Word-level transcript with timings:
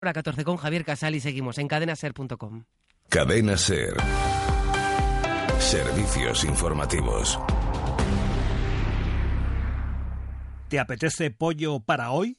Hora 0.00 0.12
14 0.12 0.44
con 0.44 0.56
Javier 0.56 0.84
Casal 0.84 1.16
y 1.16 1.20
seguimos 1.20 1.58
en 1.58 1.66
cadenaser.com. 1.66 2.64
Cadena 3.08 3.56
Ser. 3.56 3.96
Servicios 5.58 6.44
informativos. 6.44 7.38
¿Te 10.68 10.78
apetece 10.78 11.32
pollo 11.32 11.80
para 11.80 12.12
hoy? 12.12 12.36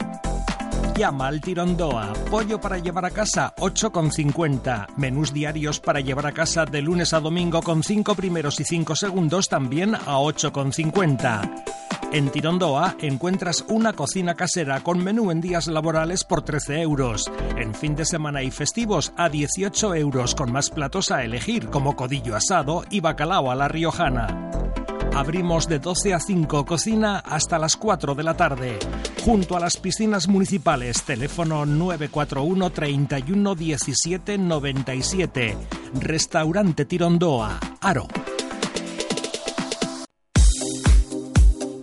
Llama 0.95 1.27
al 1.27 1.41
Tirondoa. 1.41 2.13
Pollo 2.29 2.61
para 2.61 2.77
llevar 2.77 3.05
a 3.05 3.11
casa, 3.11 3.53
8,50. 3.57 4.95
Menús 4.95 5.33
diarios 5.33 5.81
para 5.81 5.99
llevar 5.99 6.27
a 6.27 6.31
casa 6.31 6.65
de 6.65 6.81
lunes 6.81 7.13
a 7.13 7.19
domingo 7.19 7.61
con 7.61 7.83
5 7.83 8.15
primeros 8.15 8.59
y 8.61 8.63
5 8.63 8.95
segundos 8.95 9.49
también 9.49 9.95
a 9.95 10.17
8,50. 10.19 11.88
En 12.11 12.29
Tirondoa 12.31 12.95
encuentras 13.01 13.63
una 13.67 13.93
cocina 13.93 14.33
casera 14.33 14.81
con 14.81 15.03
menú 15.03 15.29
en 15.29 15.41
días 15.41 15.67
laborales 15.67 16.23
por 16.23 16.41
13 16.41 16.81
euros. 16.81 17.31
En 17.55 17.75
fin 17.75 17.95
de 17.95 18.03
semana 18.03 18.41
y 18.41 18.49
festivos 18.49 19.13
a 19.15 19.29
18 19.29 19.93
euros 19.93 20.33
con 20.33 20.51
más 20.51 20.71
platos 20.71 21.11
a 21.11 21.23
elegir 21.23 21.69
como 21.69 21.95
codillo 21.95 22.35
asado 22.35 22.83
y 22.89 22.99
bacalao 22.99 23.51
a 23.51 23.55
la 23.55 23.67
riojana. 23.67 24.49
Abrimos 25.13 25.67
de 25.67 25.77
12 25.77 26.15
a 26.15 26.19
5 26.19 26.65
cocina 26.65 27.19
hasta 27.19 27.59
las 27.59 27.77
4 27.77 28.15
de 28.15 28.23
la 28.23 28.35
tarde. 28.35 28.79
Junto 29.23 29.55
a 29.55 29.59
las 29.59 29.77
piscinas 29.77 30.27
municipales, 30.27 31.03
teléfono 31.03 31.67
941 31.67 32.71
31 32.71 33.53
17 33.53 34.37
97. 34.39 35.57
Restaurante 36.01 36.85
Tirondoa, 36.85 37.59
Aro. 37.81 38.07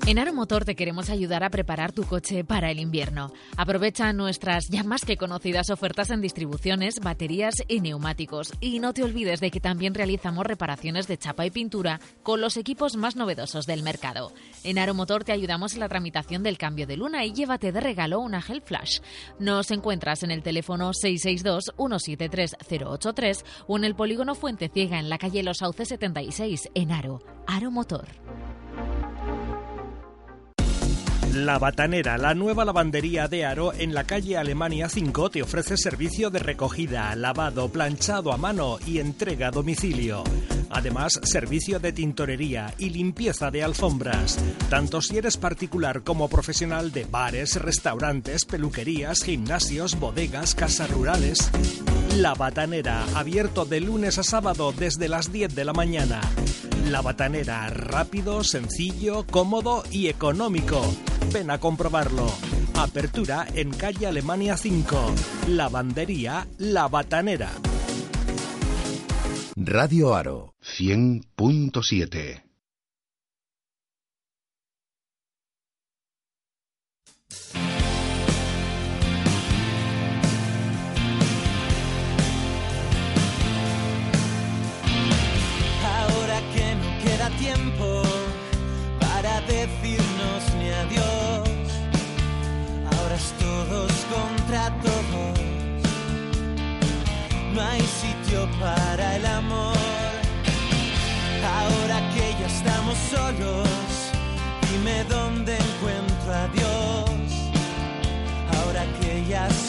En 0.09 0.21
Aeromotor 0.21 0.65
te 0.65 0.77
queremos 0.77 1.11
ayudar 1.11 1.43
a 1.43 1.51
preparar 1.51 1.91
tu 1.91 2.05
coche 2.05 2.45
para 2.45 2.71
el 2.71 2.79
invierno. 2.79 3.33
Aprovecha 3.57 4.13
nuestras 4.13 4.69
ya 4.69 4.85
más 4.85 5.05
que 5.05 5.17
conocidas 5.17 5.69
ofertas 5.69 6.11
en 6.11 6.21
distribuciones, 6.21 7.01
baterías 7.01 7.57
y 7.67 7.81
neumáticos. 7.81 8.53
Y 8.61 8.79
no 8.79 8.93
te 8.93 9.03
olvides 9.03 9.41
de 9.41 9.51
que 9.51 9.59
también 9.59 9.95
realizamos 9.95 10.47
reparaciones 10.47 11.09
de 11.09 11.19
chapa 11.19 11.45
y 11.45 11.51
pintura 11.51 11.99
con 12.23 12.41
los 12.41 12.57
equipos 12.57 12.97
más 12.97 13.17
novedosos 13.17 13.67
del 13.67 13.83
mercado. 13.83 14.33
En 14.63 14.79
Aeromotor 14.79 15.25
te 15.25 15.33
ayudamos 15.33 15.75
en 15.75 15.81
la 15.81 15.89
tramitación 15.89 16.45
del 16.45 16.57
cambio 16.57 16.87
de 16.87 16.99
luna 16.99 17.25
y 17.25 17.33
llévate 17.33 17.73
de 17.73 17.81
regalo 17.81 18.21
una 18.21 18.39
Hell 18.39 18.63
Flash. 18.63 19.01
Nos 19.41 19.73
encuentras 19.73 20.23
en 20.23 20.31
el 20.31 20.45
teléfono 20.45 20.93
662-173-083 20.93 23.45
o 23.67 23.77
en 23.77 23.83
el 23.83 23.97
polígono 23.97 24.37
Fuente 24.37 24.71
Ciega 24.73 25.01
en 25.01 25.09
la 25.09 25.19
calle 25.19 25.43
Los 25.43 25.59
Sauces 25.59 25.89
76 25.89 26.71
en 26.75 26.93
Aro. 26.93 27.19
Aeromotor. 27.49 28.07
La 31.45 31.59
Batanera, 31.59 32.17
la 32.17 32.33
nueva 32.33 32.65
lavandería 32.65 33.29
de 33.29 33.45
Aro 33.45 33.75
en 33.75 33.93
la 33.93 34.05
calle 34.05 34.39
Alemania 34.39 34.89
5 34.89 35.31
te 35.31 35.43
ofrece 35.43 35.77
servicio 35.77 36.31
de 36.31 36.39
recogida, 36.39 37.15
lavado, 37.15 37.69
planchado 37.69 38.33
a 38.33 38.39
mano 38.39 38.79
y 38.87 39.01
entrega 39.01 39.49
a 39.49 39.51
domicilio. 39.51 40.25
Además, 40.71 41.21
servicio 41.25 41.79
de 41.79 41.93
tintorería 41.93 42.73
y 42.79 42.89
limpieza 42.89 43.51
de 43.51 43.63
alfombras. 43.63 44.39
Tanto 44.71 45.03
si 45.03 45.19
eres 45.19 45.37
particular 45.37 46.03
como 46.05 46.29
profesional 46.29 46.91
de 46.91 47.05
bares, 47.05 47.61
restaurantes, 47.61 48.47
peluquerías, 48.47 49.23
gimnasios, 49.23 50.01
bodegas, 50.01 50.55
casas 50.55 50.91
rurales. 50.91 51.51
La 52.17 52.33
Batanera, 52.33 53.05
abierto 53.15 53.67
de 53.67 53.81
lunes 53.83 54.17
a 54.17 54.23
sábado 54.23 54.73
desde 54.73 55.11
las 55.11 55.31
10 55.31 55.55
de 55.55 55.65
la 55.67 55.75
mañana. 55.75 56.23
La 56.91 57.03
Batanera, 57.03 57.69
rápido, 57.69 58.43
sencillo, 58.43 59.27
cómodo 59.27 59.85
y 59.91 60.07
económico. 60.09 60.81
Ven 61.33 61.51
a 61.51 61.59
comprobarlo. 61.59 62.27
Apertura 62.75 63.47
en 63.55 63.71
calle 63.71 64.07
Alemania 64.07 64.57
5. 64.57 65.15
Lavandería 65.49 66.47
La 66.59 66.89
Batanera. 66.89 67.51
Radio 69.57 70.15
Aro 70.15 70.55
100.7 70.63 72.46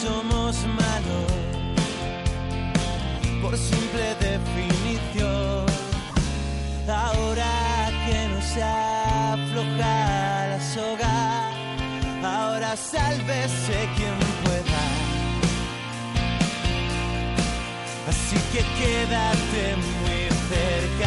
somos 0.02 0.54
malos, 0.80 1.32
por 3.42 3.56
simple 3.56 4.04
definición. 4.20 5.66
Ahora 6.88 7.90
que 8.04 8.18
no 8.32 8.40
se 8.52 8.62
afloja 8.62 9.96
la 10.52 10.60
soga, 10.74 11.16
ahora 12.22 12.70
sálvese 12.76 13.78
quien 13.96 14.18
pueda. 14.44 14.84
Así 18.10 18.38
que 18.52 18.60
quédate 18.78 19.62
muy 19.90 20.20
cerca 20.50 20.97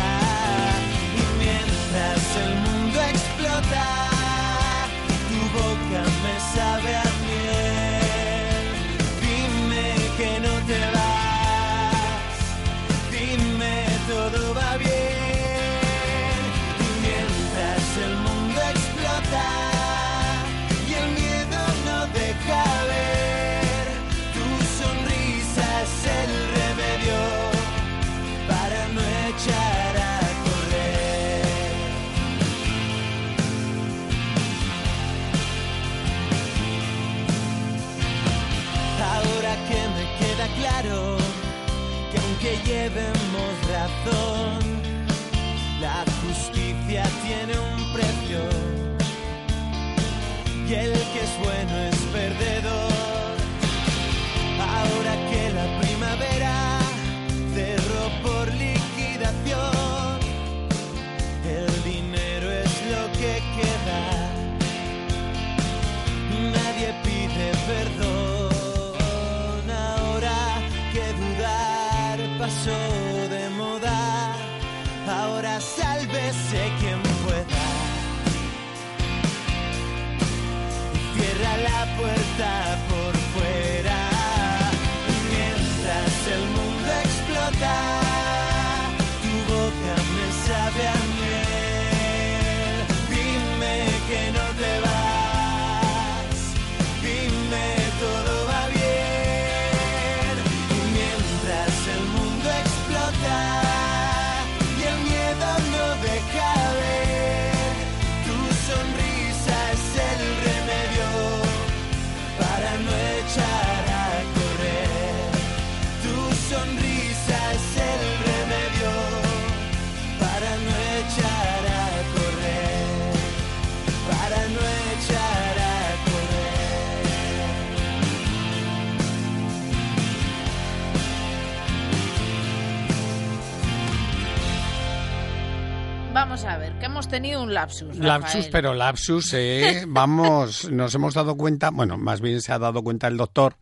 vamos 136.44 136.56
a 136.56 136.58
ver, 136.58 136.80
que 136.80 136.86
hemos 136.86 137.08
tenido 137.08 137.44
un 137.44 137.54
lapsus. 137.54 137.98
Lapsus, 137.98 138.48
pero 138.48 138.74
lapsus, 138.74 139.34
¿eh? 139.34 139.84
Vamos, 139.88 140.70
nos 140.72 140.94
hemos 140.96 141.14
dado 141.14 141.36
cuenta, 141.38 141.70
bueno, 141.70 141.98
más 141.98 142.22
bien 142.22 142.42
se 142.42 142.52
ha 142.52 142.58
dado 142.60 142.84
cuenta 142.84 143.08
el 143.08 143.18
doctor 143.18 143.58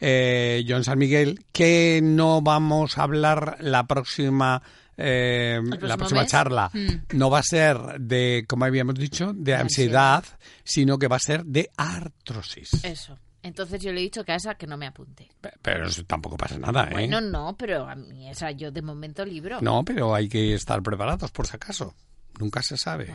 eh, 0.00 0.64
John 0.68 0.84
San 0.84 0.98
Miguel, 0.98 1.44
que 1.52 2.00
no 2.02 2.40
vamos 2.40 2.98
a 2.98 3.02
hablar 3.02 3.56
la 3.60 3.86
próxima... 3.86 4.62
eh, 4.96 5.60
la 5.80 5.96
próxima 5.96 6.22
mes? 6.22 6.30
charla 6.30 6.70
Mm. 6.72 7.16
no 7.16 7.30
va 7.30 7.40
a 7.40 7.42
ser 7.42 7.78
de, 8.00 8.44
como 8.46 8.64
habíamos 8.64 8.94
dicho, 8.94 9.32
de 9.34 9.54
ansiedad, 9.56 10.24
sino 10.62 10.98
que 10.98 11.08
va 11.08 11.16
a 11.16 11.20
ser 11.20 11.44
de 11.44 11.70
artrosis. 11.76 12.84
Eso. 12.84 13.18
Entonces 13.42 13.80
yo 13.82 13.92
le 13.92 14.00
he 14.00 14.02
dicho 14.04 14.24
que 14.24 14.32
a 14.32 14.36
esa 14.36 14.54
que 14.54 14.66
no 14.66 14.76
me 14.76 14.86
apunte. 14.86 15.28
Pero 15.62 15.86
eso 15.86 16.04
tampoco 16.04 16.36
pasa 16.36 16.58
nada, 16.58 16.84
¿eh? 16.84 16.92
Bueno, 16.92 17.20
no, 17.20 17.56
pero 17.56 17.88
a 17.88 17.94
mí 17.96 18.28
esa 18.28 18.50
yo 18.50 18.70
de 18.70 18.82
momento 18.82 19.24
libro. 19.24 19.58
No, 19.62 19.82
pero 19.84 20.14
hay 20.14 20.28
que 20.28 20.54
estar 20.54 20.82
preparados 20.82 21.30
por 21.30 21.46
si 21.46 21.56
acaso. 21.56 21.94
Nunca 22.38 22.62
se 22.62 22.76
sabe. 22.76 23.12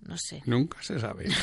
No 0.00 0.16
sé. 0.16 0.42
Nunca 0.46 0.82
se 0.82 0.98
sabe. 0.98 1.28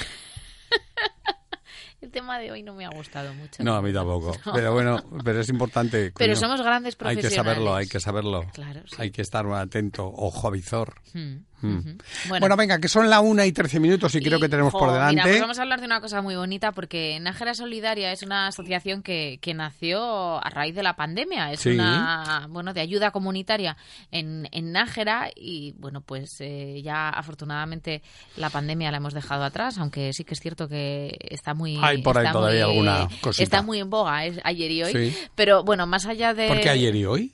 El 2.00 2.12
tema 2.12 2.38
de 2.38 2.52
hoy 2.52 2.62
no 2.62 2.76
me 2.76 2.86
ha 2.86 2.90
gustado 2.90 3.34
mucho. 3.34 3.64
No, 3.64 3.76
a 3.76 3.82
mí 3.82 3.92
tampoco. 3.92 4.32
No. 4.46 4.54
Pero 4.54 4.72
bueno, 4.74 5.04
pero 5.24 5.40
es 5.42 5.50
importante. 5.50 6.12
Pero 6.16 6.34
coño. 6.34 6.36
somos 6.36 6.62
grandes 6.62 6.94
Hay 7.00 7.16
que 7.16 7.22
profesionales. 7.22 7.36
saberlo, 7.36 7.76
hay 7.76 7.88
que 7.88 8.00
saberlo. 8.00 8.46
Claro, 8.54 8.82
sí. 8.86 8.96
Hay 9.00 9.12
que 9.12 9.22
estar 9.24 9.46
atento, 9.48 10.06
ojo 10.06 10.48
avizor. 10.48 11.02
Hmm, 11.14 11.38
Mm. 11.62 11.98
Bueno. 12.30 12.56
venga, 12.56 12.80
que 12.80 12.88
son 12.88 13.10
la 13.10 13.20
una 13.20 13.46
y 13.46 13.52
trece 13.52 13.80
minutos 13.80 14.14
y, 14.16 14.22
creo 14.22 14.40
que 14.40 14.50
tenemos 14.50 14.72
Jo, 14.74 14.80
por 14.80 14.90
Mira, 14.90 15.08
delante. 15.10 15.30
pues 15.30 15.42
vamos 15.42 15.60
a 15.60 15.62
hablar 15.64 15.80
de 15.80 15.86
una 15.88 16.02
cosa 16.02 16.22
muy 16.22 16.36
bonita 16.36 16.72
porque 16.72 17.20
Nájera 17.20 17.54
Solidaria 17.54 18.12
es 18.12 18.22
una 18.24 18.48
asociación 18.48 19.02
que, 19.02 19.40
que 19.42 19.54
nació 19.54 20.38
a 20.44 20.50
raíz 20.50 20.76
de 20.76 20.84
la 20.84 20.96
pandemia. 20.96 21.52
Es 21.52 21.62
Sí. 21.62 21.70
una, 21.70 22.46
bueno, 22.50 22.74
de 22.74 22.82
ayuda 22.82 23.12
comunitaria 23.12 23.76
en, 24.12 24.48
en 24.52 24.72
Nájera 24.72 25.30
y, 25.36 25.74
bueno, 25.78 26.02
pues 26.02 26.36
eh, 26.42 26.82
ya 26.84 27.10
afortunadamente 27.10 28.02
la 28.36 28.50
pandemia 28.50 28.92
la 28.92 28.98
hemos 28.98 29.14
dejado 29.14 29.44
atrás, 29.44 29.78
aunque 29.78 30.14
sí 30.14 30.24
que 30.24 30.34
es 30.34 30.40
cierto 30.40 30.68
que 30.68 31.18
está 31.30 31.54
muy... 31.54 31.78
Hay 31.82 32.02
por 32.02 32.18
ahí 32.18 32.32
todavía 32.32 32.68
muy- 32.68 32.88
alguna 32.88 33.08
cosita. 33.22 33.44
Está 33.44 33.62
muy 33.62 33.80
en 33.80 33.90
boga 33.90 34.26
es 34.26 34.40
ayer 34.44 34.72
y 34.72 34.84
hoy. 34.84 34.92
Sí. 35.12 35.18
Pero, 35.36 35.64
bueno, 35.64 35.88
más 35.88 36.06
allá 36.06 36.34
de... 36.34 36.48
¿Por 36.48 36.60
qué 36.62 36.70
ayer 36.70 36.96
y 36.96 37.06
hoy? 37.06 37.34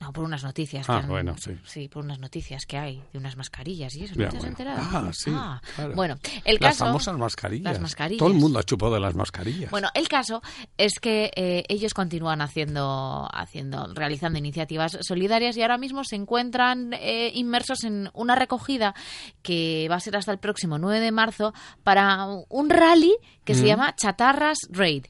No, 0.00 0.12
por 0.12 0.24
unas 0.24 0.42
noticias. 0.42 0.86
Ah, 0.90 0.94
que 0.98 1.02
han- 1.04 1.08
bueno, 1.08 1.36
sí. 1.38 1.56
Sí, 1.64 1.88
por 1.88 2.04
unas 2.04 2.18
noticias 2.18 2.66
que 2.66 2.76
hay 2.76 3.00
de 3.12 3.18
unas 3.18 3.36
mascarillas 3.36 3.94
y 3.94 4.04
eso. 4.04 4.14
Ya, 4.16 4.24
¿No 4.26 4.30
te 4.32 4.36
has 4.38 4.44
enterado? 4.44 4.80
Ah, 4.82 5.10
sí, 5.12 5.30
claro. 5.76 5.94
Bueno, 5.94 6.16
el 6.44 6.58
las 6.60 6.72
caso... 6.72 6.86
famosas 6.86 7.16
mascarillas. 7.16 7.72
Las 7.74 7.80
mascarillas. 7.80 8.18
Todo 8.18 8.28
el 8.28 8.34
mundo 8.34 8.58
ha 8.58 8.64
chupado 8.64 8.92
de 8.94 9.00
las 9.00 9.14
mascarillas. 9.14 9.70
Bueno, 9.70 9.88
el 9.94 10.08
caso 10.08 10.42
es 10.76 10.98
que 10.98 11.30
eh, 11.36 11.62
ellos 11.68 11.94
continúan 11.94 12.40
haciendo, 12.42 13.28
haciendo, 13.32 13.86
realizando 13.94 14.36
iniciativas 14.38 14.98
solidarias 15.00 15.56
y 15.56 15.62
ahora 15.62 15.78
mismo 15.78 16.02
se 16.02 16.16
encuentran 16.16 16.92
eh, 16.94 17.30
inmersos 17.34 17.84
en 17.84 18.10
una 18.14 18.34
recogida 18.34 18.94
que 19.42 19.86
va 19.88 19.94
a 19.94 20.00
ser 20.00 20.16
hasta 20.16 20.32
el 20.32 20.38
próximo 20.38 20.76
9 20.76 20.98
de 20.98 21.12
marzo 21.12 21.54
para 21.84 22.26
un 22.48 22.68
rally 22.68 23.14
que 23.44 23.54
se 23.54 23.62
Mm. 23.62 23.66
llama 23.66 23.94
Chatarras 23.94 24.58
Raid 24.70 25.06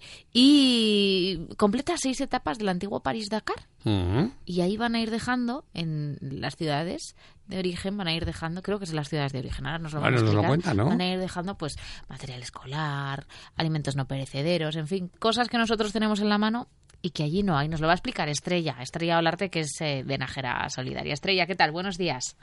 y 0.59 1.39
completa 1.57 1.95
seis 1.97 2.21
etapas 2.21 2.59
del 2.59 2.69
antiguo 2.69 3.01
París-Dakar. 3.01 3.67
Y 3.85 4.61
ahí 4.63 4.77
van 4.77 4.95
a 4.95 5.01
ir 5.01 5.11
dejando 5.11 5.65
en 5.75 6.17
las 6.21 6.57
ciudades 6.57 7.17
de 7.47 7.59
origen, 7.59 7.97
van 7.97 8.09
a 8.09 8.15
ir 8.15 8.25
dejando, 8.25 8.63
creo 8.63 8.79
que 8.79 8.85
es 8.85 8.91
en 8.91 8.97
las 8.97 9.09
ciudades 9.09 9.33
de 9.33 9.41
origen, 9.41 9.67
ahora 9.67 9.79
nos 9.79 9.93
lo 9.93 10.01
Bueno, 10.01 10.17
a 10.17 10.21
nos 10.21 10.35
lo 10.35 10.41
explicar. 10.41 10.49
cuenta, 10.49 10.75
¿no? 10.75 10.87
Van 10.89 11.01
a 11.01 11.13
ir 11.13 11.19
dejando 11.19 11.57
pues 11.57 11.77
material 12.09 12.41
escolar, 12.41 13.27
alimentos 13.57 13.97
no 13.97 14.07
perecederos, 14.07 14.77
en 14.77 14.87
fin, 14.89 15.11
cosas 15.19 15.49
que 15.49 15.59
nosotros 15.59 15.93
tenemos 15.93 16.21
en 16.21 16.31
la 16.31 16.39
mano 16.39 16.69
y 17.03 17.11
que 17.11 17.25
allí 17.25 17.43
no 17.43 17.59
hay. 17.59 17.69
Nos 17.69 17.81
lo 17.81 17.87
va 17.87 17.93
a 17.93 17.97
explicar 17.97 18.31
Estrella, 18.31 18.77
Estrella 18.81 19.19
Olarte, 19.19 19.51
que 19.51 19.61
es 19.61 19.79
eh, 19.83 20.03
de 20.07 20.17
Nájera 20.19 20.67
Solidaria. 20.71 21.13
Estrella, 21.13 21.47
¿qué 21.47 21.55
tal? 21.55 21.71
Buenos 21.71 21.99
días. 21.99 22.39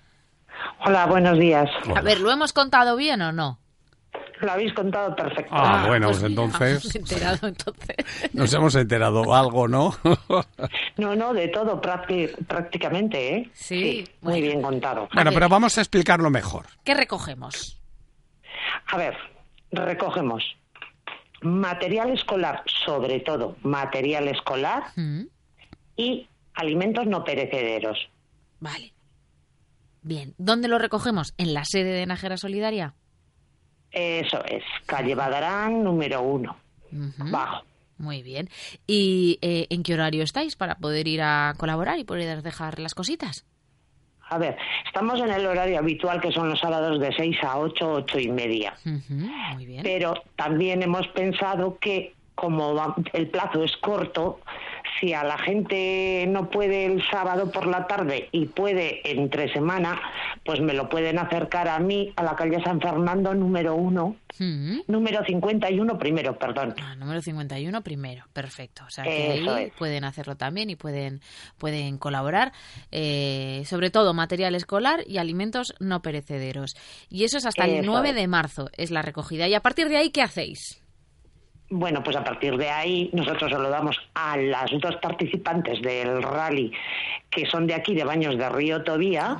Hola, 0.86 1.08
buenos 1.08 1.40
días. 1.40 1.68
A 1.96 2.02
ver, 2.02 2.20
¿lo 2.20 2.32
hemos 2.32 2.54
contado 2.54 2.96
bien 2.96 3.22
o 3.24 3.32
no? 3.32 3.58
Lo 4.42 4.52
habéis 4.52 4.74
contado 4.74 5.16
perfecto. 5.16 5.52
Ah, 5.56 5.86
bueno, 5.88 6.08
pues 6.08 6.20
pues 6.20 6.30
entonces 6.30 6.72
hemos 6.84 6.96
enterado 6.96 7.48
entonces. 7.48 7.96
nos 8.34 8.54
hemos 8.54 8.76
enterado 8.76 9.34
algo, 9.36 9.68
¿no? 9.68 9.96
No, 10.98 11.16
no, 11.16 11.34
de 11.34 11.48
todo 11.50 11.82
prácti- 11.82 12.34
prácticamente, 12.48 13.36
¿eh? 13.36 13.50
Sí, 13.54 14.08
muy 14.22 14.42
bien 14.42 14.62
contado. 14.62 15.08
bueno, 15.14 15.32
pero 15.34 15.48
vamos 15.50 15.78
a 15.78 15.82
explicarlo 15.82 16.30
mejor. 16.30 16.66
¿Qué 16.84 16.94
recogemos? 16.94 17.80
A 18.88 18.98
ver, 18.98 19.16
recogemos 19.72 20.44
material 21.42 22.12
escolar, 22.12 22.64
sobre 22.86 23.20
todo 23.20 23.56
material 23.64 24.28
escolar 24.28 24.84
Mm, 24.96 25.24
y 25.98 26.28
alimentos 26.54 27.08
no 27.08 27.24
perecederos. 27.24 28.10
Vale. 28.60 28.94
Bien, 30.04 30.34
¿dónde 30.38 30.68
lo 30.68 30.78
recogemos? 30.80 31.34
¿En 31.38 31.54
la 31.54 31.64
sede 31.66 31.92
de 31.94 32.06
Nájera 32.06 32.38
Solidaria? 32.38 32.94
Eso 33.92 34.44
es, 34.46 34.64
calle 34.86 35.16
Badarán 35.16 35.84
número 35.84 36.22
uno, 36.22 36.58
bajo. 36.92 37.64
Muy 37.98 38.24
bien. 38.24 38.50
¿Y 38.88 39.38
eh, 39.42 39.68
en 39.70 39.84
qué 39.84 39.94
horario 39.94 40.24
estáis 40.24 40.56
para 40.56 40.76
poder 40.76 41.08
ir 41.08 41.22
a 41.22 41.54
colaborar 41.58 42.00
y 42.00 42.04
poder 42.04 42.42
dejar 42.42 42.80
las 42.80 42.96
cositas? 42.96 43.46
A 44.30 44.38
ver, 44.38 44.58
estamos 44.86 45.20
en 45.20 45.30
el 45.30 45.46
horario 45.46 45.78
habitual 45.78 46.22
que 46.22 46.32
son 46.32 46.50
los 46.50 46.60
sábados 46.60 47.00
de 47.00 47.14
6 47.14 47.38
a 47.44 47.60
8, 47.60 47.92
8 47.92 48.20
y 48.20 48.30
media. 48.30 48.74
Muy 48.86 49.66
bien. 49.66 49.84
Pero 49.84 50.14
también 50.36 50.82
hemos 50.82 51.06
pensado 51.10 51.78
que 51.80 52.14
como 52.36 52.74
va- 52.74 52.96
el 53.14 53.30
plazo 53.30 53.64
es 53.64 53.76
corto, 53.78 54.40
si 55.00 55.14
a 55.14 55.24
la 55.24 55.38
gente 55.38 56.26
no 56.28 56.50
puede 56.50 56.86
el 56.86 57.04
sábado 57.10 57.52
por 57.52 57.68
la 57.68 57.86
tarde 57.88 58.30
y 58.32 58.46
puede 58.48 59.02
entre 59.10 59.52
semana, 59.54 60.00
pues 60.44 60.60
me 60.60 60.74
lo 60.74 60.90
pueden 60.90 61.20
acercar 61.20 61.68
a 61.68 61.80
mí, 61.80 62.12
a 62.16 62.24
la 62.24 62.36
calle 62.36 62.62
San 62.64 62.80
Fernando 62.82 63.34
número 63.34 63.76
uno, 63.76 64.16
número 64.88 65.24
51 65.24 65.98
primero, 66.00 66.38
perdón. 66.38 66.74
Ah, 66.82 66.96
número 66.96 67.22
51 67.22 67.82
primero, 67.84 68.26
perfecto. 68.34 68.84
O 68.86 68.90
sea 68.90 69.04
que 69.04 69.40
Eso 69.42 69.54
ahí 69.54 69.66
es. 69.66 69.74
pueden 69.74 70.04
hacerlo 70.04 70.36
también 70.36 70.70
y 70.70 70.76
pueden, 70.76 71.22
pueden 71.58 71.98
colaborar, 71.98 72.52
eh, 72.92 73.64
sobre 73.66 73.90
todo 73.92 74.14
material 74.14 74.56
escolar 74.56 75.02
y 75.08 75.18
alimentos 75.20 75.74
no 75.80 76.02
perecederos. 76.02 76.76
Y 77.10 77.24
eso 77.24 77.38
es 77.38 77.46
hasta 77.46 77.66
el 77.66 77.76
Eso 77.82 77.92
9 77.92 78.10
es. 78.10 78.16
de 78.16 78.28
marzo, 78.28 78.70
es 78.78 78.90
la 78.92 79.02
recogida. 79.02 79.48
Y 79.48 79.54
a 79.54 79.62
partir 79.62 79.90
de 79.90 79.98
ahí, 79.98 80.10
¿qué 80.10 80.22
hacéis? 80.22 80.82
Bueno, 81.72 82.04
pues 82.04 82.18
a 82.18 82.24
partir 82.24 82.58
de 82.58 82.70
ahí 82.70 83.10
nosotros 83.14 83.50
se 83.50 83.58
lo 83.58 83.70
damos 83.70 83.98
a 84.14 84.36
las 84.36 84.70
dos 84.82 84.98
participantes 84.98 85.82
del 85.82 86.22
rally 86.22 86.72
que 87.30 87.46
son 87.46 87.66
de 87.66 87.74
aquí, 87.74 87.96
de 87.96 88.04
Baños 88.04 88.38
de 88.38 88.50
Río 88.50 88.84
Tobía. 88.84 89.38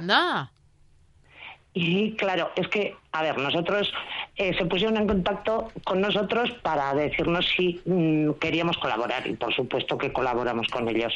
Y 1.74 2.14
claro, 2.14 2.52
es 2.56 2.68
que, 2.70 2.96
a 3.12 3.22
ver, 3.22 3.38
nosotros 3.38 3.94
eh, 4.38 4.54
se 4.58 4.66
pusieron 4.66 4.96
en 4.98 5.08
contacto 5.08 5.72
con 5.84 6.00
nosotros 6.00 6.52
para 6.62 6.94
decirnos 6.94 7.46
si 7.56 7.82
mm, 7.86 8.32
queríamos 8.40 8.78
colaborar 8.78 9.28
y 9.28 9.34
por 9.34 9.54
supuesto 9.54 9.98
que 9.98 10.14
colaboramos 10.14 10.68
con 10.70 10.88
ellos. 10.88 11.14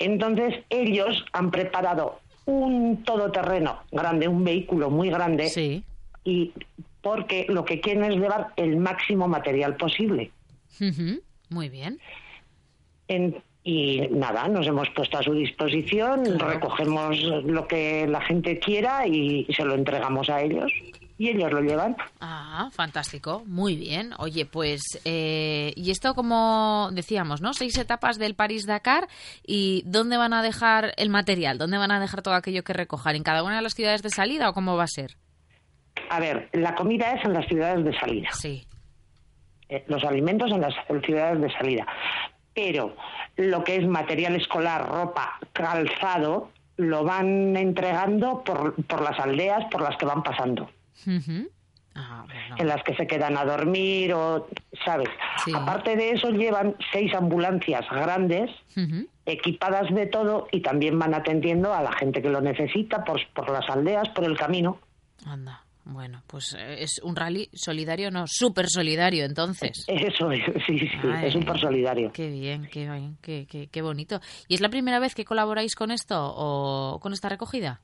Entonces 0.00 0.64
ellos 0.70 1.24
han 1.32 1.52
preparado 1.52 2.20
un 2.46 3.04
todoterreno 3.04 3.82
grande, 3.92 4.26
un 4.26 4.44
vehículo 4.44 4.90
muy 4.90 5.10
grande 5.10 5.80
y 6.24 6.52
porque 7.06 7.46
lo 7.48 7.64
que 7.64 7.80
quieren 7.80 8.02
es 8.02 8.16
llevar 8.18 8.48
el 8.56 8.78
máximo 8.78 9.28
material 9.28 9.76
posible. 9.76 10.32
Muy 11.50 11.68
bien. 11.68 12.00
En- 13.06 13.36
y 13.62 14.00
nada, 14.10 14.48
nos 14.48 14.66
hemos 14.66 14.88
puesto 14.90 15.18
a 15.18 15.22
su 15.22 15.32
disposición, 15.32 16.38
recogemos 16.38 17.16
lo 17.44 17.68
que 17.68 18.06
la 18.08 18.20
gente 18.22 18.58
quiera 18.58 19.06
y 19.06 19.46
se 19.56 19.64
lo 19.64 19.74
entregamos 19.74 20.28
a 20.30 20.40
ellos 20.42 20.70
y 21.18 21.28
ellos 21.28 21.52
lo 21.52 21.60
llevan. 21.60 21.96
Ah, 22.20 22.68
fantástico, 22.72 23.44
muy 23.46 23.76
bien. 23.76 24.12
Oye, 24.18 24.44
pues, 24.46 24.82
eh, 25.04 25.72
y 25.76 25.90
esto 25.92 26.14
como 26.14 26.90
decíamos, 26.92 27.40
¿no? 27.40 27.54
Seis 27.54 27.78
etapas 27.78 28.18
del 28.18 28.34
París-Dakar 28.34 29.06
y 29.46 29.82
¿dónde 29.86 30.16
van 30.16 30.32
a 30.32 30.42
dejar 30.42 30.92
el 30.96 31.08
material? 31.10 31.56
¿Dónde 31.58 31.78
van 31.78 31.92
a 31.92 32.00
dejar 32.00 32.22
todo 32.22 32.34
aquello 32.34 32.64
que 32.64 32.72
recojan? 32.72 33.14
¿En 33.16 33.22
cada 33.22 33.44
una 33.44 33.56
de 33.56 33.62
las 33.62 33.74
ciudades 33.74 34.02
de 34.02 34.10
salida 34.10 34.48
o 34.48 34.52
cómo 34.54 34.76
va 34.76 34.84
a 34.84 34.88
ser? 34.88 35.16
A 36.10 36.20
ver, 36.20 36.48
la 36.52 36.74
comida 36.74 37.12
es 37.12 37.24
en 37.24 37.32
las 37.32 37.46
ciudades 37.46 37.84
de 37.84 37.98
salida. 37.98 38.28
Sí. 38.32 38.66
los 39.88 40.04
alimentos 40.04 40.50
en 40.52 40.60
las 40.60 40.74
ciudades 41.04 41.40
de 41.40 41.50
salida. 41.52 41.86
Pero 42.54 42.96
lo 43.36 43.64
que 43.64 43.76
es 43.76 43.86
material 43.86 44.36
escolar, 44.36 44.88
ropa, 44.88 45.38
calzado, 45.52 46.50
lo 46.76 47.04
van 47.04 47.56
entregando 47.56 48.42
por, 48.44 48.74
por 48.84 49.02
las 49.02 49.18
aldeas 49.18 49.64
por 49.70 49.82
las 49.82 49.96
que 49.96 50.06
van 50.06 50.22
pasando. 50.22 50.70
Ah, 51.98 52.24
bueno. 52.26 52.56
en 52.58 52.68
las 52.68 52.82
que 52.82 52.94
se 52.94 53.06
quedan 53.06 53.38
a 53.38 53.44
dormir 53.46 54.12
o, 54.12 54.48
¿sabes? 54.84 55.08
Aparte 55.54 55.96
de 55.96 56.10
eso, 56.10 56.28
llevan 56.30 56.76
seis 56.92 57.14
ambulancias 57.14 57.86
grandes, 57.90 58.50
equipadas 59.24 59.92
de 59.94 60.06
todo 60.06 60.46
y 60.52 60.60
también 60.60 60.98
van 60.98 61.14
atendiendo 61.14 61.72
a 61.72 61.82
la 61.82 61.92
gente 61.92 62.20
que 62.20 62.28
lo 62.28 62.42
necesita 62.42 63.02
por, 63.02 63.18
por 63.32 63.50
las 63.50 63.68
aldeas, 63.70 64.10
por 64.10 64.24
el 64.24 64.36
camino. 64.36 64.78
Anda. 65.24 65.62
Bueno, 65.88 66.20
pues 66.26 66.52
eh, 66.58 66.82
es 66.82 67.00
un 67.04 67.14
rally 67.14 67.48
solidario, 67.54 68.10
no, 68.10 68.24
súper 68.26 68.68
solidario 68.68 69.24
entonces. 69.24 69.84
Eso 69.88 70.32
es, 70.32 70.42
sí, 70.66 70.78
sí, 70.80 70.88
Ay, 71.04 71.28
es 71.28 71.32
súper 71.32 71.60
solidario. 71.60 72.10
Qué 72.12 72.28
bien, 72.28 72.68
qué 72.72 72.90
bien, 72.90 73.16
qué, 73.22 73.46
qué, 73.48 73.68
qué 73.68 73.82
bonito. 73.82 74.20
¿Y 74.48 74.54
es 74.54 74.60
la 74.60 74.68
primera 74.68 74.98
vez 74.98 75.14
que 75.14 75.24
colaboráis 75.24 75.76
con 75.76 75.92
esto 75.92 76.16
o 76.18 76.98
con 77.00 77.12
esta 77.12 77.28
recogida? 77.28 77.82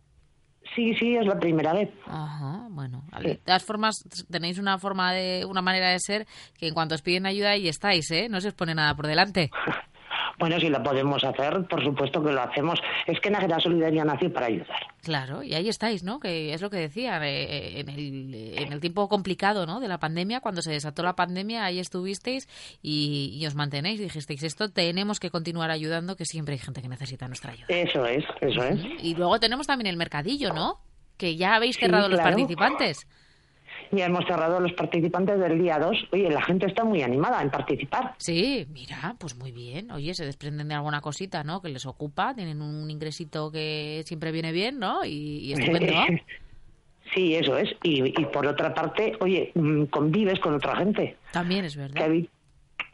Sí, 0.75 0.95
sí, 0.95 1.15
es 1.15 1.27
la 1.27 1.39
primera 1.39 1.73
vez. 1.75 1.91
Ajá, 2.07 2.67
bueno. 2.71 3.05
De 3.21 3.37
todas 3.37 3.65
formas, 3.65 3.95
tenéis 4.31 4.59
una 4.59 4.79
forma 4.79 5.13
de, 5.13 5.45
una 5.45 5.63
manera 5.63 5.91
de 5.91 5.99
ser 6.01 6.27
que 6.59 6.67
en 6.67 6.75
cuanto 6.75 6.95
os 6.95 7.03
piden 7.03 7.27
ayuda 7.27 7.51
ahí 7.51 7.69
estáis, 7.69 8.11
¿eh? 8.11 8.29
No 8.29 8.41
se 8.41 8.49
os 8.49 8.55
pone 8.55 8.75
nada 8.75 8.95
por 8.97 9.07
delante. 9.07 9.51
Bueno, 10.43 10.59
si 10.59 10.69
lo 10.69 10.83
podemos 10.83 11.23
hacer, 11.23 11.65
por 11.69 11.85
supuesto 11.85 12.21
que 12.21 12.33
lo 12.33 12.43
hacemos. 12.43 12.81
Es 13.07 13.21
que 13.21 13.31
Nájera 13.31 13.61
Solidaria 13.61 14.05
nació 14.05 14.33
para 14.33 14.47
ayudar. 14.47 14.89
Claro, 15.01 15.45
y 15.45 15.55
ahí 15.55 15.69
estáis, 15.69 16.03
¿no? 16.03 16.19
Que 16.19 16.53
es 16.53 16.61
lo 16.61 16.69
que 16.69 16.79
decía, 16.79 17.25
eh, 17.25 17.79
en, 17.79 17.89
el, 17.89 18.35
en 18.59 18.73
el 18.73 18.81
tiempo 18.81 19.09
complicado, 19.09 19.67
¿no? 19.67 19.79
De 19.79 19.87
la 19.87 19.99
pandemia, 19.99 20.41
cuando 20.41 20.61
se 20.61 20.73
desató 20.73 21.05
la 21.05 21.15
pandemia, 21.15 21.65
ahí 21.65 21.79
estuvisteis 21.79 22.49
y, 22.83 23.39
y 23.41 23.47
os 23.47 23.55
mantenéis. 23.55 24.01
Dijisteis, 24.01 24.43
esto 24.43 24.69
tenemos 24.69 25.21
que 25.21 25.31
continuar 25.31 25.71
ayudando, 25.71 26.17
que 26.17 26.25
siempre 26.25 26.55
hay 26.55 26.59
gente 26.59 26.83
que 26.83 26.89
necesita 26.89 27.29
nuestra 27.29 27.53
ayuda. 27.53 27.67
Eso 27.69 28.05
es, 28.05 28.25
eso 28.41 28.65
es. 28.65 28.81
Y 29.01 29.15
luego 29.15 29.39
tenemos 29.39 29.69
también 29.69 29.87
el 29.87 29.97
mercadillo, 29.97 30.53
¿no? 30.53 30.81
Que 31.17 31.37
ya 31.37 31.55
habéis 31.55 31.77
cerrado 31.79 32.09
los 32.09 32.19
claro. 32.19 32.37
participantes. 32.37 33.07
Ya 33.95 34.07
hemos 34.07 34.25
cerrado 34.25 34.59
los 34.59 34.73
participantes 34.73 35.39
del 35.39 35.61
día 35.61 35.79
2. 35.79 36.09
Oye, 36.13 36.31
la 36.31 36.43
gente 36.43 36.67
está 36.67 36.83
muy 36.83 37.03
animada 37.03 37.43
en 37.43 37.51
participar. 37.51 38.15
Sí, 38.19 38.67
mira, 38.71 39.15
pues 39.19 39.37
muy 39.37 39.53
bien. 39.53 39.91
Oye, 39.91 40.15
se 40.15 40.25
desprenden 40.25 40.69
de 40.69 40.75
alguna 40.75 41.03
cosita, 41.03 41.45
¿no? 41.45 41.61
Que 41.61 41.69
les 41.69 41.85
ocupa, 41.85 42.35
tienen 42.35 42.63
un 42.63 42.91
ingresito 42.91 43.51
que 43.53 44.03
siempre 44.07 44.33
viene 44.33 44.51
bien, 44.51 44.79
¿no? 44.79 45.05
Y, 45.05 45.41
y 45.41 45.53
estupendo. 45.53 45.93
Sí, 47.15 47.35
eso 47.35 47.59
es. 47.59 47.69
Y, 47.83 48.03
y 48.19 48.25
por 48.33 48.47
otra 48.47 48.73
parte, 48.73 49.13
oye, 49.21 49.53
mm, 49.55 49.85
convives 49.85 50.41
con 50.41 50.55
otra 50.55 50.75
gente 50.77 51.19
También 51.31 51.67
es 51.67 51.75
que, 51.75 51.81
verdad. 51.81 52.09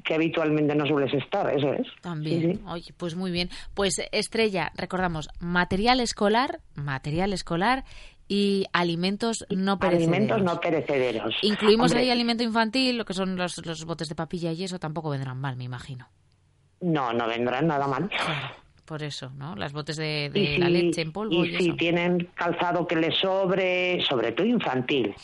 que 0.02 0.14
habitualmente 0.14 0.74
no 0.74 0.84
sueles 0.86 1.14
estar, 1.14 1.48
eso 1.56 1.72
es. 1.74 1.86
También. 2.00 2.40
Sí, 2.40 2.52
sí. 2.56 2.60
Oye, 2.66 2.92
pues 2.96 3.14
muy 3.14 3.30
bien. 3.30 3.50
Pues 3.74 4.00
Estrella, 4.10 4.72
recordamos, 4.74 5.28
material 5.38 6.00
escolar, 6.00 6.58
material 6.74 7.32
escolar 7.32 7.84
y 8.28 8.66
alimentos 8.72 9.46
no 9.50 9.78
perecederos. 9.78 10.12
Alimentos 10.12 10.42
no 10.42 10.60
perecederos. 10.60 11.34
Incluimos 11.42 11.90
Hombre, 11.90 12.04
ahí 12.04 12.10
alimento 12.10 12.44
infantil, 12.44 12.98
lo 12.98 13.04
que 13.04 13.14
son 13.14 13.36
los, 13.36 13.64
los 13.64 13.84
botes 13.84 14.08
de 14.08 14.14
papilla 14.14 14.52
y 14.52 14.64
eso 14.64 14.78
tampoco 14.78 15.10
vendrán 15.10 15.40
mal, 15.40 15.56
me 15.56 15.64
imagino. 15.64 16.08
No, 16.80 17.12
no 17.12 17.26
vendrán 17.26 17.66
nada 17.66 17.88
mal. 17.88 18.10
Por 18.84 19.02
eso, 19.02 19.30
¿no? 19.36 19.54
Las 19.56 19.72
botes 19.72 19.96
de, 19.96 20.56
la 20.58 20.70
leche 20.70 21.02
en 21.02 21.12
polvo 21.12 21.44
y, 21.44 21.48
y 21.48 21.56
si 21.56 21.68
eso. 21.68 21.76
tienen 21.76 22.30
calzado 22.34 22.86
que 22.86 22.96
les 22.96 23.14
sobre, 23.16 24.00
sobre 24.02 24.32
todo 24.32 24.46
infantil, 24.46 25.14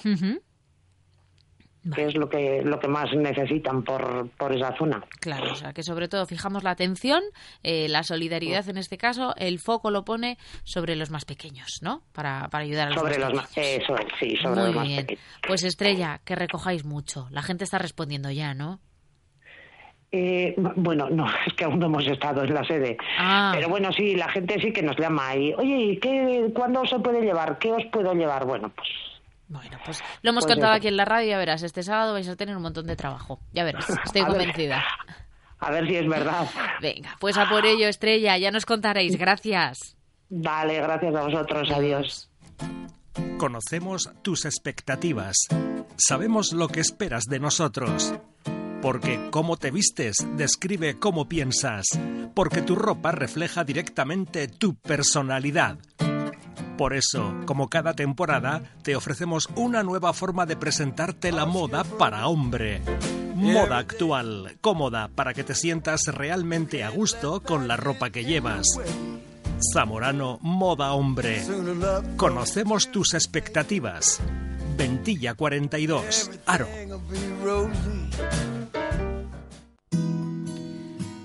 Ujú. 1.85 1.95
que 1.95 2.07
es 2.07 2.15
lo 2.17 2.29
que 2.29 2.63
lo 2.65 2.79
que 2.81 2.89
más 2.89 3.13
necesitan 3.15 3.83
por, 3.83 4.29
por 4.39 4.53
esa 4.55 4.75
zona. 4.77 5.05
Claro, 5.21 5.53
o 5.53 5.55
sea 5.55 5.73
que 5.73 5.83
sobre 5.83 6.09
todo 6.09 6.25
fijamos 6.27 6.63
la 6.65 6.71
atención, 6.71 7.23
eh, 7.63 7.89
la 7.89 8.03
solidaridad 8.03 8.69
en 8.69 8.79
este 8.79 8.97
caso, 8.97 9.35
el 9.37 9.59
foco 9.59 9.91
lo 9.91 10.05
pone 10.05 10.39
sobre 10.65 10.97
los 10.97 11.11
más 11.11 11.25
pequeños, 11.25 11.81
¿no? 11.83 12.03
Para, 12.13 12.49
para 12.49 12.65
ayudar 12.65 12.87
a 12.89 12.91
los 12.91 13.01
Sobre 13.01 13.19
más 13.19 13.29
los 13.29 13.35
más, 13.43 13.49
pequeños. 13.55 13.83
eso 13.83 13.97
es, 13.97 14.07
sí, 14.19 14.37
sobre 14.37 14.57
Muy 14.57 14.65
los 14.67 14.75
más 14.77 14.87
bien. 14.87 15.01
pequeños. 15.07 15.25
Pues 15.47 15.63
Estrella, 15.65 16.21
que 16.25 16.35
recojáis 16.35 16.85
mucho. 16.85 17.27
La 17.31 17.43
gente 17.43 17.65
está 17.65 17.79
respondiendo 17.79 18.31
ya, 18.31 18.55
¿no? 18.55 18.81
Eh, 20.17 20.55
bueno, 20.77 21.11
no, 21.11 21.27
es 21.47 21.53
que 21.55 21.65
aún 21.65 21.79
no 21.81 21.87
hemos 21.87 22.07
estado 22.07 22.45
en 22.45 22.55
la 22.55 22.65
sede. 22.65 22.97
Ah. 23.19 23.53
Pero 23.55 23.69
bueno, 23.69 23.93
sí, 23.93 24.15
la 24.15 24.29
gente 24.31 24.61
sí 24.61 24.73
que 24.73 24.83
nos 24.83 24.97
llama 24.97 25.35
y, 25.37 25.53
oye, 25.55 25.77
¿y 25.77 25.97
qué, 25.99 26.51
¿cuándo 26.55 26.85
se 26.87 26.99
puede 27.01 27.21
llevar? 27.23 27.59
¿Qué 27.59 27.73
os 27.73 27.85
puedo 27.93 28.15
llevar? 28.15 28.45
Bueno, 28.47 28.73
pues 28.75 28.89
Bueno, 29.49 29.79
pues 29.85 30.01
lo 30.23 30.31
hemos 30.31 30.45
Pues 30.45 30.55
contado 30.55 30.73
eso. 30.73 30.79
aquí 30.79 30.89
en 30.89 30.97
la 30.97 31.05
radio, 31.05 31.29
ya 31.31 31.39
verás, 31.39 31.63
este 31.63 31.83
sábado 31.83 32.13
vais 32.15 32.29
a 32.29 32.37
tener 32.37 32.57
un 32.57 32.63
montón 32.63 32.87
de 32.87 32.97
trabajo. 32.97 33.41
Ya 33.53 33.65
verás, 33.65 33.87
estoy 34.05 34.23
A 34.23 34.29
ver. 34.29 34.37
convencida. 34.39 34.83
a 35.61 35.71
ver 35.71 35.87
si 35.87 35.97
es 35.97 36.09
verdad. 36.09 36.49
Venga, 36.81 37.17
pues 37.21 37.37
a 37.37 37.49
por 37.49 37.65
ello, 37.67 37.87
Estrella, 37.89 38.37
ya 38.39 38.51
nos 38.51 38.65
contaréis. 38.67 39.17
Gracias. 39.19 39.97
Vale, 40.31 40.81
gracias 40.81 41.15
a 41.15 41.23
vosotros, 41.23 41.71
adiós. 41.71 42.31
Conocemos 43.39 44.11
tus 44.23 44.45
expectativas. 44.45 45.35
Sabemos 45.97 46.53
lo 46.53 46.69
que 46.69 46.81
esperas 46.81 47.25
de 47.25 47.39
nosotros. 47.41 48.15
Porque 48.81 49.29
cómo 49.31 49.57
te 49.57 49.71
vistes 49.71 50.17
describe 50.37 50.99
cómo 50.99 51.29
piensas. 51.29 51.87
Porque 52.35 52.63
tu 52.63 52.75
ropa 52.75 53.13
refleja 53.13 53.65
directamente 53.65 54.49
tu 54.49 54.75
personalidad. 54.77 55.79
Por 56.77 56.93
eso, 56.93 57.35
como 57.47 57.69
cada 57.69 57.95
temporada, 57.95 58.63
te 58.83 58.97
ofrecemos 58.97 59.49
una 59.55 59.83
nueva 59.83 60.13
forma 60.13 60.45
de 60.47 60.57
presentarte 60.57 61.31
la 61.31 61.47
moda 61.47 61.85
para 61.85 62.27
hombre. 62.27 62.83
Moda 63.35 63.79
actual, 63.79 64.57
cómoda 64.61 65.09
para 65.15 65.35
que 65.35 65.45
te 65.45 65.55
sientas 65.55 66.07
realmente 66.07 66.83
a 66.83 66.91
gusto 66.91 67.43
con 67.43 67.69
la 67.69 67.77
ropa 67.77 68.11
que 68.11 68.25
llevas. 68.25 68.67
Zamorano 69.73 70.39
Moda 70.43 70.93
Hombre. 70.93 71.43
Conocemos 72.17 72.91
tus 72.91 73.15
expectativas. 73.15 74.21
Ventilla 74.77 75.35
42, 75.35 76.31
Aro. 76.47 76.67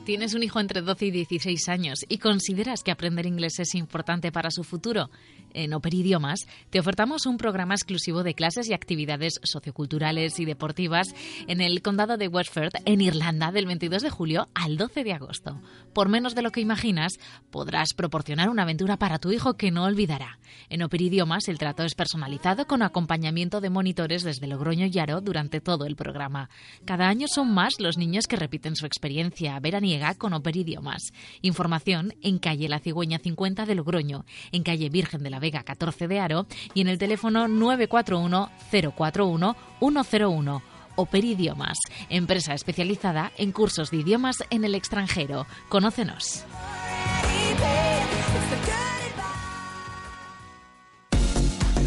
¿Tienes 0.09 0.33
un 0.33 0.41
hijo 0.41 0.59
entre 0.59 0.81
12 0.81 1.05
y 1.05 1.11
16 1.11 1.69
años 1.69 1.99
y 2.09 2.17
consideras 2.17 2.81
que 2.81 2.89
aprender 2.89 3.27
inglés 3.27 3.59
es 3.59 3.75
importante 3.75 4.31
para 4.31 4.49
su 4.49 4.63
futuro? 4.63 5.11
En 5.53 5.71
Operidiomas 5.75 6.47
te 6.71 6.79
ofertamos 6.79 7.27
un 7.27 7.37
programa 7.37 7.75
exclusivo 7.75 8.23
de 8.23 8.33
clases 8.33 8.67
y 8.67 8.73
actividades 8.73 9.39
socioculturales 9.43 10.39
y 10.39 10.45
deportivas 10.45 11.13
en 11.47 11.61
el 11.61 11.83
condado 11.83 12.17
de 12.17 12.27
Westford, 12.27 12.71
en 12.85 13.01
Irlanda, 13.01 13.51
del 13.51 13.67
22 13.67 14.01
de 14.01 14.09
julio 14.09 14.47
al 14.55 14.77
12 14.77 15.03
de 15.03 15.13
agosto. 15.13 15.61
Por 15.93 16.09
menos 16.09 16.33
de 16.33 16.41
lo 16.41 16.51
que 16.51 16.61
imaginas, 16.61 17.19
podrás 17.51 17.93
proporcionar 17.93 18.49
una 18.49 18.63
aventura 18.63 18.97
para 18.97 19.19
tu 19.19 19.31
hijo 19.31 19.57
que 19.57 19.69
no 19.69 19.83
olvidará. 19.83 20.39
En 20.69 20.81
Operidiomas 20.81 21.47
el 21.49 21.59
trato 21.59 21.83
es 21.83 21.93
personalizado 21.93 22.65
con 22.65 22.81
acompañamiento 22.81 23.61
de 23.61 23.69
monitores 23.69 24.23
desde 24.23 24.47
Logroño 24.47 24.87
y 24.91 24.97
Aro 24.97 25.21
durante 25.21 25.61
todo 25.61 25.85
el 25.85 25.95
programa. 25.95 26.49
Cada 26.85 27.07
año 27.07 27.27
son 27.27 27.53
más 27.53 27.79
los 27.79 27.97
niños 27.97 28.25
que 28.25 28.37
repiten 28.37 28.75
su 28.75 28.87
experiencia 28.87 29.59
veraniega 29.59 29.98
con 30.17 30.33
Operidiomas. 30.33 31.13
Información 31.41 32.13
en 32.21 32.39
calle 32.39 32.69
La 32.69 32.79
Cigüeña 32.79 33.19
50 33.19 33.65
de 33.65 33.75
Logroño, 33.75 34.25
en 34.51 34.63
calle 34.63 34.89
Virgen 34.89 35.23
de 35.23 35.29
la 35.29 35.39
Vega 35.39 35.63
14 35.63 36.07
de 36.07 36.19
Aro 36.19 36.47
y 36.73 36.81
en 36.81 36.87
el 36.87 36.97
teléfono 36.97 37.47
941 37.47 38.49
041 38.95 39.55
101. 39.79 40.63
Operidiomas, 40.95 41.77
empresa 42.09 42.53
especializada 42.53 43.31
en 43.37 43.51
cursos 43.51 43.91
de 43.91 43.97
idiomas 43.97 44.43
en 44.49 44.65
el 44.65 44.75
extranjero. 44.75 45.45
Conócenos. 45.69 46.43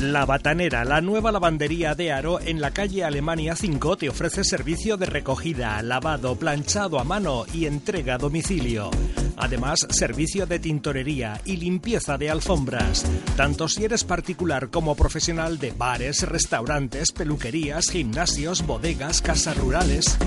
La 0.02 0.26
Batanera, 0.26 0.85
la 0.85 1.00
nueva 1.00 1.30
lavandería 1.30 1.94
de 1.94 2.11
Aro 2.11 2.40
en 2.40 2.61
la 2.61 2.73
calle 2.73 3.04
Alemania 3.04 3.54
5 3.54 3.99
te 3.99 4.09
ofrece 4.09 4.42
servicio 4.42 4.97
de 4.97 5.06
recogida, 5.06 5.80
lavado, 5.80 6.35
planchado 6.35 6.99
a 6.99 7.04
mano 7.04 7.44
y 7.54 7.66
entrega 7.66 8.16
a 8.16 8.18
domicilio. 8.18 8.90
Además, 9.36 9.86
servicio 9.90 10.46
de 10.46 10.58
tintorería 10.58 11.40
y 11.44 11.56
limpieza 11.56 12.18
de 12.18 12.30
alfombras. 12.30 13.04
Tanto 13.36 13.68
si 13.68 13.84
eres 13.84 14.04
particular 14.04 14.70
como 14.70 14.94
profesional 14.94 15.58
de 15.58 15.72
bares, 15.72 16.28
restaurantes, 16.28 17.12
peluquerías, 17.12 17.88
gimnasios, 17.90 18.66
bodegas, 18.66 19.22
casas 19.22 19.56
rurales. 19.56 20.18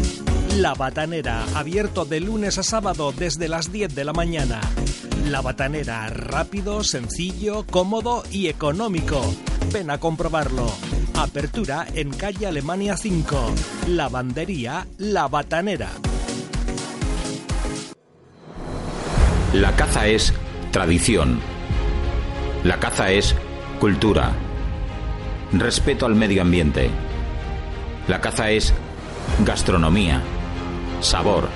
La 0.58 0.74
Batanera, 0.74 1.44
abierto 1.54 2.06
de 2.06 2.22
lunes 2.22 2.58
a 2.58 2.64
sábado 2.64 3.12
desde 3.12 3.50
las 3.50 3.72
10 3.72 3.94
de 3.94 4.06
la 4.06 4.14
mañana. 4.14 4.62
La 5.30 5.42
Batanera, 5.42 6.08
rápido, 6.10 6.84
sencillo, 6.84 7.66
cómodo 7.66 8.24
y 8.32 8.48
económico. 8.48 9.22
Ven 9.74 9.90
a 9.90 9.98
comprobarlo. 9.98 10.72
Apertura 11.16 11.88
en 11.94 12.12
calle 12.12 12.46
Alemania 12.46 12.96
5. 12.96 13.54
Lavandería 13.88 14.88
La 14.98 15.28
Batanera. 15.28 15.90
La 19.56 19.74
caza 19.74 20.06
es 20.08 20.34
tradición. 20.72 21.40
La 22.66 22.78
caza 22.78 23.10
es 23.12 23.34
cultura. 23.80 24.34
Respeto 25.54 26.06
al 26.06 26.14
medio 26.14 26.42
ambiente. 26.42 26.90
La 28.10 28.20
caza 28.20 28.52
es 28.52 28.74
gastronomía, 29.46 30.22
sabor, 31.00 31.48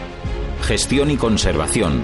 gestión 0.62 1.12
y 1.12 1.18
conservación. 1.18 2.02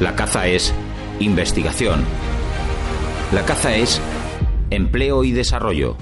La 0.00 0.16
caza 0.16 0.48
es 0.48 0.74
investigación. 1.20 2.04
La 3.32 3.44
caza 3.44 3.76
es 3.76 4.00
empleo 4.70 5.22
y 5.22 5.30
desarrollo. 5.30 5.96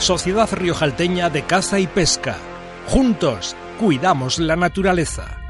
Sociedad 0.00 0.48
Riojalteña 0.52 1.30
de 1.30 1.44
Caza 1.44 1.78
y 1.78 1.86
Pesca. 1.86 2.38
Juntos, 2.88 3.54
cuidamos 3.78 4.40
la 4.40 4.56
naturaleza. 4.56 5.41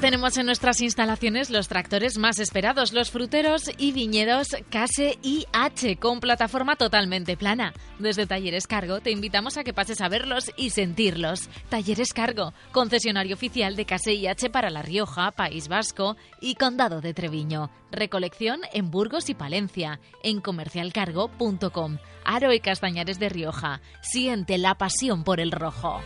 Tenemos 0.00 0.36
en 0.36 0.46
nuestras 0.46 0.80
instalaciones 0.80 1.50
los 1.50 1.66
tractores 1.66 2.18
más 2.18 2.38
esperados, 2.38 2.92
los 2.92 3.10
fruteros 3.10 3.68
y 3.78 3.90
viñedos 3.90 4.46
Case 4.70 5.18
IH, 5.22 5.96
con 5.96 6.20
plataforma 6.20 6.76
totalmente 6.76 7.36
plana. 7.36 7.72
Desde 7.98 8.24
Talleres 8.24 8.68
Cargo 8.68 9.00
te 9.00 9.10
invitamos 9.10 9.56
a 9.56 9.64
que 9.64 9.74
pases 9.74 10.00
a 10.00 10.08
verlos 10.08 10.52
y 10.56 10.70
sentirlos. 10.70 11.50
Talleres 11.68 12.12
Cargo, 12.12 12.54
concesionario 12.70 13.34
oficial 13.34 13.74
de 13.74 13.86
Case 13.86 14.14
IH 14.14 14.50
para 14.50 14.70
La 14.70 14.82
Rioja, 14.82 15.32
País 15.32 15.66
Vasco 15.66 16.16
y 16.40 16.54
Condado 16.54 17.00
de 17.00 17.12
Treviño. 17.12 17.68
Recolección 17.90 18.60
en 18.72 18.92
Burgos 18.92 19.28
y 19.30 19.34
Palencia, 19.34 19.98
en 20.22 20.40
comercialcargo.com. 20.40 21.98
Aro 22.24 22.52
y 22.52 22.60
Castañares 22.60 23.18
de 23.18 23.30
Rioja. 23.30 23.80
Siente 24.02 24.58
la 24.58 24.76
pasión 24.76 25.24
por 25.24 25.40
el 25.40 25.50
rojo. 25.50 26.00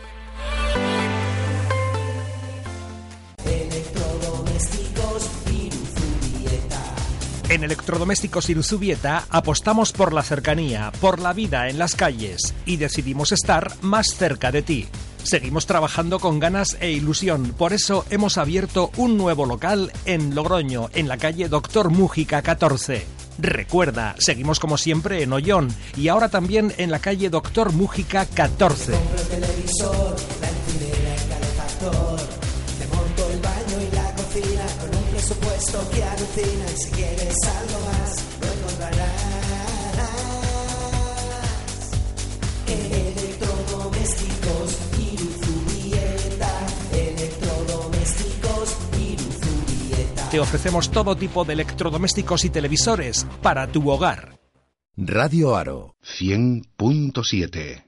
En 7.53 7.63
Electrodomésticos 7.63 8.49
Iruzubieta 8.49 9.25
apostamos 9.29 9.91
por 9.93 10.11
la 10.11 10.23
cercanía, 10.23 10.91
por 10.99 11.19
la 11.19 11.33
vida 11.33 11.69
en 11.69 11.77
las 11.77 11.93
calles 11.93 12.55
y 12.65 12.77
decidimos 12.77 13.31
estar 13.31 13.71
más 13.81 14.15
cerca 14.15 14.51
de 14.51 14.63
ti. 14.63 14.87
Seguimos 15.21 15.67
trabajando 15.67 16.19
con 16.19 16.39
ganas 16.39 16.77
e 16.79 16.91
ilusión, 16.91 17.53
por 17.55 17.73
eso 17.73 18.05
hemos 18.09 18.39
abierto 18.39 18.89
un 18.97 19.17
nuevo 19.17 19.45
local 19.45 19.91
en 20.05 20.33
Logroño, 20.33 20.89
en 20.95 21.07
la 21.07 21.17
calle 21.17 21.47
Doctor 21.47 21.91
Mújica 21.91 22.41
14. 22.41 23.05
Recuerda, 23.37 24.15
seguimos 24.17 24.59
como 24.59 24.77
siempre 24.77 25.21
en 25.21 25.31
Ollón 25.31 25.73
y 25.95 26.07
ahora 26.07 26.29
también 26.29 26.73
en 26.77 26.89
la 26.89 26.97
calle 26.97 27.29
Doctor 27.29 27.71
Mújica 27.71 28.25
14. 28.25 28.93
Presupuesto 35.23 35.79
que 35.91 36.03
alucina. 36.03 36.65
Y 36.65 36.77
si 36.77 36.91
quieres 36.91 37.37
algo 37.45 37.79
más, 37.85 38.21
lo 38.41 38.47
encontrarás. 38.51 39.23
Electrodomésticos 42.67 44.77
Iruzubieta. 44.99 46.67
Electrodomésticos 46.91 48.75
Iruzubieta. 48.99 50.29
Te 50.29 50.39
ofrecemos 50.39 50.91
todo 50.91 51.15
tipo 51.15 51.45
de 51.45 51.53
electrodomésticos 51.53 52.45
y 52.45 52.49
televisores 52.49 53.25
para 53.41 53.67
tu 53.67 53.89
hogar. 53.89 54.37
Radio 54.97 55.55
Aro 55.55 55.95
100.7. 56.03 57.83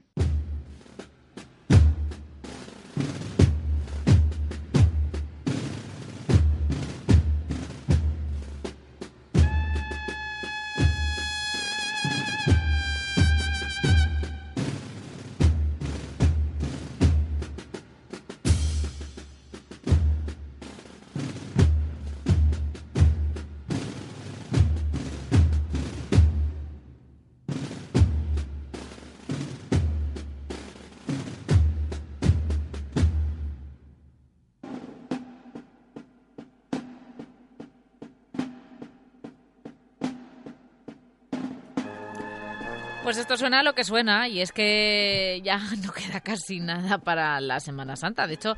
Pues 43.06 43.18
esto 43.18 43.36
suena 43.36 43.60
a 43.60 43.62
lo 43.62 43.76
que 43.76 43.84
suena 43.84 44.26
y 44.26 44.40
es 44.40 44.50
que 44.50 45.40
ya 45.44 45.58
no 45.84 45.92
queda 45.92 46.20
casi 46.20 46.58
nada 46.58 46.98
para 46.98 47.40
la 47.40 47.60
Semana 47.60 47.94
Santa. 47.94 48.26
De 48.26 48.34
hecho, 48.34 48.56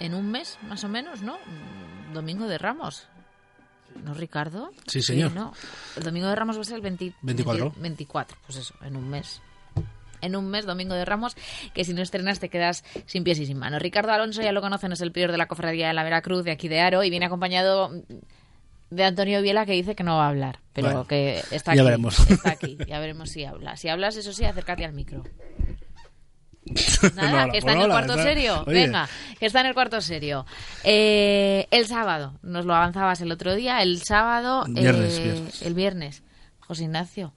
en 0.00 0.16
un 0.16 0.32
mes 0.32 0.58
más 0.62 0.82
o 0.82 0.88
menos, 0.88 1.22
¿no? 1.22 1.38
Domingo 2.12 2.48
de 2.48 2.58
Ramos. 2.58 3.06
¿No, 4.02 4.12
Ricardo? 4.12 4.72
Sí, 4.88 5.00
señor. 5.00 5.30
¿no? 5.30 5.52
El 5.96 6.02
Domingo 6.02 6.26
de 6.26 6.34
Ramos 6.34 6.56
va 6.56 6.62
a 6.62 6.64
ser 6.64 6.74
el 6.74 6.82
20 6.82 7.14
24. 7.22 7.66
20 7.66 7.80
24, 7.80 8.36
pues 8.44 8.58
eso, 8.58 8.74
en 8.82 8.96
un 8.96 9.08
mes. 9.08 9.40
En 10.20 10.34
un 10.34 10.48
mes, 10.50 10.66
Domingo 10.66 10.96
de 10.96 11.04
Ramos, 11.04 11.36
que 11.72 11.84
si 11.84 11.94
no 11.94 12.02
estrenas 12.02 12.40
te 12.40 12.48
quedas 12.48 12.82
sin 13.06 13.22
pies 13.22 13.38
y 13.38 13.46
sin 13.46 13.60
manos. 13.60 13.80
Ricardo 13.80 14.10
Alonso, 14.10 14.42
ya 14.42 14.50
lo 14.50 14.60
conocen, 14.60 14.90
es 14.90 15.02
el 15.02 15.12
prior 15.12 15.30
de 15.30 15.38
la 15.38 15.46
cofradía 15.46 15.86
de 15.86 15.94
la 15.94 16.02
Veracruz, 16.02 16.42
de 16.42 16.50
aquí 16.50 16.66
de 16.66 16.80
Aro, 16.80 17.04
y 17.04 17.10
viene 17.10 17.26
acompañado 17.26 17.92
de 18.94 19.04
Antonio 19.04 19.42
Viela 19.42 19.66
que 19.66 19.72
dice 19.72 19.94
que 19.94 20.04
no 20.04 20.16
va 20.16 20.26
a 20.26 20.28
hablar, 20.28 20.60
pero 20.72 20.88
Bueno, 20.88 21.06
que 21.06 21.42
está 21.50 21.74
ya 21.74 21.82
aquí. 21.82 21.84
veremos. 21.84 22.18
Está 22.30 22.50
aquí, 22.52 22.78
ya 22.86 22.98
veremos 22.98 23.30
si 23.30 23.44
habla. 23.44 23.76
Si 23.76 23.88
hablas, 23.88 24.16
eso 24.16 24.32
sí, 24.32 24.44
acércate 24.44 24.84
al 24.84 24.92
micro. 24.92 25.22
Nada, 27.14 27.46
No 27.46 27.52
que 27.52 27.58
está 27.58 27.72
en 27.72 27.80
el 27.82 27.88
cuarto 27.90 28.12
está- 28.12 28.22
serio. 28.22 28.64
Venga, 28.66 29.08
que 29.38 29.46
está 29.46 29.60
en 29.60 29.66
el 29.66 29.74
cuarto 29.74 30.00
serio. 30.00 30.46
Eh, 30.82 31.66
el 31.70 31.86
sábado, 31.86 32.38
nos 32.42 32.64
lo 32.64 32.74
avanzabas 32.74 33.20
el 33.20 33.30
otro 33.32 33.54
día, 33.54 33.82
el 33.82 34.02
sábado, 34.02 34.64
Viernes, 34.68 35.18
eh, 35.18 35.22
viernes. 35.24 35.62
el 35.62 35.74
viernes. 35.74 36.22
José 36.60 36.84
Ignacio, 36.84 37.34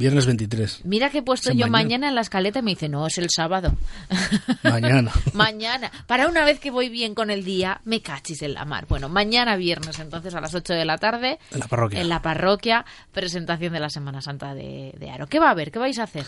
Viernes 0.00 0.24
23. 0.24 0.80
mira 0.84 1.10
que 1.10 1.18
he 1.18 1.22
puesto 1.22 1.52
yo 1.52 1.66
mañana. 1.66 1.70
mañana 1.70 2.08
en 2.08 2.14
la 2.14 2.22
escaleta 2.22 2.60
y 2.60 2.62
me 2.62 2.70
dice, 2.70 2.88
no, 2.88 3.06
es 3.06 3.18
el 3.18 3.28
sábado. 3.28 3.76
Mañana. 4.62 5.12
mañana. 5.34 5.92
Para 6.06 6.26
una 6.26 6.46
vez 6.46 6.58
que 6.58 6.70
voy 6.70 6.88
bien 6.88 7.14
con 7.14 7.30
el 7.30 7.44
día, 7.44 7.82
me 7.84 8.00
cachis 8.00 8.40
en 8.40 8.54
la 8.54 8.64
mar. 8.64 8.86
Bueno, 8.88 9.10
mañana 9.10 9.56
viernes, 9.56 9.98
entonces 9.98 10.34
a 10.34 10.40
las 10.40 10.54
8 10.54 10.72
de 10.72 10.86
la 10.86 10.96
tarde. 10.96 11.38
En 11.50 11.60
la 11.60 11.68
parroquia. 11.68 12.00
En 12.00 12.08
la 12.08 12.22
parroquia, 12.22 12.86
presentación 13.12 13.74
de 13.74 13.80
la 13.80 13.90
Semana 13.90 14.22
Santa 14.22 14.54
de, 14.54 14.94
de 14.98 15.10
Aro. 15.10 15.26
¿Qué 15.26 15.38
va 15.38 15.48
a 15.48 15.50
haber? 15.50 15.70
¿Qué 15.70 15.78
vais 15.78 15.98
a 15.98 16.04
hacer? 16.04 16.24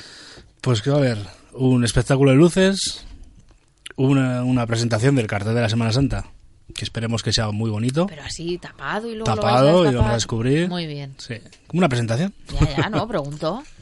Pues 0.60 0.82
que 0.82 0.90
va 0.90 0.96
a 0.96 0.98
haber 0.98 1.18
un 1.54 1.82
espectáculo 1.82 2.32
de 2.32 2.36
luces, 2.36 3.06
una, 3.96 4.44
una 4.44 4.66
presentación 4.66 5.16
del 5.16 5.26
cartel 5.26 5.54
de 5.54 5.62
la 5.62 5.70
Semana 5.70 5.92
Santa, 5.92 6.26
que 6.74 6.84
esperemos 6.84 7.22
que 7.22 7.32
sea 7.32 7.50
muy 7.50 7.70
bonito. 7.70 8.06
Pero 8.06 8.22
así, 8.22 8.58
tapado 8.58 9.08
y 9.10 9.14
luego 9.14 9.34
lo 9.34 9.42
vais 9.42 9.54
a 9.54 9.58
Tapado 9.58 9.90
y 9.90 9.94
vamos 9.94 10.10
a 10.10 10.14
descubrir. 10.14 10.68
Muy 10.68 10.86
bien. 10.86 11.14
Sí, 11.18 11.34
como 11.66 11.78
una 11.78 11.88
presentación. 11.88 12.32
Ya, 12.60 12.76
ya, 12.76 12.90
no, 12.90 13.06
pregunto. 13.08 13.62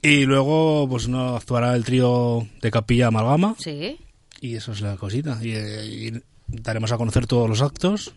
Y 0.00 0.26
luego, 0.26 0.86
pues 0.88 1.08
no 1.08 1.36
actuará 1.36 1.74
el 1.74 1.84
trío 1.84 2.46
de 2.62 2.70
Capilla 2.70 3.08
Amalgama. 3.08 3.56
Sí. 3.58 3.98
Y 4.40 4.54
eso 4.54 4.70
es 4.70 4.80
la 4.80 4.96
cosita. 4.96 5.38
Y, 5.42 5.50
y 5.50 6.22
daremos 6.46 6.92
a 6.92 6.96
conocer 6.96 7.26
todos 7.26 7.48
los 7.48 7.62
actos. 7.62 8.14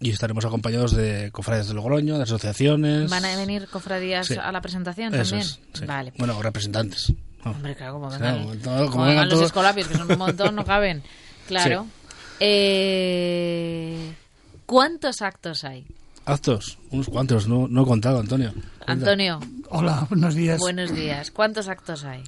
Y 0.00 0.10
estaremos 0.10 0.44
acompañados 0.44 0.90
de 0.96 1.30
cofrades 1.30 1.68
de 1.68 1.74
Logroño, 1.74 2.16
de 2.16 2.24
asociaciones. 2.24 3.08
¿Van 3.08 3.24
a 3.24 3.36
venir 3.36 3.68
cofradías 3.68 4.26
Sí. 4.26 4.34
a 4.34 4.50
la 4.50 4.60
presentación 4.60 5.14
Eso 5.14 5.30
también? 5.36 5.40
es, 5.48 5.60
sí. 5.74 5.84
Vale. 5.86 6.12
Bueno, 6.18 6.42
representantes. 6.42 7.12
Hombre, 7.44 7.76
claro, 7.76 7.94
como 7.94 8.08
Claro, 8.08 8.24
vengan, 8.24 8.42
como 8.42 8.54
todo- 8.56 8.90
como 8.90 9.04
vengan 9.04 9.08
vengan 9.08 9.24
los 9.28 9.34
todos. 9.34 9.46
escolapios, 9.46 9.86
que 9.86 9.94
son 9.96 10.10
un 10.10 10.18
montón, 10.18 10.54
no 10.56 10.64
caben. 10.64 11.02
Claro. 11.46 11.86
Eh, 12.44 14.14
¿Cuántos 14.66 15.22
actos 15.22 15.62
hay? 15.62 15.86
Actos, 16.24 16.76
unos 16.90 17.08
cuantos, 17.08 17.46
no, 17.46 17.68
no 17.68 17.82
he 17.82 17.86
contado, 17.86 18.18
Antonio. 18.18 18.52
Antonio, 18.84 19.38
Hola, 19.70 20.06
buenos 20.10 20.34
días. 20.34 20.58
buenos 20.58 20.92
días. 20.92 21.30
¿Cuántos 21.30 21.68
actos 21.68 22.02
hay? 22.04 22.24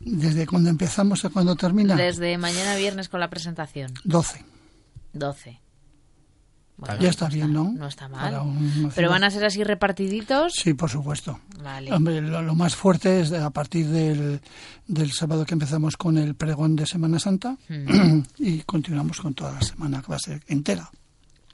¿Desde 0.00 0.46
cuándo 0.46 0.70
empezamos 0.70 1.22
a 1.26 1.28
cuándo 1.28 1.54
termina? 1.54 1.96
Desde 1.96 2.38
mañana 2.38 2.76
viernes 2.76 3.10
con 3.10 3.20
la 3.20 3.28
presentación. 3.28 3.92
12. 4.04 4.42
12. 5.12 5.60
Bueno, 6.78 7.00
ya 7.00 7.10
está 7.10 7.28
bien, 7.28 7.52
¿no? 7.52 7.72
No 7.76 7.88
está 7.88 8.08
mal. 8.08 8.34
una 8.40 8.88
Pero 8.94 9.10
van 9.10 9.24
a 9.24 9.30
ser 9.30 9.44
así 9.44 9.64
repartiditos. 9.64 10.52
Sí, 10.54 10.74
por 10.74 10.88
supuesto. 10.88 11.40
Vale. 11.60 11.92
Hombre, 11.92 12.20
lo, 12.20 12.40
lo 12.40 12.54
más 12.54 12.76
fuerte 12.76 13.20
es 13.20 13.30
de- 13.30 13.38
a 13.38 13.50
partir 13.50 13.88
del, 13.88 14.40
del 14.86 15.10
sábado 15.12 15.44
que 15.44 15.54
empezamos 15.54 15.96
con 15.96 16.16
el 16.18 16.36
pregón 16.36 16.76
de 16.76 16.86
Semana 16.86 17.18
Santa 17.18 17.56
Mm. 17.68 18.20
y 18.38 18.60
continuamos 18.60 19.20
con 19.20 19.34
toda 19.34 19.52
la 19.52 19.60
semana 19.62 20.00
que 20.00 20.06
va 20.08 20.16
a 20.16 20.20
ser 20.20 20.40
entera. 20.46 20.88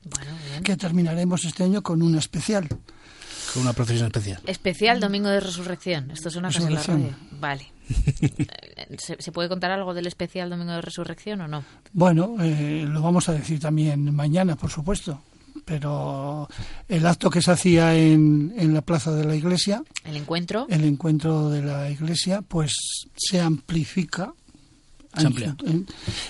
Bueno, 0.05 0.33
bien. 0.51 0.63
Que 0.63 0.77
terminaremos 0.77 1.45
este 1.47 1.65
año 1.65 1.83
con 1.83 2.03
un 2.03 2.17
especial. 2.19 2.69
Con 2.69 3.63
una 3.63 3.73
procesión 3.73 4.07
especial. 4.09 4.43
Especial 4.47 5.01
Domingo 5.01 5.29
de 5.31 5.41
Resurrección. 5.41 6.11
Esto 6.11 6.29
es 6.29 6.37
una 6.37 6.49
cosa 6.49 6.59
en 6.69 6.75
la 6.75 6.81
radio. 6.83 6.95
Resurrección. 6.97 7.41
Vale. 7.41 7.73
¿Se, 8.99 9.17
se 9.21 9.33
puede 9.33 9.49
contar 9.49 9.71
algo 9.71 9.95
del 9.95 10.07
especial 10.07 10.51
Domingo 10.51 10.73
de 10.73 10.81
Resurrección 10.81 11.41
o 11.43 11.49
no? 11.49 11.65
Bueno, 11.93 12.37
eh, 12.41 12.85
lo 12.89 13.03
vamos 13.03 13.29
a 13.29 13.33
decir 13.33 13.61
también 13.61 14.15
mañana, 14.15 14.57
por 14.57 14.71
supuesto. 14.71 15.23
Pero 15.65 16.49
el 16.89 17.07
acto 17.07 17.31
que 17.31 17.41
se 17.41 17.51
hacía 17.53 17.95
en, 17.97 18.53
en 18.57 18.75
la 18.75 18.83
plaza 18.83 19.13
de 19.13 19.25
la 19.25 19.35
iglesia, 19.37 19.83
El 20.05 20.17
encuentro. 20.17 20.67
el 20.69 20.85
encuentro 20.85 21.49
de 21.49 21.63
la 21.63 21.89
iglesia, 21.91 22.43
pues 22.43 22.73
se 23.17 23.41
amplifica. 23.41 24.33
Se 25.17 25.27
amplia. 25.27 25.57
Eh, 25.67 25.83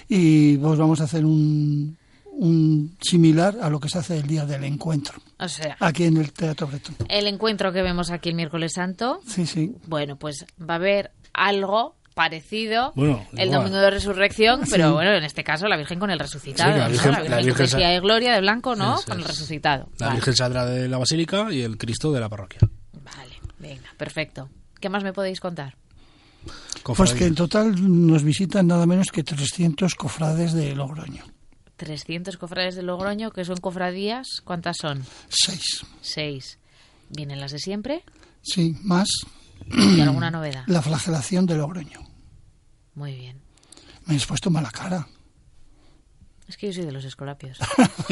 Y 0.08 0.56
pues 0.58 0.78
vamos 0.78 1.00
a 1.00 1.04
hacer 1.04 1.24
un, 1.24 1.96
un 2.32 2.96
similar 3.00 3.56
a 3.60 3.70
lo 3.70 3.80
que 3.80 3.88
se 3.88 3.98
hace 3.98 4.18
el 4.18 4.26
día 4.26 4.44
del 4.44 4.62
encuentro, 4.64 5.14
O 5.38 5.48
sea, 5.48 5.76
aquí 5.80 6.04
en 6.04 6.18
el 6.18 6.32
Teatro 6.32 6.66
Bretón. 6.66 6.94
el 7.08 7.26
encuentro 7.26 7.72
que 7.72 7.82
vemos 7.82 8.10
aquí 8.10 8.28
el 8.28 8.34
miércoles 8.36 8.74
santo. 8.74 9.20
Sí, 9.26 9.46
sí. 9.46 9.74
Bueno, 9.86 10.16
pues 10.16 10.44
va 10.60 10.74
a 10.74 10.76
haber 10.76 11.10
algo 11.34 11.96
parecido 12.14 12.92
Bueno, 12.94 13.26
el 13.32 13.48
igual. 13.48 13.60
domingo 13.60 13.78
de 13.80 13.90
resurrección, 13.90 14.60
Sí. 14.64 14.70
pero 14.72 14.92
bueno, 14.94 15.12
en 15.12 15.24
este 15.24 15.42
caso 15.44 15.66
la 15.68 15.76
Virgen 15.76 15.98
con 15.98 16.10
el 16.10 16.18
resucitado. 16.18 16.72
Sí, 16.72 16.78
la 16.78 16.84
¿no? 16.86 16.92
Virgen- 16.94 17.10
la 17.12 17.18
la 17.28 17.36
Virgen, 17.42 17.66
de 17.78 18.00
gloria, 18.00 18.32
de 18.34 18.40
blanco, 18.40 18.76
¿no? 18.76 18.96
Con 19.06 19.18
el 19.18 19.24
es. 19.24 19.26
resucitado. 19.28 19.88
La 19.98 20.06
Vale, 20.06 20.16
Virgen 20.18 20.36
saldrá 20.36 20.64
de 20.64 20.88
la 20.88 20.98
basílica 20.98 21.52
y 21.52 21.62
el 21.62 21.76
Cristo 21.76 22.12
de 22.12 22.20
la 22.20 22.28
parroquia. 22.28 22.60
venga, 23.58 23.92
perfecto. 23.96 24.48
¿Qué 24.80 24.88
más 24.88 25.02
me 25.02 25.12
podéis 25.12 25.40
contar? 25.40 25.76
Pues 26.84 27.14
que 27.14 27.24
en 27.24 27.34
total 27.34 27.74
nos 28.06 28.22
visitan 28.22 28.66
nada 28.66 28.84
menos 28.86 29.06
que 29.10 29.24
300 29.24 29.94
cofrades 29.94 30.52
de 30.52 30.74
Logroño. 30.74 31.24
300 31.76 32.36
cofrades 32.36 32.74
de 32.76 32.82
Logroño, 32.82 33.30
que 33.30 33.44
son 33.44 33.56
cofradías. 33.56 34.42
¿Cuántas 34.44 34.76
son? 34.76 35.02
Seis. 35.28 35.84
Seis. 36.02 36.58
¿Vienen 37.08 37.40
las 37.40 37.52
de 37.52 37.58
siempre? 37.58 38.04
Sí, 38.42 38.76
más 38.82 39.08
¿Y 39.70 40.00
alguna 40.00 40.30
novedad? 40.30 40.64
la 40.66 40.82
flagelación 40.82 41.46
de 41.46 41.56
Logroño. 41.56 42.00
Muy 42.94 43.14
bien. 43.14 43.40
Me 44.06 44.16
has 44.16 44.26
puesto 44.26 44.50
mala 44.50 44.70
cara. 44.70 45.06
Es 46.46 46.58
que 46.58 46.66
yo 46.66 46.74
soy 46.74 46.84
de 46.84 46.92
los 46.92 47.04
escolapios. 47.04 47.58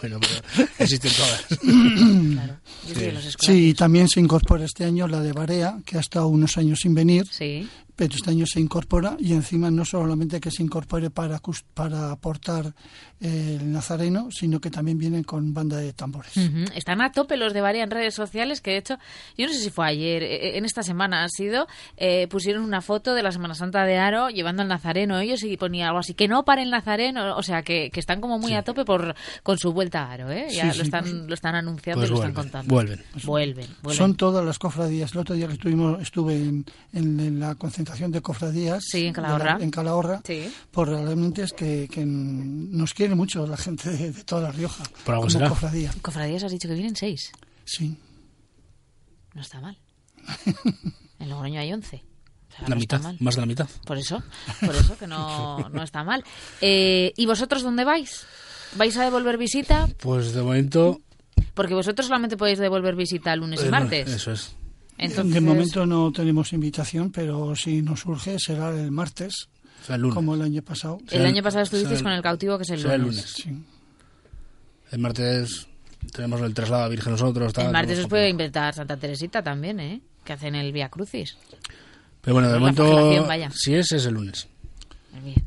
bueno, 0.00 0.18
pero 0.20 0.68
existen 0.78 1.12
todas. 1.12 1.46
claro. 1.60 2.56
Yo 2.88 2.94
soy 2.94 3.04
de 3.04 3.12
los 3.12 3.24
escolapios. 3.24 3.58
Sí, 3.58 3.68
y 3.68 3.74
también 3.74 4.08
se 4.08 4.18
incorpora 4.18 4.64
este 4.64 4.84
año 4.84 5.06
la 5.06 5.20
de 5.20 5.32
Barea, 5.32 5.78
que 5.86 5.96
ha 5.96 6.00
estado 6.00 6.26
unos 6.26 6.58
años 6.58 6.80
sin 6.80 6.94
venir. 6.94 7.26
Sí. 7.30 7.68
Pero 7.96 8.14
este 8.16 8.30
año 8.30 8.44
se 8.46 8.58
incorpora 8.58 9.16
y 9.20 9.34
encima 9.34 9.70
no 9.70 9.84
solamente 9.84 10.40
que 10.40 10.50
se 10.50 10.64
incorpore 10.64 11.10
para, 11.10 11.40
para 11.74 12.10
aportar 12.10 12.74
eh, 13.20 13.58
el 13.60 13.70
nazareno, 13.70 14.28
sino 14.32 14.60
que 14.60 14.68
también 14.68 14.98
vienen 14.98 15.22
con 15.22 15.54
banda 15.54 15.76
de 15.76 15.92
tambores. 15.92 16.32
Están 16.74 17.00
a 17.00 17.12
tope 17.12 17.36
los 17.36 17.52
de 17.54 17.60
Varia 17.60 17.84
en 17.84 17.92
redes 17.92 18.14
sociales, 18.14 18.60
que 18.60 18.72
de 18.72 18.76
hecho, 18.78 18.98
yo 19.38 19.46
no 19.46 19.52
sé 19.52 19.60
si 19.60 19.70
fue 19.70 19.86
ayer, 19.86 20.24
eh, 20.24 20.58
en 20.58 20.64
esta 20.64 20.82
semana 20.82 21.22
ha 21.22 21.28
sido, 21.28 21.68
eh, 21.96 22.26
pusieron 22.26 22.64
una 22.64 22.80
foto 22.80 23.14
de 23.14 23.22
la 23.22 23.30
Semana 23.30 23.54
Santa 23.54 23.84
de 23.84 23.96
Aro 23.96 24.28
llevando 24.28 24.62
al 24.62 24.68
Nazareno 24.68 25.20
ellos 25.20 25.44
y 25.44 25.56
ponía 25.56 25.86
algo 25.86 26.00
así, 26.00 26.14
que 26.14 26.26
no 26.26 26.44
para 26.44 26.62
el 26.64 26.70
Nazareno, 26.70 27.36
o 27.36 27.42
sea, 27.44 27.62
que, 27.62 27.90
que 27.92 28.00
están 28.00 28.20
como 28.20 28.40
muy 28.40 28.54
a 28.54 28.62
tope 28.64 28.84
por 28.84 29.14
con 29.44 29.56
su 29.56 29.72
vuelta 29.72 30.02
a 30.06 30.12
Aro, 30.14 30.32
¿eh? 30.32 30.48
Ya 30.50 30.62
Sí, 30.62 30.66
lo, 30.66 30.74
sí, 30.74 30.80
están, 30.82 31.02
pues- 31.04 31.14
lo 31.28 31.34
están 31.34 31.54
anunciando 31.54 32.00
pues 32.00 32.10
y 32.10 32.12
lo 32.12 32.18
están 32.18 32.34
contando. 32.34 32.74
vuelven. 32.74 33.00
Vuelven, 33.22 33.66
vuelven. 33.84 33.96
Son 33.98 34.16
todas 34.16 34.44
las 34.44 34.58
cofradías. 34.58 35.12
El 35.12 35.18
otro 35.20 35.36
día 35.36 35.46
que 35.46 35.52
estuvimos, 35.52 36.02
estuve 36.02 36.34
en, 36.34 36.64
en- 36.92 37.20
en 37.20 37.38
la 37.38 37.54
concentración 37.54 37.83
de 37.84 38.20
cofradías 38.22 38.84
Sí, 38.84 39.06
en 39.06 39.12
de 39.12 39.20
la- 39.22 39.28
Calahorra. 39.28 39.58
en 39.64 39.70
Calahorra, 39.70 40.20
Sí. 40.24 40.52
pues 40.70 40.88
realmente 40.88 41.42
es 41.42 41.52
que, 41.52 41.88
que 41.90 42.04
nos 42.04 42.92
quiere 42.94 43.14
mucho 43.14 43.46
la 43.46 43.56
gente 43.56 43.90
de, 43.90 44.12
de 44.12 44.24
toda 44.24 44.42
La 44.42 44.52
Rioja. 44.52 44.84
Por 45.04 45.14
algo 45.14 45.22
como 45.22 45.30
será. 45.30 45.48
cofradía. 45.48 45.92
Cofradías 46.02 46.42
has 46.44 46.52
dicho 46.52 46.68
que 46.68 46.74
vienen 46.74 46.96
seis. 46.96 47.30
Sí. 47.64 47.96
No 49.34 49.40
está 49.42 49.60
mal. 49.60 49.78
En 51.20 51.28
Logroño 51.30 51.60
hay 51.60 51.72
once. 51.72 52.02
O 52.50 52.56
sea, 52.56 52.62
La 52.68 52.74
no 52.74 52.76
mitad, 52.80 53.00
más 53.20 53.34
de 53.36 53.40
la 53.40 53.46
mitad. 53.46 53.68
Por 53.86 53.96
eso, 53.98 54.22
por 54.60 54.74
eso 54.74 54.96
que 54.98 55.06
no, 55.06 55.68
no 55.72 55.82
está 55.82 56.04
mal. 56.04 56.22
Eh, 56.60 57.12
¿Y 57.16 57.26
vosotros 57.26 57.62
dónde 57.62 57.84
vais? 57.84 58.26
¿Vais 58.76 58.96
a 58.96 59.04
devolver 59.04 59.38
visita? 59.38 59.88
Pues 60.00 60.32
de 60.34 60.42
momento... 60.42 61.00
Porque 61.54 61.74
vosotros 61.74 62.06
solamente 62.06 62.36
podéis 62.36 62.58
devolver 62.58 62.94
visita 62.96 63.34
lunes 63.36 63.62
y 63.62 63.66
eh, 63.66 63.70
martes. 63.70 64.08
Eso 64.10 64.32
es. 64.32 64.54
Entonces, 64.98 65.34
De 65.34 65.40
momento 65.40 65.86
no 65.86 66.12
tenemos 66.12 66.52
invitación, 66.52 67.10
pero 67.10 67.54
si 67.56 67.82
nos 67.82 68.00
surge 68.00 68.38
será 68.38 68.70
el 68.70 68.90
martes, 68.90 69.48
O 69.82 69.86
sea, 69.86 69.96
el 69.96 70.02
lunes. 70.02 70.14
como 70.14 70.34
el 70.34 70.42
año 70.42 70.62
pasado. 70.62 70.98
el 71.10 71.26
año 71.26 71.42
pasado 71.42 71.64
estuvisteis 71.64 72.02
con 72.02 72.12
el- 72.12 72.18
el 72.18 72.22
cautivo, 72.22 72.56
que 72.56 72.62
es 72.62 72.70
el 72.70 72.82
lunes. 72.82 72.94
el 72.94 73.02
lunes. 73.02 73.32
Sí. 73.36 73.50
El 74.92 74.98
martes 75.00 75.66
tenemos 76.12 76.40
el 76.42 76.54
traslado 76.54 76.84
a 76.84 76.88
Virgen 76.88 77.12
nosotros. 77.12 77.52
tal, 77.52 77.66
El 77.66 77.72
martes 77.72 77.98
os 77.98 78.06
puede 78.06 78.28
inventar 78.28 78.72
Santa 78.74 78.96
Teresita 78.96 79.42
también, 79.42 79.80
¿eh? 79.80 80.00
Que 80.24 80.32
hacen 80.34 80.54
el 80.54 80.72
Via 80.72 80.88
Crucis. 80.88 81.36
Pero 82.20 82.34
bueno, 82.34 82.50
de 82.50 82.58
momento, 82.58 83.26
si 83.54 83.74
es, 83.74 83.92
es 83.92 84.06
el 84.06 84.14
lunes. 84.14 84.46
Bien. 85.22 85.44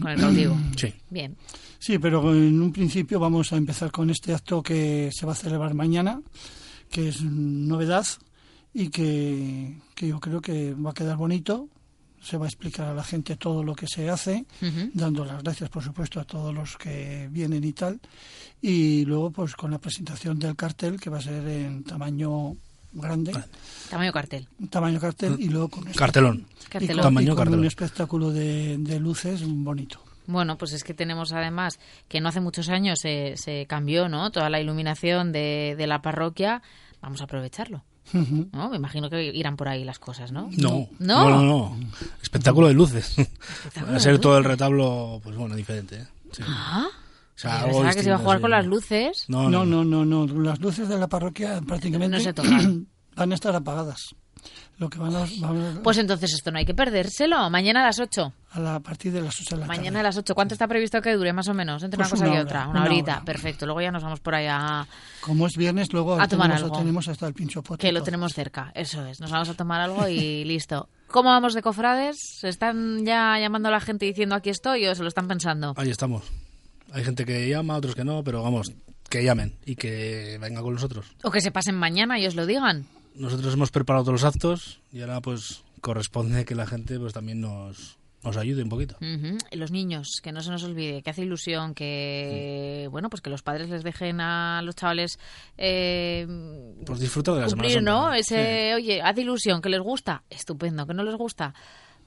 Con 0.00 0.10
el 0.10 0.20
cautivo. 0.20 0.56
Sí. 0.76 0.92
Bien. 1.10 1.36
Sí, 1.78 1.98
pero 1.98 2.32
en 2.34 2.60
un 2.60 2.72
principio 2.72 3.18
vamos 3.20 3.52
a 3.52 3.56
empezar 3.56 3.90
con 3.90 4.10
este 4.10 4.34
acto 4.34 4.62
que 4.62 5.10
se 5.12 5.24
va 5.26 5.32
a 5.32 5.36
celebrar 5.36 5.74
mañana, 5.74 6.20
que 6.90 7.08
es 7.10 7.22
novedad 7.22 8.06
y 8.74 8.88
que, 8.90 9.76
que 9.94 10.08
yo 10.08 10.20
creo 10.20 10.40
que 10.40 10.74
va 10.74 10.90
a 10.90 10.94
quedar 10.94 11.16
bonito. 11.16 11.68
Se 12.20 12.38
va 12.38 12.46
a 12.46 12.48
explicar 12.48 12.88
a 12.88 12.94
la 12.94 13.04
gente 13.04 13.36
todo 13.36 13.62
lo 13.62 13.74
que 13.74 13.86
se 13.86 14.08
hace, 14.08 14.46
dando 14.94 15.26
las 15.26 15.42
gracias, 15.42 15.68
por 15.68 15.82
supuesto, 15.82 16.18
a 16.20 16.24
todos 16.24 16.54
los 16.54 16.78
que 16.78 17.28
vienen 17.30 17.62
y 17.64 17.74
tal. 17.74 18.00
Y 18.62 19.04
luego, 19.04 19.30
pues 19.30 19.54
con 19.54 19.70
la 19.70 19.78
presentación 19.78 20.38
del 20.38 20.56
cartel, 20.56 20.98
que 20.98 21.10
va 21.10 21.18
a 21.18 21.20
ser 21.20 21.46
en 21.46 21.84
tamaño 21.84 22.56
grande, 22.94 23.32
Tamaño 23.90 24.10
cartel. 24.10 24.48
tamaño 24.70 24.98
cartel, 25.00 25.36
y 25.38 25.48
luego 25.48 25.68
con, 25.68 25.84
Cartelón. 25.84 26.46
y 26.80 26.86
Tamaño 26.86 27.34
un 27.34 27.64
espectáculo 27.66 28.30
de, 28.30 28.78
de 28.78 28.98
luces 29.00 29.42
bonito. 29.46 30.00
Bueno, 30.26 30.56
pues 30.56 30.72
es 30.72 30.82
que 30.82 30.94
tenemos 30.94 31.32
además 31.34 31.78
que 32.08 32.20
no 32.22 32.30
hace 32.30 32.40
muchos 32.40 32.70
años 32.70 33.00
se, 33.00 33.36
se 33.36 33.66
cambió, 33.66 34.08
¿no? 34.08 34.30
Toda 34.30 34.48
la 34.48 34.60
iluminación 34.60 35.30
de, 35.32 35.74
de 35.76 35.86
la 35.86 36.00
parroquia. 36.00 36.62
Vamos 37.02 37.20
a 37.20 37.24
aprovecharlo. 37.24 37.82
¿No? 38.12 38.68
Me 38.70 38.76
imagino 38.76 39.08
que 39.10 39.24
irán 39.24 39.56
por 39.56 39.68
ahí 39.68 39.84
las 39.84 39.98
cosas, 39.98 40.32
¿no? 40.32 40.50
No. 40.56 40.88
No. 40.98 41.28
No, 41.28 41.30
no, 41.30 41.42
no. 41.42 41.90
Espectáculo 42.22 42.68
de 42.68 42.74
luces. 42.74 43.16
Va 43.90 43.96
a 43.96 44.00
ser 44.00 44.18
todo 44.18 44.38
el 44.38 44.44
retablo, 44.44 45.20
pues 45.22 45.36
bueno, 45.36 45.54
diferente. 45.56 45.96
¿eh? 45.96 46.06
Sí. 46.32 46.42
Ah. 46.46 46.86
O 47.36 47.38
sea, 47.38 47.62
algo 47.62 47.82
que 47.82 47.92
se 47.94 48.04
iba 48.04 48.14
a 48.14 48.18
jugar 48.18 48.38
sí. 48.38 48.42
con 48.42 48.50
las 48.52 48.66
luces. 48.66 49.24
No, 49.28 49.48
No, 49.50 49.64
no, 49.64 49.84
no, 49.84 50.04
no. 50.04 50.26
Las 50.26 50.60
luces 50.60 50.88
de 50.88 50.98
la 50.98 51.08
parroquia 51.08 51.60
prácticamente 51.66 52.16
No 52.16 52.22
se 52.22 52.32
tocan. 52.32 52.86
van 53.16 53.32
a 53.32 53.34
estar 53.34 53.54
apagadas. 53.54 54.14
Lo 54.78 54.90
que 54.90 54.98
van 54.98 55.14
a, 55.14 55.24
van 55.40 55.76
a- 55.78 55.82
Pues 55.82 55.98
entonces 55.98 56.32
esto 56.34 56.50
no 56.50 56.58
hay 56.58 56.64
que 56.64 56.74
perdérselo. 56.74 57.48
Mañana 57.48 57.80
a 57.82 57.86
las 57.86 58.00
8. 58.00 58.32
a, 58.50 58.60
la, 58.60 58.74
a 58.74 58.80
partir 58.80 59.12
de 59.12 59.20
las 59.22 59.40
8 59.40 59.54
de 59.54 59.60
la 59.60 59.66
Mañana 59.68 59.84
tarde. 59.90 60.00
a 60.00 60.02
las 60.02 60.16
8. 60.16 60.34
¿Cuánto 60.34 60.54
está 60.54 60.66
previsto 60.66 61.00
que 61.00 61.12
dure 61.14 61.32
más 61.32 61.46
o 61.48 61.54
menos? 61.54 61.82
Entre 61.84 61.96
Pues 61.96 62.08
una 62.08 62.10
cosa 62.10 62.24
una 62.24 62.34
y 62.34 62.38
hora, 62.38 62.44
otra. 62.44 62.60
Una, 62.68 62.80
una 62.80 62.84
horita. 62.90 63.12
hora. 63.16 63.24
Perfecto. 63.24 63.66
Luego 63.66 63.80
ya 63.82 63.92
nos 63.92 64.02
vamos 64.02 64.18
por 64.20 64.34
ahí 64.34 64.46
a... 64.48 64.86
Como 65.20 65.46
es 65.46 65.56
viernes, 65.56 65.92
luego 65.92 66.14
A 66.20 66.26
tomar 66.26 66.48
tenemos, 66.48 66.62
algo. 66.64 66.78
tenemos 66.78 67.08
hasta 67.08 67.26
el 67.28 67.34
pincho 67.34 67.62
pote. 67.62 67.80
Que 67.86 67.92
lo 67.92 68.02
tenemos 68.02 68.32
cerca. 68.32 68.72
Eso 68.74 69.06
es. 69.06 69.20
Nos 69.20 69.30
vamos 69.30 69.48
a 69.48 69.54
tomar 69.54 69.80
algo 69.80 70.08
y 70.08 70.44
listo. 70.46 70.88
¿Cómo 71.06 71.28
vamos 71.30 71.54
de 71.54 71.62
cofrades? 71.62 72.16
¿Se 72.40 72.48
están 72.48 73.04
ya 73.06 73.38
llamando 73.38 73.68
a 73.68 73.72
la 73.72 73.80
gente 73.80 74.06
diciendo 74.06 74.34
aquí 74.34 74.50
estoy 74.50 74.86
o 74.88 74.94
se 74.96 75.02
lo 75.02 75.08
están 75.08 75.28
pensando? 75.28 75.74
Ahí 75.76 75.90
estamos. 75.90 76.24
Hay 76.92 77.04
gente 77.04 77.24
que 77.24 77.48
llama, 77.48 77.76
otros 77.76 77.94
que 77.94 78.04
no, 78.04 78.24
pero 78.24 78.42
vamos, 78.42 78.72
que 79.08 79.22
llamen 79.24 79.56
y 79.64 79.76
que 79.76 80.36
vengan 80.40 80.62
con 80.64 80.74
nosotros. 80.74 81.06
O 81.22 81.30
que 81.30 81.40
se 81.40 81.52
pasen 81.52 81.76
mañana 81.76 82.18
y 82.18 82.26
os 82.26 82.34
lo 82.34 82.46
digan. 82.46 82.86
Nosotros 83.14 83.54
hemos 83.54 83.70
preparado 83.70 84.04
todos 84.06 84.22
los 84.22 84.34
actos 84.34 84.80
y 84.92 85.00
ahora 85.00 85.20
pues 85.20 85.62
corresponde 85.80 86.44
que 86.44 86.54
la 86.54 86.66
gente 86.66 86.98
pues 86.98 87.12
también 87.12 87.40
nos, 87.40 87.96
nos 88.24 88.36
ayude 88.36 88.62
un 88.62 88.68
poquito. 88.68 88.96
Y 89.00 89.56
los 89.56 89.70
niños, 89.70 90.08
que 90.22 90.32
no 90.32 90.40
se 90.42 90.50
nos 90.50 90.64
olvide, 90.64 91.02
que 91.02 91.10
hace 91.10 91.22
ilusión 91.22 91.74
que, 91.74 92.88
bueno, 92.90 93.10
pues 93.10 93.20
que 93.20 93.30
los 93.30 93.42
padres 93.42 93.68
les 93.68 93.84
dejen 93.84 94.20
a 94.20 94.62
los 94.62 94.74
chavales 94.74 95.18
eh, 95.58 96.26
Pues 96.86 96.98
disfrutar 97.00 97.34
de 97.34 97.40
la 97.42 97.46
cumplir, 97.46 97.72
Semana. 97.72 97.90
¿no? 98.08 98.14
Ese, 98.14 98.74
oye, 98.74 99.00
hace 99.02 99.20
ilusión, 99.20 99.60
que 99.62 99.68
les 99.68 99.80
gusta, 99.80 100.22
estupendo, 100.30 100.86
que 100.86 100.94
no 100.94 101.04
les 101.04 101.14
gusta, 101.16 101.54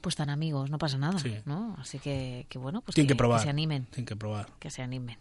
pues 0.02 0.16
tan 0.16 0.30
amigos, 0.30 0.70
no 0.70 0.78
pasa 0.78 0.98
nada, 0.98 1.20
Sí. 1.20 1.34
¿no? 1.46 1.76
Así 1.80 2.00
que, 2.00 2.46
que 2.50 2.58
bueno, 2.60 2.82
pues 2.82 2.96
Tienen 2.96 3.08
que 3.08 3.14
que 3.14 3.18
probar. 3.18 3.42
se 3.42 3.50
animen, 3.50 3.86
Tienen 3.86 4.06
que 4.06 4.16
probar. 4.16 4.48
que 4.60 4.70
se 4.70 4.82
animen. 4.82 5.18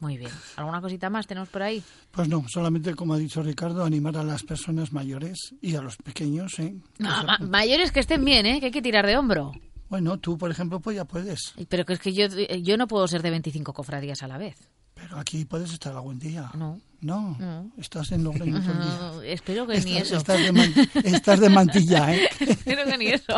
Muy 0.00 0.18
bien. 0.18 0.30
¿Alguna 0.56 0.80
cosita 0.80 1.08
más 1.10 1.26
tenemos 1.26 1.48
por 1.48 1.62
ahí? 1.62 1.82
Pues 2.10 2.28
no, 2.28 2.44
solamente 2.48 2.94
como 2.94 3.14
ha 3.14 3.18
dicho 3.18 3.42
Ricardo, 3.42 3.84
animar 3.84 4.16
a 4.18 4.22
las 4.24 4.42
personas 4.42 4.92
mayores 4.92 5.54
y 5.62 5.74
a 5.74 5.80
los 5.82 5.96
pequeños. 5.96 6.58
¿eh? 6.58 6.74
Ma- 6.98 7.38
mayores 7.48 7.92
que 7.92 8.00
estén 8.00 8.24
bien, 8.24 8.44
¿eh? 8.46 8.60
Que 8.60 8.66
hay 8.66 8.72
que 8.72 8.82
tirar 8.82 9.06
de 9.06 9.16
hombro. 9.16 9.52
Bueno, 9.88 10.18
tú, 10.18 10.36
por 10.36 10.50
ejemplo, 10.50 10.80
pues 10.80 10.96
ya 10.96 11.04
puedes. 11.04 11.54
Pero 11.68 11.84
que 11.86 11.92
es 11.94 12.00
que 12.00 12.12
yo, 12.12 12.26
yo 12.28 12.76
no 12.76 12.86
puedo 12.88 13.06
ser 13.08 13.22
de 13.22 13.30
25 13.30 13.72
cofradías 13.72 14.22
a 14.22 14.28
la 14.28 14.36
vez. 14.36 14.56
Pero 14.94 15.18
aquí 15.18 15.44
puedes 15.44 15.72
estar 15.72 15.94
algún 15.94 16.18
día. 16.18 16.50
No. 16.54 16.80
No, 17.02 17.36
No. 17.38 17.70
estás 17.76 18.10
en 18.12 18.24
Logroño 18.24 18.60
todo 18.62 18.72
el 18.72 18.78
día. 18.78 18.88
Ah, 19.00 19.12
espero 19.24 19.66
que 19.66 19.80
ni 19.82 19.98
eso. 19.98 20.16
estás 20.16 20.40
de 20.42 20.50
man- 20.52 20.74
estás 21.04 21.38
de 21.40 21.50
mantilla, 21.50 22.14
¿eh? 22.14 22.28
Espero 22.40 22.84
que 22.86 22.98
ni 22.98 23.06
eso. 23.08 23.34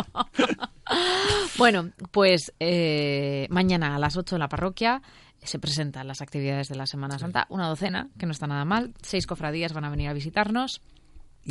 bueno, 1.57 1.89
pues 2.11 2.53
eh, 2.59 3.47
mañana 3.49 3.95
a 3.95 3.99
las 3.99 4.17
8 4.17 4.35
en 4.35 4.39
la 4.39 4.49
parroquia 4.49 5.01
se 5.43 5.59
presentan 5.59 6.07
las 6.07 6.21
actividades 6.21 6.69
de 6.69 6.75
la 6.75 6.85
Semana 6.85 7.19
Santa. 7.19 7.45
Una 7.49 7.67
docena, 7.67 8.09
que 8.17 8.25
no 8.25 8.31
está 8.31 8.47
nada 8.47 8.65
mal. 8.65 8.93
Seis 9.01 9.27
cofradías 9.27 9.73
van 9.73 9.85
a 9.85 9.89
venir 9.89 10.09
a 10.09 10.13
visitarnos. 10.13 10.81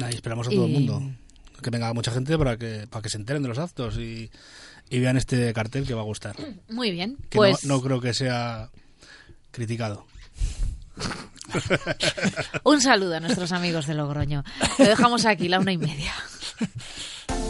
Ahí 0.01 0.15
esperamos 0.15 0.47
a 0.47 0.51
todo 0.51 0.67
el 0.67 0.73
mundo. 0.73 1.03
Que 1.63 1.71
venga 1.71 1.93
mucha 1.93 2.13
gente 2.13 2.39
para 2.39 2.57
que, 2.57 2.87
para 2.89 3.03
que 3.03 3.09
se 3.09 3.17
enteren 3.17 3.43
de 3.43 3.49
los 3.49 3.59
actos 3.59 3.99
y, 3.99 4.31
y 4.91 4.99
vean 5.01 5.17
este 5.17 5.53
cartel 5.53 5.87
que 5.87 5.95
va 5.95 6.03
a 6.03 6.05
gustar. 6.05 6.37
Muy 6.69 6.91
bien, 6.91 7.17
Que 7.31 7.37
pues 7.37 7.65
no, 7.65 7.77
no 7.77 7.83
creo 7.83 8.01
que 8.01 8.15
sea 8.15 8.71
criticado. 9.51 10.07
un 12.65 12.81
saludo 12.81 13.17
a 13.17 13.21
nuestros 13.21 13.53
amigos 13.53 13.87
de 13.87 13.95
Logroño. 13.95 14.45
Lo 14.79 14.85
dejamos 14.85 15.25
aquí, 15.25 15.49
la 15.49 15.61
una 15.61 15.73
y 15.73 15.79
media. 15.79 16.13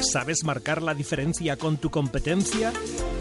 ¿Sabes 0.00 0.44
marcar 0.44 0.82
la 0.82 0.94
diferencia 0.94 1.56
con 1.56 1.76
tu 1.76 1.90
competencia? 1.90 2.72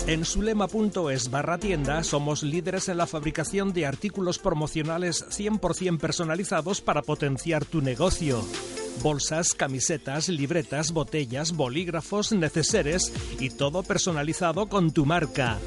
En 0.06 0.24
sulema.es 0.24 1.32
barra 1.32 1.58
tienda 1.58 2.04
somos 2.04 2.44
líderes 2.44 2.88
en 2.88 2.98
la 2.98 3.08
fabricación 3.08 3.74
de 3.74 3.86
artículos 3.86 4.38
promocionales 4.38 5.26
100% 5.28 5.98
personalizados 5.98 6.82
para 6.82 7.02
potenciar 7.02 7.66
tu 7.66 7.82
negocio. 7.82 8.46
Bolsas, 9.02 9.54
camisetas, 9.54 10.30
libretas, 10.30 10.92
botellas, 10.92 11.52
bolígrafos, 11.52 12.32
neceseres 12.32 13.12
y 13.40 13.50
todo 13.50 13.84
personalizado 13.84 14.68
con 14.68 14.92
tu 14.92 15.06
marca. 15.06 15.58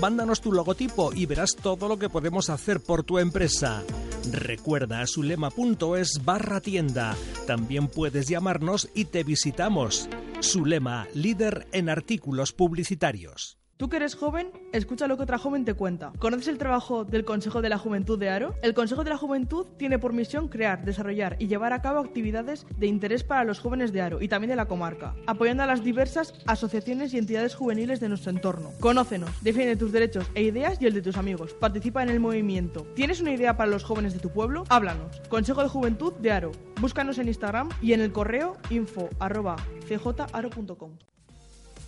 Mándanos 0.00 0.40
tu 0.40 0.52
logotipo 0.52 1.12
y 1.12 1.26
verás 1.26 1.56
todo 1.56 1.88
lo 1.88 1.98
que 1.98 2.08
podemos 2.08 2.50
hacer 2.50 2.80
por 2.80 3.02
tu 3.02 3.18
empresa. 3.18 3.82
Recuerda 4.30 5.04
sulema.es 5.08 6.24
barra 6.24 6.60
tienda. 6.60 7.16
También 7.48 7.88
puedes 7.88 8.28
llamarnos 8.28 8.88
y 8.94 9.06
te 9.06 9.24
visitamos. 9.24 10.08
Sulema, 10.38 11.08
líder 11.14 11.66
en 11.72 11.88
artículos 11.88 12.52
publicitarios. 12.52 13.58
Tú 13.78 13.88
que 13.88 13.98
eres 13.98 14.16
joven, 14.16 14.50
escucha 14.72 15.06
lo 15.06 15.16
que 15.16 15.22
otra 15.22 15.38
joven 15.38 15.64
te 15.64 15.72
cuenta. 15.72 16.12
¿Conoces 16.18 16.48
el 16.48 16.58
trabajo 16.58 17.04
del 17.04 17.24
Consejo 17.24 17.62
de 17.62 17.68
la 17.68 17.78
Juventud 17.78 18.18
de 18.18 18.28
Aro? 18.28 18.56
El 18.60 18.74
Consejo 18.74 19.04
de 19.04 19.10
la 19.10 19.16
Juventud 19.16 19.66
tiene 19.76 20.00
por 20.00 20.12
misión 20.12 20.48
crear, 20.48 20.84
desarrollar 20.84 21.36
y 21.38 21.46
llevar 21.46 21.72
a 21.72 21.80
cabo 21.80 22.00
actividades 22.00 22.66
de 22.76 22.88
interés 22.88 23.22
para 23.22 23.44
los 23.44 23.60
jóvenes 23.60 23.92
de 23.92 24.02
Aro 24.02 24.20
y 24.20 24.26
también 24.26 24.50
de 24.50 24.56
la 24.56 24.66
comarca, 24.66 25.14
apoyando 25.28 25.62
a 25.62 25.66
las 25.66 25.84
diversas 25.84 26.34
asociaciones 26.46 27.14
y 27.14 27.18
entidades 27.18 27.54
juveniles 27.54 28.00
de 28.00 28.08
nuestro 28.08 28.32
entorno. 28.32 28.72
Conócenos, 28.80 29.30
defiende 29.44 29.76
tus 29.76 29.92
derechos 29.92 30.28
e 30.34 30.42
ideas 30.42 30.82
y 30.82 30.86
el 30.86 30.94
de 30.94 31.02
tus 31.02 31.16
amigos. 31.16 31.54
Participa 31.54 32.02
en 32.02 32.08
el 32.08 32.18
movimiento. 32.18 32.84
¿Tienes 32.96 33.20
una 33.20 33.30
idea 33.30 33.56
para 33.56 33.70
los 33.70 33.84
jóvenes 33.84 34.12
de 34.12 34.18
tu 34.18 34.30
pueblo? 34.30 34.64
Háblanos. 34.70 35.20
Consejo 35.28 35.62
de 35.62 35.68
Juventud 35.68 36.14
de 36.14 36.32
Aro. 36.32 36.50
Búscanos 36.80 37.18
en 37.18 37.28
Instagram 37.28 37.68
y 37.80 37.92
en 37.92 38.00
el 38.00 38.10
correo 38.10 38.56
info 38.70 39.08
arroba 39.20 39.54
cjaro.com. 39.86 40.98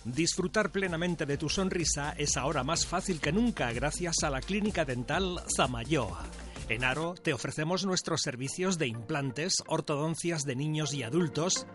Disfrutar 0.05 0.71
plenamente 0.71 1.27
de 1.27 1.37
tu 1.37 1.47
sonrisa 1.47 2.15
es 2.17 2.35
ahora 2.35 2.63
más 2.63 2.87
fácil 2.87 3.19
que 3.19 3.31
nunca 3.31 3.71
gracias 3.71 4.23
a 4.23 4.31
la 4.31 4.41
Clínica 4.41 4.83
Dental 4.83 5.39
Zamayoa. 5.55 6.23
En 6.69 6.83
Aro 6.83 7.13
te 7.13 7.33
ofrecemos 7.33 7.85
nuestros 7.85 8.21
servicios 8.21 8.79
de 8.79 8.87
implantes, 8.87 9.53
ortodoncias 9.67 10.43
de 10.43 10.55
niños 10.55 10.95
y 10.95 11.03
adultos. 11.03 11.67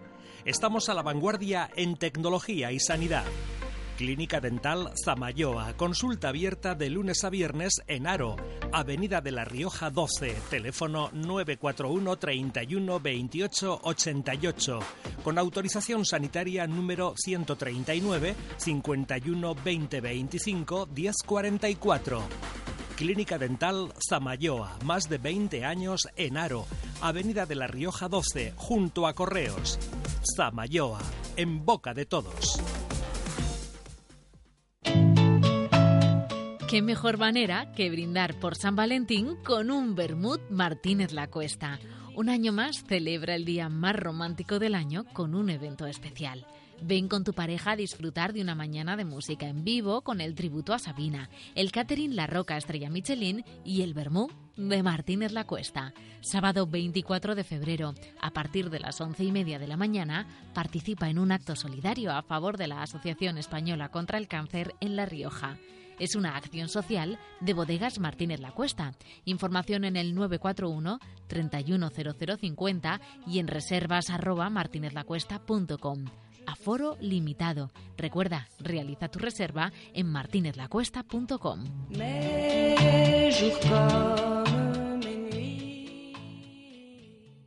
Estamos 0.44 0.88
a 0.88 0.94
la 0.94 1.02
vanguardia 1.02 1.70
en 1.76 1.96
tecnología 1.96 2.72
y 2.72 2.80
sanidad. 2.80 3.24
Clínica 3.96 4.40
Dental 4.40 4.92
Zamayoa, 5.02 5.72
consulta 5.74 6.28
abierta 6.28 6.74
de 6.74 6.90
lunes 6.90 7.24
a 7.24 7.30
viernes 7.30 7.80
en 7.86 8.06
Aro, 8.06 8.36
Avenida 8.70 9.22
de 9.22 9.32
La 9.32 9.46
Rioja 9.46 9.90
12, 9.90 10.36
teléfono 10.50 11.08
941 11.14 12.16
31 12.16 13.00
28 13.00 13.80
88, 13.82 14.80
con 15.24 15.38
autorización 15.38 16.04
sanitaria 16.04 16.66
número 16.66 17.14
139 17.16 18.34
51 18.58 19.54
20 19.64 20.00
25 20.02 20.88
1044. 20.94 22.22
Clínica 22.96 23.38
Dental 23.38 23.94
Zamayoa, 24.08 24.78
más 24.84 25.08
de 25.08 25.16
20 25.16 25.64
años 25.64 26.08
en 26.16 26.36
Aro, 26.36 26.66
Avenida 27.00 27.46
de 27.46 27.54
La 27.54 27.66
Rioja 27.66 28.08
12, 28.08 28.52
junto 28.56 29.06
a 29.06 29.14
Correos. 29.14 29.78
Zamayoa, 30.36 31.00
en 31.36 31.64
boca 31.64 31.94
de 31.94 32.04
todos. 32.04 32.60
Qué 36.76 36.82
mejor 36.82 37.16
manera 37.16 37.72
que 37.72 37.88
brindar 37.88 38.38
por 38.38 38.54
San 38.54 38.76
Valentín 38.76 39.36
con 39.46 39.70
un 39.70 39.94
Bermud 39.94 40.40
Martínez 40.50 41.10
La 41.10 41.26
Cuesta. 41.26 41.80
Un 42.14 42.28
año 42.28 42.52
más 42.52 42.84
celebra 42.84 43.34
el 43.34 43.46
día 43.46 43.70
más 43.70 43.96
romántico 43.96 44.58
del 44.58 44.74
año 44.74 45.06
con 45.14 45.34
un 45.34 45.48
evento 45.48 45.86
especial. 45.86 46.46
Ven 46.82 47.08
con 47.08 47.24
tu 47.24 47.32
pareja 47.32 47.70
a 47.70 47.76
disfrutar 47.76 48.34
de 48.34 48.42
una 48.42 48.54
mañana 48.54 48.94
de 48.94 49.06
música 49.06 49.48
en 49.48 49.64
vivo 49.64 50.02
con 50.02 50.20
el 50.20 50.34
tributo 50.34 50.74
a 50.74 50.78
Sabina, 50.78 51.30
el 51.54 51.72
catering 51.72 52.14
La 52.14 52.26
Roca 52.26 52.58
Estrella 52.58 52.90
Michelin 52.90 53.42
y 53.64 53.80
el 53.80 53.94
Bermú 53.94 54.28
de 54.58 54.82
Martínez 54.82 55.32
La 55.32 55.46
Cuesta. 55.46 55.94
Sábado 56.20 56.66
24 56.66 57.34
de 57.34 57.44
febrero, 57.44 57.94
a 58.20 58.32
partir 58.32 58.68
de 58.68 58.80
las 58.80 59.00
once 59.00 59.24
y 59.24 59.32
media 59.32 59.58
de 59.58 59.66
la 59.66 59.78
mañana, 59.78 60.26
participa 60.52 61.08
en 61.08 61.20
un 61.20 61.32
acto 61.32 61.56
solidario 61.56 62.12
a 62.12 62.22
favor 62.22 62.58
de 62.58 62.66
la 62.66 62.82
Asociación 62.82 63.38
Española 63.38 63.88
contra 63.88 64.18
el 64.18 64.28
Cáncer 64.28 64.74
en 64.82 64.94
La 64.94 65.06
Rioja. 65.06 65.56
Es 65.98 66.14
una 66.14 66.36
acción 66.36 66.68
social 66.68 67.18
de 67.40 67.54
Bodegas 67.54 67.98
Martínez 67.98 68.40
La 68.40 68.52
Cuesta. 68.52 68.92
Información 69.24 69.84
en 69.84 69.96
el 69.96 70.14
941 70.14 70.98
310050 71.26 73.00
y 73.26 73.38
en 73.38 73.48
reservas 73.48 74.10
arroba 74.10 74.50
martinezlacuesta.com. 74.50 76.04
Aforo 76.46 76.96
limitado. 77.00 77.70
Recuerda, 77.96 78.48
realiza 78.60 79.08
tu 79.08 79.18
reserva 79.18 79.72
en 79.94 80.06
martinezlacuesta.com. 80.08 81.64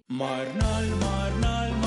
Marnal, 0.08 0.90
Marnal, 0.90 0.90
Marnal. 1.00 1.79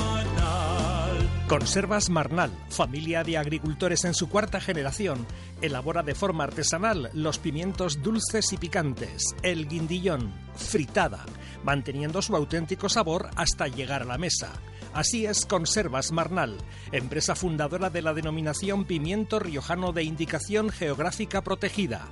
Conservas 1.47 2.09
Marnal, 2.09 2.51
familia 2.69 3.23
de 3.25 3.37
agricultores 3.37 4.05
en 4.05 4.13
su 4.13 4.29
cuarta 4.29 4.61
generación, 4.61 5.27
elabora 5.61 6.01
de 6.01 6.15
forma 6.15 6.45
artesanal 6.45 7.09
los 7.13 7.37
pimientos 7.37 8.01
dulces 8.01 8.53
y 8.53 8.57
picantes, 8.57 9.35
el 9.43 9.67
guindillón, 9.67 10.33
fritada, 10.55 11.25
manteniendo 11.63 12.21
su 12.21 12.35
auténtico 12.37 12.87
sabor 12.87 13.29
hasta 13.35 13.67
llegar 13.67 14.03
a 14.03 14.05
la 14.05 14.17
mesa. 14.17 14.53
Así 14.93 15.25
es 15.25 15.45
Conservas 15.45 16.13
Marnal, 16.13 16.57
empresa 16.93 17.35
fundadora 17.35 17.89
de 17.89 18.01
la 18.01 18.13
denominación 18.13 18.85
pimiento 18.85 19.37
riojano 19.39 19.91
de 19.91 20.03
indicación 20.03 20.69
geográfica 20.69 21.43
protegida. 21.43 22.07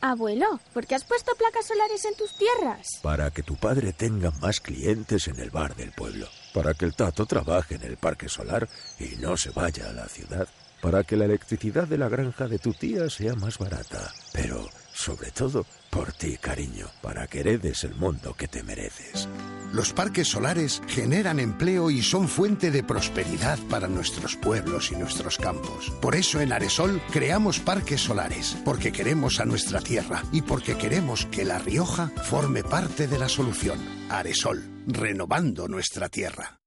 Abuelo, 0.00 0.60
¿por 0.72 0.86
qué 0.86 0.94
has 0.94 1.04
puesto 1.04 1.32
placas 1.36 1.66
solares 1.66 2.04
en 2.04 2.14
tus 2.16 2.34
tierras? 2.36 2.86
Para 3.02 3.30
que 3.30 3.42
tu 3.42 3.56
padre 3.56 3.92
tenga 3.92 4.30
más 4.40 4.60
clientes 4.60 5.28
en 5.28 5.38
el 5.40 5.50
bar 5.50 5.74
del 5.76 5.92
pueblo. 5.92 6.26
Para 6.54 6.74
que 6.74 6.84
el 6.84 6.94
tato 6.94 7.26
trabaje 7.26 7.74
en 7.76 7.82
el 7.82 7.96
parque 7.96 8.28
solar 8.28 8.68
y 8.98 9.16
no 9.16 9.36
se 9.36 9.50
vaya 9.50 9.90
a 9.90 9.92
la 9.92 10.08
ciudad. 10.08 10.48
Para 10.80 11.04
que 11.04 11.16
la 11.16 11.26
electricidad 11.26 11.86
de 11.86 11.98
la 11.98 12.08
granja 12.08 12.48
de 12.48 12.58
tu 12.58 12.72
tía 12.72 13.10
sea 13.10 13.34
más 13.34 13.58
barata. 13.58 14.12
Pero, 14.32 14.68
sobre 14.92 15.30
todo, 15.30 15.66
por 15.90 16.12
ti, 16.12 16.36
cariño. 16.38 16.86
Para 17.02 17.26
que 17.26 17.40
heredes 17.40 17.84
el 17.84 17.94
mundo 17.94 18.34
que 18.34 18.48
te 18.48 18.62
mereces. 18.62 19.28
Los 19.72 19.92
parques 19.92 20.28
solares 20.28 20.82
generan 20.88 21.38
empleo 21.38 21.90
y 21.90 22.02
son 22.02 22.28
fuente 22.28 22.70
de 22.70 22.82
prosperidad 22.82 23.58
para 23.68 23.86
nuestros 23.86 24.36
pueblos 24.36 24.90
y 24.90 24.96
nuestros 24.96 25.36
campos. 25.36 25.90
Por 26.00 26.16
eso 26.16 26.40
en 26.40 26.52
Aresol 26.52 27.00
creamos 27.12 27.60
parques 27.60 28.00
solares, 28.00 28.56
porque 28.64 28.90
queremos 28.90 29.38
a 29.38 29.44
nuestra 29.44 29.80
tierra 29.80 30.22
y 30.32 30.42
porque 30.42 30.76
queremos 30.76 31.26
que 31.26 31.44
La 31.44 31.58
Rioja 31.58 32.10
forme 32.24 32.64
parte 32.64 33.06
de 33.06 33.18
la 33.18 33.28
solución. 33.28 33.78
Aresol, 34.08 34.62
renovando 34.86 35.68
nuestra 35.68 36.08
tierra. 36.08 36.59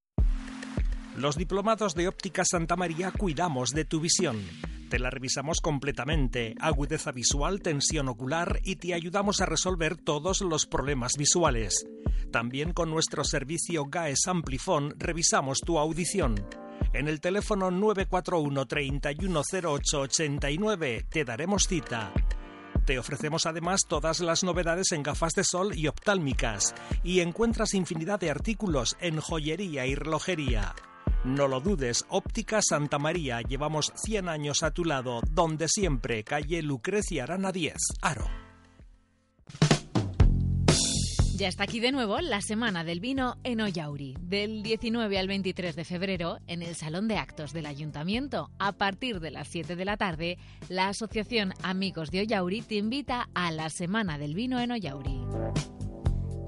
Los 1.17 1.35
diplomados 1.37 1.93
de 1.93 2.07
Óptica 2.07 2.43
Santa 2.43 2.75
María 2.75 3.11
cuidamos 3.11 3.69
de 3.69 3.85
tu 3.85 3.99
visión. 3.99 4.41
Te 4.89 4.97
la 4.97 5.11
revisamos 5.11 5.61
completamente, 5.61 6.55
agudeza 6.59 7.11
visual, 7.11 7.61
tensión 7.61 8.09
ocular 8.09 8.59
y 8.63 8.77
te 8.77 8.95
ayudamos 8.95 9.39
a 9.39 9.45
resolver 9.45 9.95
todos 9.95 10.41
los 10.41 10.65
problemas 10.65 11.11
visuales. 11.15 11.85
También 12.31 12.73
con 12.73 12.89
nuestro 12.89 13.23
servicio 13.23 13.85
GAES 13.85 14.27
Amplifon 14.27 14.95
revisamos 14.97 15.59
tu 15.59 15.77
audición. 15.77 16.33
En 16.93 17.07
el 17.07 17.21
teléfono 17.21 17.69
941 17.69 18.65
310889 18.65 21.05
te 21.11 21.25
daremos 21.25 21.67
cita. 21.67 22.11
Te 22.85 22.97
ofrecemos 22.97 23.45
además 23.45 23.81
todas 23.87 24.19
las 24.19 24.43
novedades 24.43 24.91
en 24.91 25.03
gafas 25.03 25.33
de 25.33 25.43
sol 25.43 25.77
y 25.77 25.85
oftálmicas 25.87 26.73
y 27.03 27.19
encuentras 27.19 27.75
infinidad 27.75 28.19
de 28.19 28.31
artículos 28.31 28.97
en 28.99 29.19
joyería 29.19 29.85
y 29.85 29.93
relojería. 29.93 30.73
No 31.23 31.47
lo 31.47 31.61
dudes, 31.61 32.03
Óptica 32.09 32.59
Santa 32.61 32.99
María, 32.99 33.41
llevamos 33.41 33.93
100 33.95 34.27
años 34.27 34.61
a 34.61 34.71
tu 34.71 34.83
lado, 34.83 35.21
donde 35.31 35.69
siempre, 35.69 36.25
calle 36.25 36.61
Lucrecia 36.61 37.23
Arana 37.23 37.53
10, 37.53 37.75
Aro. 38.01 38.25
Ya 41.37 41.47
está 41.47 41.63
aquí 41.63 41.79
de 41.79 41.93
nuevo 41.93 42.19
la 42.19 42.41
Semana 42.41 42.83
del 42.83 42.99
Vino 42.99 43.37
en 43.43 43.61
Ollauri, 43.61 44.15
del 44.19 44.63
19 44.63 45.17
al 45.17 45.27
23 45.29 45.75
de 45.77 45.85
febrero, 45.85 46.39
en 46.45 46.61
el 46.61 46.75
Salón 46.75 47.07
de 47.07 47.17
Actos 47.17 47.53
del 47.53 47.67
Ayuntamiento. 47.67 48.51
A 48.59 48.73
partir 48.73 49.21
de 49.21 49.31
las 49.31 49.47
7 49.47 49.77
de 49.77 49.85
la 49.85 49.95
tarde, 49.95 50.37
la 50.67 50.89
Asociación 50.89 51.53
Amigos 51.63 52.11
de 52.11 52.19
Ollauri 52.19 52.61
te 52.61 52.75
invita 52.75 53.29
a 53.33 53.49
la 53.51 53.69
Semana 53.69 54.17
del 54.17 54.35
Vino 54.35 54.59
en 54.59 54.73
Ollauri. 54.73 55.21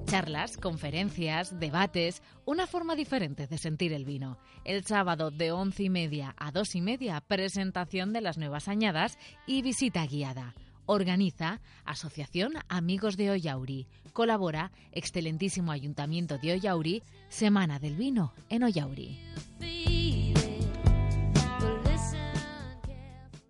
Charlas, 0.06 0.58
conferencias, 0.58 1.60
debates, 1.60 2.22
una 2.46 2.68
forma 2.68 2.96
diferente 2.96 3.48
de 3.48 3.58
sentir 3.58 3.92
el 3.92 4.06
vino. 4.06 4.38
El 4.64 4.86
sábado 4.86 5.32
de 5.32 5.52
once 5.52 5.84
y 5.84 5.90
media 5.90 6.36
a 6.38 6.52
dos 6.52 6.76
y 6.76 6.82
media, 6.82 7.20
presentación 7.22 8.14
de 8.14 8.22
las 8.22 8.38
nuevas 8.38 8.68
añadas 8.68 9.18
y 9.48 9.64
visita 9.64 10.06
guiada. 10.06 10.54
Organiza 10.86 11.62
Asociación 11.86 12.54
Amigos 12.70 13.18
de 13.18 13.32
Ollauri. 13.32 13.88
Colabora 14.14 14.72
Excelentísimo 14.92 15.72
Ayuntamiento 15.72 16.38
de 16.38 16.54
Ollauri, 16.54 17.02
Semana 17.28 17.80
del 17.80 17.96
Vino 17.96 18.34
en 18.50 18.64
Ollauri. 18.64 19.20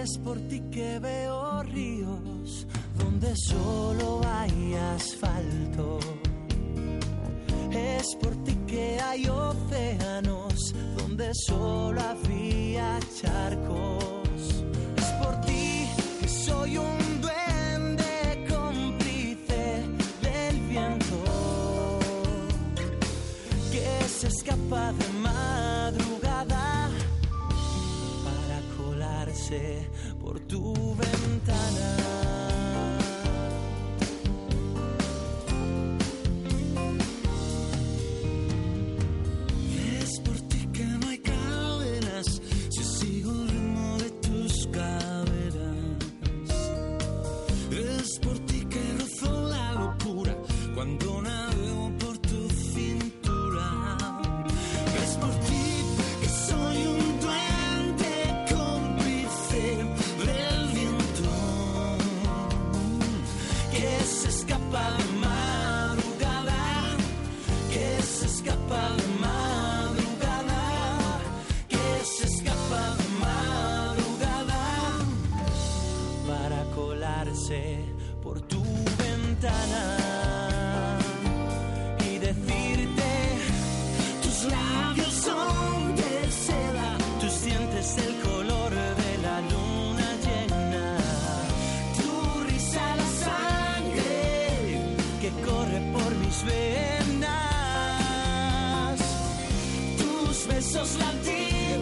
Es 0.03 0.17
por 0.19 0.39
ti 0.49 0.61
que 0.71 1.01
veo 1.01 1.63
ríos 1.65 2.67
donde 2.97 3.35
solo 3.37 4.21
hay 4.25 4.75
asfalto. 4.95 5.99
Es 7.73 8.07
por 8.23 8.33
ti 8.45 8.55
que 8.67 9.01
hay 9.01 9.29
océanos 9.29 10.75
donde 10.97 11.31
solo 11.35 12.01
había 12.01 12.99
charcos. 13.21 14.65
Es 14.97 15.11
por 15.21 15.41
ti 15.43 15.89
que 16.21 16.29
soy 16.29 16.79
un 16.79 17.21
duende 17.21 18.47
cómplice 18.49 19.85
del 20.23 20.61
viento 20.69 21.99
que 23.73 24.09
se 24.09 24.29
escapa 24.29 24.93
de 24.93 25.09
madrugada 25.21 26.89
para 28.25 28.61
colarse 28.77 29.88
tu 30.49 30.73
ventana. 30.97 32.38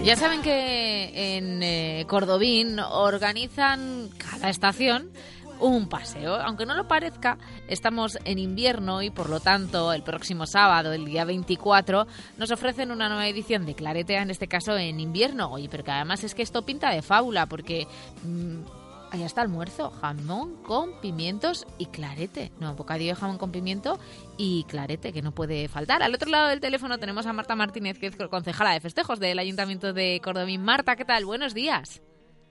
Ya 0.06 0.14
saben 0.14 0.40
que 0.40 1.36
en 1.36 1.64
eh, 1.64 2.04
Cordobín 2.06 2.78
organizan 2.78 4.08
cada 4.16 4.50
estación 4.50 5.10
un 5.58 5.88
paseo. 5.88 6.36
Aunque 6.36 6.64
no 6.64 6.76
lo 6.76 6.86
parezca, 6.86 7.38
estamos 7.66 8.16
en 8.24 8.38
invierno 8.38 9.02
y 9.02 9.10
por 9.10 9.28
lo 9.28 9.40
tanto 9.40 9.92
el 9.92 10.04
próximo 10.04 10.46
sábado, 10.46 10.92
el 10.92 11.06
día 11.06 11.24
24, 11.24 12.06
nos 12.38 12.52
ofrecen 12.52 12.92
una 12.92 13.08
nueva 13.08 13.26
edición 13.26 13.66
de 13.66 13.74
Claretea, 13.74 14.22
en 14.22 14.30
este 14.30 14.46
caso 14.46 14.76
en 14.76 15.00
invierno. 15.00 15.50
Oye, 15.50 15.68
pero 15.68 15.82
que 15.82 15.90
además 15.90 16.22
es 16.22 16.36
que 16.36 16.42
esto 16.42 16.62
pinta 16.62 16.92
de 16.92 17.02
fábula 17.02 17.46
porque... 17.46 17.88
mm, 18.22 18.75
Ahí 19.12 19.22
está 19.22 19.40
almuerzo, 19.40 19.90
jamón 19.90 20.62
con 20.64 21.00
pimientos 21.00 21.66
y 21.78 21.86
clarete. 21.86 22.50
No, 22.60 22.74
bocadillo 22.74 23.12
de 23.14 23.20
jamón 23.20 23.38
con 23.38 23.52
pimiento 23.52 23.98
y 24.36 24.64
clarete, 24.64 25.12
que 25.12 25.22
no 25.22 25.32
puede 25.32 25.68
faltar. 25.68 26.02
Al 26.02 26.14
otro 26.14 26.28
lado 26.28 26.48
del 26.48 26.60
teléfono 26.60 26.98
tenemos 26.98 27.24
a 27.26 27.32
Marta 27.32 27.54
Martínez, 27.54 27.98
que 27.98 28.08
es 28.08 28.16
concejala 28.16 28.72
de 28.72 28.80
festejos 28.80 29.20
del 29.20 29.38
Ayuntamiento 29.38 29.92
de 29.92 30.20
Cordobín. 30.22 30.62
Marta, 30.64 30.96
¿qué 30.96 31.04
tal? 31.04 31.24
Buenos 31.24 31.54
días. 31.54 32.02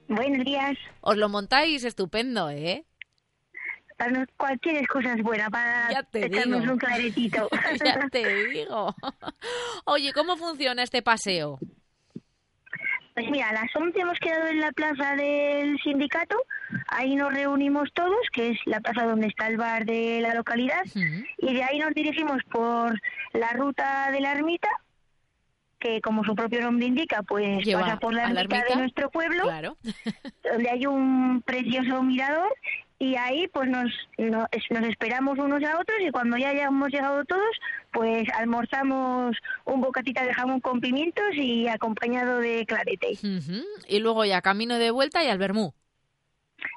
Buenos 0.07 0.45
días. 0.45 0.77
Os 1.01 1.17
lo 1.17 1.29
montáis 1.29 1.83
estupendo, 1.83 2.49
¿eh? 2.49 2.85
Para 3.97 4.25
cualquier 4.37 4.77
excusa 4.77 5.13
es 5.13 5.23
buena 5.23 5.49
para 5.49 5.91
Ya 5.91 6.03
te 6.03 6.25
echarnos 6.25 6.61
digo. 6.61 6.73
un 6.73 6.79
claretito. 6.79 7.49
ya 7.85 8.07
te 8.11 8.45
digo. 8.49 8.93
Oye, 9.85 10.13
¿cómo 10.13 10.35
funciona 10.37 10.83
este 10.83 11.01
paseo? 11.01 11.59
Pues 13.15 13.29
mira, 13.31 13.47
a 13.49 13.53
las 13.53 13.73
11 13.73 13.97
hemos 13.97 14.19
quedado 14.19 14.47
en 14.47 14.59
la 14.59 14.71
plaza 14.73 15.15
del 15.15 15.79
sindicato. 15.79 16.35
Ahí 16.89 17.15
nos 17.15 17.33
reunimos 17.33 17.89
todos, 17.93 18.17
que 18.33 18.49
es 18.51 18.59
la 18.65 18.81
plaza 18.81 19.05
donde 19.07 19.27
está 19.27 19.47
el 19.47 19.55
bar 19.57 19.85
de 19.85 20.19
la 20.21 20.33
localidad. 20.35 20.83
Y 21.37 21.53
de 21.53 21.63
ahí 21.63 21.79
nos 21.79 21.93
dirigimos 21.93 22.43
por 22.51 22.99
la 23.31 23.51
ruta 23.53 24.11
de 24.11 24.19
la 24.19 24.33
ermita, 24.33 24.67
que 25.79 26.01
como 26.01 26.25
su 26.25 26.35
propio 26.35 26.59
nombre 26.61 26.87
indica, 26.87 27.23
pues 27.23 27.63
Lleva 27.63 27.81
pasa 27.81 27.99
por 27.99 28.13
la 28.13 28.25
a 28.27 28.33
la 28.33 28.41
ermita, 28.41 28.57
ermita. 28.57 28.75
de 28.75 28.81
nuestro 28.81 29.09
pueblo, 29.09 29.43
Claro. 29.43 29.77
donde 30.51 30.69
hay 30.69 30.85
un 30.85 31.41
precioso 31.41 32.03
mirador. 32.03 32.53
Y 32.97 33.15
ahí 33.15 33.47
pues 33.49 33.69
nos, 33.69 33.91
nos 34.17 34.83
esperamos 34.89 35.37
unos 35.37 35.61
a 35.63 35.79
otros 35.79 35.97
y 35.99 36.11
cuando 36.11 36.37
ya 36.37 36.49
hayamos 36.49 36.89
llegado 36.89 37.25
todos, 37.25 37.59
pues 37.91 38.27
almorzamos 38.35 39.35
un 39.65 39.81
bocatita 39.81 40.23
de 40.23 40.33
jamón 40.33 40.61
con 40.61 40.79
pimientos 40.79 41.25
y 41.33 41.67
acompañado 41.67 42.39
de 42.39 42.65
clarete. 42.65 43.17
Y 43.87 43.99
luego 43.99 44.23
ya 44.23 44.41
camino 44.41 44.77
de 44.77 44.91
vuelta 44.91 45.23
y 45.23 45.27
al 45.27 45.37
Bermú. 45.37 45.73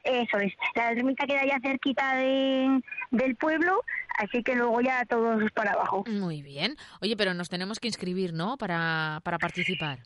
Eso 0.03 0.39
es. 0.39 0.53
La 0.75 0.91
ermita 0.91 1.25
queda 1.25 1.47
ya 1.47 1.61
cerquita 1.61 2.17
de, 2.17 2.83
del 3.13 3.37
pueblo, 3.37 3.85
así 4.19 4.43
que 4.43 4.57
luego 4.57 4.81
ya 4.81 5.05
todos 5.05 5.51
para 5.53 5.73
abajo. 5.73 6.05
Muy 6.09 6.43
bien. 6.43 6.77
Oye, 7.01 7.17
pero 7.17 7.33
nos 7.33 7.49
tenemos 7.49 7.79
que 7.79 7.87
inscribir, 7.87 8.33
¿no? 8.33 8.57
Para, 8.57 9.21
para 9.23 9.39
participar. 9.39 10.01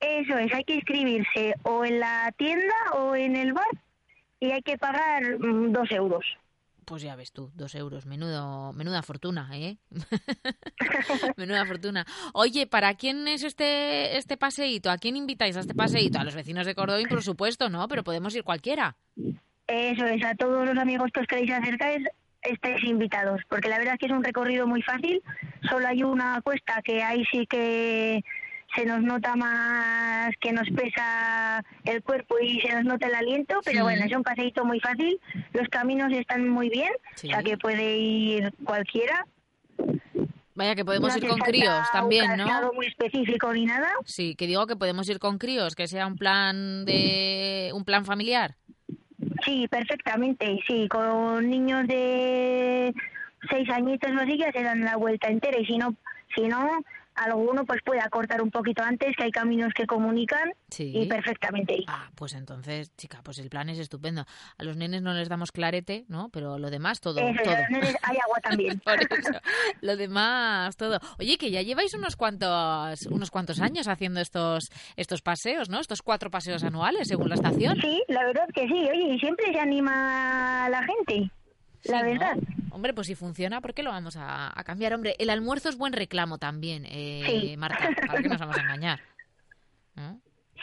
Eso 0.00 0.36
es, 0.36 0.52
hay 0.52 0.64
que 0.64 0.74
inscribirse 0.74 1.54
o 1.62 1.84
en 1.84 2.00
la 2.00 2.32
tienda 2.36 2.74
o 2.94 3.14
en 3.14 3.36
el 3.36 3.52
bar 3.52 3.66
y 4.40 4.50
hay 4.50 4.62
que 4.62 4.78
pagar 4.78 5.38
mm, 5.38 5.72
dos 5.72 5.90
euros. 5.90 6.24
Pues 6.84 7.02
ya 7.02 7.16
ves 7.16 7.32
tú, 7.32 7.50
dos 7.54 7.74
euros, 7.74 8.06
menudo, 8.06 8.72
menuda 8.72 9.02
fortuna, 9.02 9.50
¿eh? 9.52 9.76
menuda 11.36 11.66
fortuna. 11.66 12.06
Oye, 12.32 12.66
¿para 12.66 12.94
quién 12.94 13.28
es 13.28 13.44
este, 13.44 14.16
este 14.16 14.38
paseíto? 14.38 14.90
¿A 14.90 14.96
quién 14.96 15.14
invitáis 15.14 15.56
a 15.58 15.60
este 15.60 15.74
paseíto? 15.74 16.18
A 16.18 16.24
los 16.24 16.34
vecinos 16.34 16.66
de 16.66 16.74
Córdoba, 16.74 16.98
por 17.10 17.22
supuesto, 17.22 17.68
¿no? 17.68 17.86
Pero 17.88 18.04
podemos 18.04 18.34
ir 18.34 18.42
cualquiera. 18.42 18.96
Eso 19.66 20.06
es, 20.06 20.24
a 20.24 20.34
todos 20.34 20.66
los 20.66 20.78
amigos 20.78 21.10
que 21.12 21.20
os 21.20 21.26
queréis 21.26 21.50
acercar 21.50 22.00
estáis 22.42 22.82
invitados, 22.84 23.42
porque 23.48 23.68
la 23.68 23.78
verdad 23.78 23.94
es 23.94 24.00
que 24.00 24.06
es 24.06 24.12
un 24.12 24.24
recorrido 24.24 24.66
muy 24.66 24.80
fácil, 24.82 25.22
solo 25.68 25.86
hay 25.86 26.02
una 26.02 26.40
cuesta 26.40 26.80
que 26.82 27.02
ahí 27.02 27.24
sí 27.30 27.46
que 27.46 28.22
se 28.76 28.84
nos 28.84 29.00
nota 29.02 29.34
más 29.36 30.30
que 30.40 30.52
nos 30.52 30.68
pesa 30.70 31.64
el 31.84 32.02
cuerpo 32.02 32.36
y 32.40 32.60
se 32.60 32.72
nos 32.74 32.84
nota 32.84 33.06
el 33.06 33.14
aliento, 33.14 33.60
pero 33.64 33.78
Sí. 33.78 33.82
bueno, 33.82 34.04
es 34.04 34.14
un 34.14 34.22
paseíto 34.22 34.64
muy 34.64 34.78
fácil, 34.80 35.18
los 35.54 35.68
caminos 35.68 36.12
están 36.12 36.48
muy 36.48 36.68
bien, 36.68 36.92
o 37.14 37.18
sea 37.18 37.42
que 37.42 37.56
puede 37.56 37.96
ir 37.96 38.52
cualquiera. 38.64 39.26
Vaya, 40.54 40.74
que 40.74 40.84
podemos 40.84 41.12
No 41.12 41.18
ir 41.22 41.28
con 41.28 41.38
críos 41.38 41.78
un 41.78 41.92
también, 41.92 42.36
¿no? 42.36 42.44
calzado 42.44 42.72
muy 42.72 42.86
específico 42.86 43.52
ni 43.54 43.64
nada. 43.64 43.88
Sí, 44.04 44.34
que 44.34 44.46
digo 44.48 44.66
que 44.66 44.74
podemos 44.76 45.08
ir 45.08 45.20
con 45.20 45.38
críos, 45.38 45.76
que 45.76 45.86
sea 45.86 46.06
un 46.06 46.16
plan 46.16 46.84
de 46.84 47.70
un 47.74 47.84
plan 47.84 48.04
familiar. 48.04 48.56
Sí, 49.44 49.68
perfectamente, 49.68 50.58
sí, 50.66 50.88
con 50.88 51.48
niños 51.48 51.86
de 51.86 52.92
seis 53.48 53.68
añitos 53.70 54.10
o 54.10 54.20
así 54.20 54.36
ya 54.36 54.50
se 54.50 54.62
dan 54.64 54.80
la 54.84 54.96
vuelta 54.96 55.28
entera 55.28 55.58
y 55.60 55.64
si 55.64 55.78
no, 55.78 55.94
si 56.34 56.42
no 56.48 56.68
alguno 57.24 57.64
pues 57.64 57.80
puede 57.84 58.00
acortar 58.00 58.40
un 58.42 58.50
poquito 58.50 58.82
antes, 58.82 59.14
que 59.16 59.24
hay 59.24 59.30
caminos 59.30 59.72
que 59.74 59.86
comunican 59.86 60.52
Sí. 60.70 60.92
y 60.94 61.06
perfectamente. 61.06 61.84
Ah, 61.86 62.08
pues 62.14 62.34
entonces, 62.34 62.94
chica, 62.96 63.20
pues 63.22 63.38
el 63.38 63.48
plan 63.50 63.68
es 63.68 63.78
estupendo. 63.78 64.24
A 64.58 64.64
los 64.64 64.76
nenes 64.76 65.02
no 65.02 65.12
les 65.14 65.28
damos 65.28 65.52
clarete, 65.52 66.04
¿no? 66.08 66.28
Pero 66.30 66.58
lo 66.58 66.70
demás, 66.70 67.00
todo. 67.00 67.18
Eso, 67.20 67.42
todo. 67.42 67.54
a 67.54 67.60
los 67.60 67.70
nenes 67.70 67.96
hay 68.02 68.16
agua 68.16 68.38
también. 68.42 68.80
Por 68.84 69.00
eso, 69.00 69.40
lo 69.80 69.96
demás, 69.96 70.76
todo. 70.76 70.98
Oye, 71.18 71.36
que 71.38 71.50
ya 71.50 71.62
lleváis 71.62 71.94
unos 71.94 72.16
cuantos, 72.16 73.06
unos 73.06 73.30
cuantos 73.30 73.60
años 73.60 73.88
haciendo 73.88 74.20
estos, 74.20 74.70
estos 74.96 75.22
paseos, 75.22 75.68
¿no? 75.68 75.80
Estos 75.80 76.02
cuatro 76.02 76.30
paseos 76.30 76.64
anuales, 76.64 77.08
según 77.08 77.28
la 77.28 77.34
estación. 77.34 77.76
Sí, 77.80 78.02
la 78.08 78.24
verdad 78.24 78.48
que 78.54 78.66
sí. 78.66 78.88
Oye, 78.90 79.14
y 79.14 79.18
siempre 79.18 79.52
se 79.52 79.58
anima 79.60 80.68
la 80.70 80.82
gente. 80.84 81.30
La 81.84 82.00
Sí, 82.04 82.14
¿no? 82.14 82.67
Hombre, 82.78 82.94
pues 82.94 83.08
si 83.08 83.16
funciona, 83.16 83.60
¿por 83.60 83.74
qué 83.74 83.82
lo 83.82 83.90
vamos 83.90 84.16
a, 84.16 84.56
a 84.56 84.62
cambiar? 84.62 84.94
Hombre, 84.94 85.16
el 85.18 85.30
almuerzo 85.30 85.68
es 85.68 85.76
buen 85.76 85.92
reclamo 85.92 86.38
también, 86.38 86.84
eh, 86.86 87.24
Sí. 87.26 87.56
Marta. 87.56 87.88
¿Para 88.06 88.22
qué 88.22 88.28
nos 88.28 88.38
vamos 88.38 88.56
a 88.56 88.60
engañar? 88.60 89.00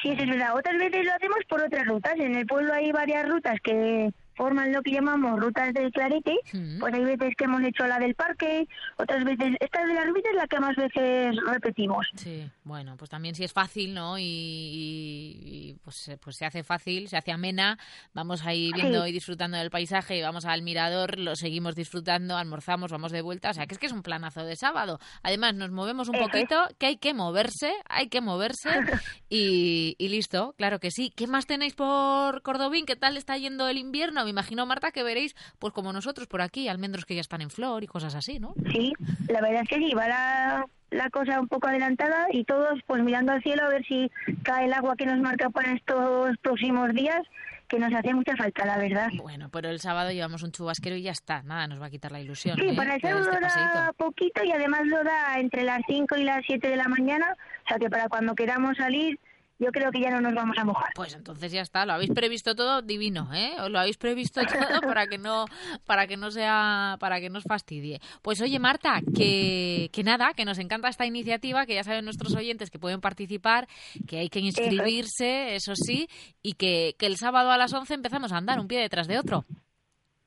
Sí, 0.01 0.11
eso 0.11 0.23
es 0.23 0.29
verdad. 0.29 0.55
Otras 0.55 0.77
veces 0.77 1.03
lo 1.05 1.11
hacemos 1.11 1.39
por 1.49 1.61
otras 1.61 1.85
rutas. 1.85 2.13
En 2.17 2.33
el 2.35 2.45
pueblo 2.45 2.73
hay 2.73 2.89
varias 2.93 3.27
rutas 3.27 3.57
que 3.61 4.13
forman 4.35 4.71
lo 4.71 4.81
que 4.81 4.91
llamamos 4.91 5.39
rutas 5.39 5.73
del 5.73 5.91
clarete. 5.91 6.35
Pues 6.79 6.93
hay 6.93 7.03
veces 7.03 7.33
que 7.37 7.45
hemos 7.45 7.61
hecho 7.63 7.85
la 7.87 7.99
del 7.99 8.15
parque, 8.15 8.67
otras 8.97 9.23
veces... 9.23 9.55
Esta 9.59 9.85
de 9.85 9.93
las 9.93 10.05
rutas 10.07 10.31
es 10.31 10.35
la 10.37 10.47
que 10.47 10.59
más 10.59 10.75
veces 10.75 11.35
repetimos. 11.47 12.05
Sí, 12.15 12.49
bueno, 12.63 12.95
pues 12.97 13.09
también 13.09 13.35
si 13.35 13.43
es 13.43 13.53
fácil, 13.53 13.93
¿no? 13.93 14.17
Y, 14.17 14.23
y- 14.23 15.65
y, 15.69 15.73
pues, 15.83 16.11
pues 16.21 16.35
se 16.37 16.45
hace 16.45 16.63
fácil, 16.63 17.07
se 17.07 17.17
hace 17.17 17.31
amena, 17.31 17.77
vamos 18.13 18.45
ahí 18.45 18.71
viendo 18.73 19.03
Sí. 19.03 19.09
y 19.09 19.13
disfrutando 19.13 19.57
del 19.57 19.69
paisaje, 19.69 20.21
vamos 20.21 20.45
al 20.45 20.61
mirador, 20.61 21.17
lo 21.19 21.35
seguimos 21.35 21.75
disfrutando, 21.75 22.37
almorzamos, 22.37 22.91
vamos 22.91 23.11
de 23.11 23.21
vuelta, 23.21 23.49
o 23.51 23.53
sea, 23.53 23.65
que 23.67 23.73
es 23.73 23.79
que 23.79 23.85
es 23.87 23.91
un 23.91 24.03
planazo 24.03 24.43
de 24.43 24.55
sábado. 24.55 24.99
Además, 25.23 25.53
nos 25.55 25.71
movemos 25.71 26.09
un 26.09 26.15
Eso 26.15 26.25
es. 26.25 26.31
poquito, 26.31 26.63
que 26.77 26.87
hay 26.87 26.97
que 26.97 27.13
moverse, 27.13 27.71
hay 27.89 28.07
que 28.09 28.21
moverse 28.21 28.69
y, 29.29 29.95
y 29.97 30.09
listo, 30.09 30.53
claro 30.57 30.79
que 30.79 30.91
sí. 30.91 31.11
¿Qué 31.15 31.27
más 31.27 31.45
tenéis 31.47 31.73
por 31.75 32.41
Cordobín? 32.41 32.85
¿Qué 32.85 32.95
tal 32.95 33.17
está 33.17 33.37
yendo 33.37 33.67
el 33.67 33.77
invierno? 33.77 34.24
Me 34.25 34.31
imagino, 34.31 34.65
Marta, 34.65 34.91
que 34.91 35.03
veréis, 35.03 35.35
pues 35.59 35.73
como 35.73 35.93
nosotros 35.93 36.27
por 36.27 36.41
aquí, 36.41 36.67
almendros 36.67 37.05
que 37.05 37.15
ya 37.15 37.21
están 37.21 37.41
en 37.41 37.49
flor 37.49 37.83
y 37.83 37.87
cosas 37.87 38.15
así, 38.15 38.39
¿no? 38.39 38.53
Sí, 38.71 38.91
la 39.29 39.41
verdad 39.41 39.61
es 39.63 39.69
que 39.69 39.77
sí, 39.77 39.93
va 39.93 40.07
la, 40.07 40.65
la 40.91 41.09
cosa 41.09 41.39
un 41.39 41.47
poco 41.47 41.67
adelantada 41.67 42.27
y 42.31 42.43
todos 42.43 42.79
pues 42.87 43.03
mirando 43.03 43.31
al 43.33 43.41
cielo 43.41 43.63
a 43.65 43.69
ver 43.69 43.85
si 43.85 44.11
cae 44.43 44.65
el 44.65 44.73
agua 44.73 44.95
que 44.95 45.05
nos 45.05 45.19
marca 45.19 45.49
para 45.49 45.73
estos 45.73 46.37
próximos 46.39 46.93
días, 46.93 47.21
que 47.67 47.79
nos 47.79 47.93
hace 47.93 48.13
mucha 48.13 48.35
falta, 48.35 48.65
la 48.65 48.77
verdad. 48.77 49.09
Bueno, 49.21 49.49
pero 49.51 49.69
el 49.69 49.79
sábado 49.79 50.11
llevamos 50.11 50.43
un 50.43 50.51
chubasquero 50.51 50.95
y 50.95 51.01
ya 51.03 51.11
está, 51.11 51.41
nada, 51.43 51.67
nos 51.67 51.81
va 51.81 51.87
a 51.87 51.89
quitar 51.89 52.11
la 52.11 52.19
ilusión. 52.21 52.57
Sí, 52.57 52.69
¿eh? 52.69 52.73
para 52.75 52.95
el 52.95 53.01
sábado 53.01 53.21
este 53.21 53.41
da 53.41 53.41
paseíto. 53.41 53.93
poquito 53.97 54.43
y 54.43 54.51
además 54.51 54.81
lo 54.85 55.03
da 55.03 55.39
entre 55.39 55.63
las 55.63 55.81
5 55.87 56.15
y 56.17 56.23
las 56.23 56.43
7 56.45 56.67
de 56.67 56.75
la 56.75 56.87
mañana, 56.87 57.35
o 57.65 57.67
sea 57.67 57.77
que 57.77 57.89
para 57.89 58.07
cuando 58.07 58.35
queramos 58.35 58.77
salir 58.77 59.19
yo 59.57 59.71
creo 59.71 59.91
que 59.91 60.01
ya 60.01 60.09
no 60.09 60.21
nos 60.21 60.33
vamos 60.33 60.57
a 60.57 60.65
mojar. 60.65 60.91
Pues 60.95 61.15
entonces 61.15 61.51
ya 61.51 61.61
está, 61.61 61.85
lo 61.85 61.93
habéis 61.93 62.11
previsto 62.11 62.55
todo 62.55 62.81
divino, 62.81 63.33
¿eh? 63.33 63.53
Os 63.59 63.69
lo 63.69 63.79
habéis 63.79 63.97
previsto 63.97 64.41
todo 64.45 64.81
para 64.81 65.07
que 65.07 65.17
no 65.17 65.45
para 65.85 66.07
que 66.07 66.17
no 66.17 66.31
sea 66.31 66.97
para 66.99 67.19
que 67.19 67.29
no 67.29 67.37
os 67.37 67.43
fastidie. 67.43 67.99
Pues 68.21 68.41
oye, 68.41 68.59
Marta, 68.59 69.01
que 69.15 69.89
que 69.91 70.03
nada, 70.03 70.33
que 70.33 70.45
nos 70.45 70.59
encanta 70.59 70.89
esta 70.89 71.05
iniciativa, 71.05 71.65
que 71.65 71.75
ya 71.75 71.83
saben 71.83 72.05
nuestros 72.05 72.35
oyentes 72.35 72.69
que 72.69 72.79
pueden 72.79 73.01
participar, 73.01 73.67
que 74.07 74.19
hay 74.19 74.29
que 74.29 74.39
inscribirse, 74.39 75.55
eso 75.55 75.73
sí, 75.75 76.07
y 76.41 76.53
que, 76.53 76.95
que 76.97 77.05
el 77.05 77.17
sábado 77.17 77.51
a 77.51 77.57
las 77.57 77.73
11 77.73 77.93
empezamos 77.93 78.31
a 78.31 78.37
andar 78.37 78.59
un 78.59 78.67
pie 78.67 78.79
detrás 78.79 79.07
de 79.07 79.17
otro. 79.17 79.45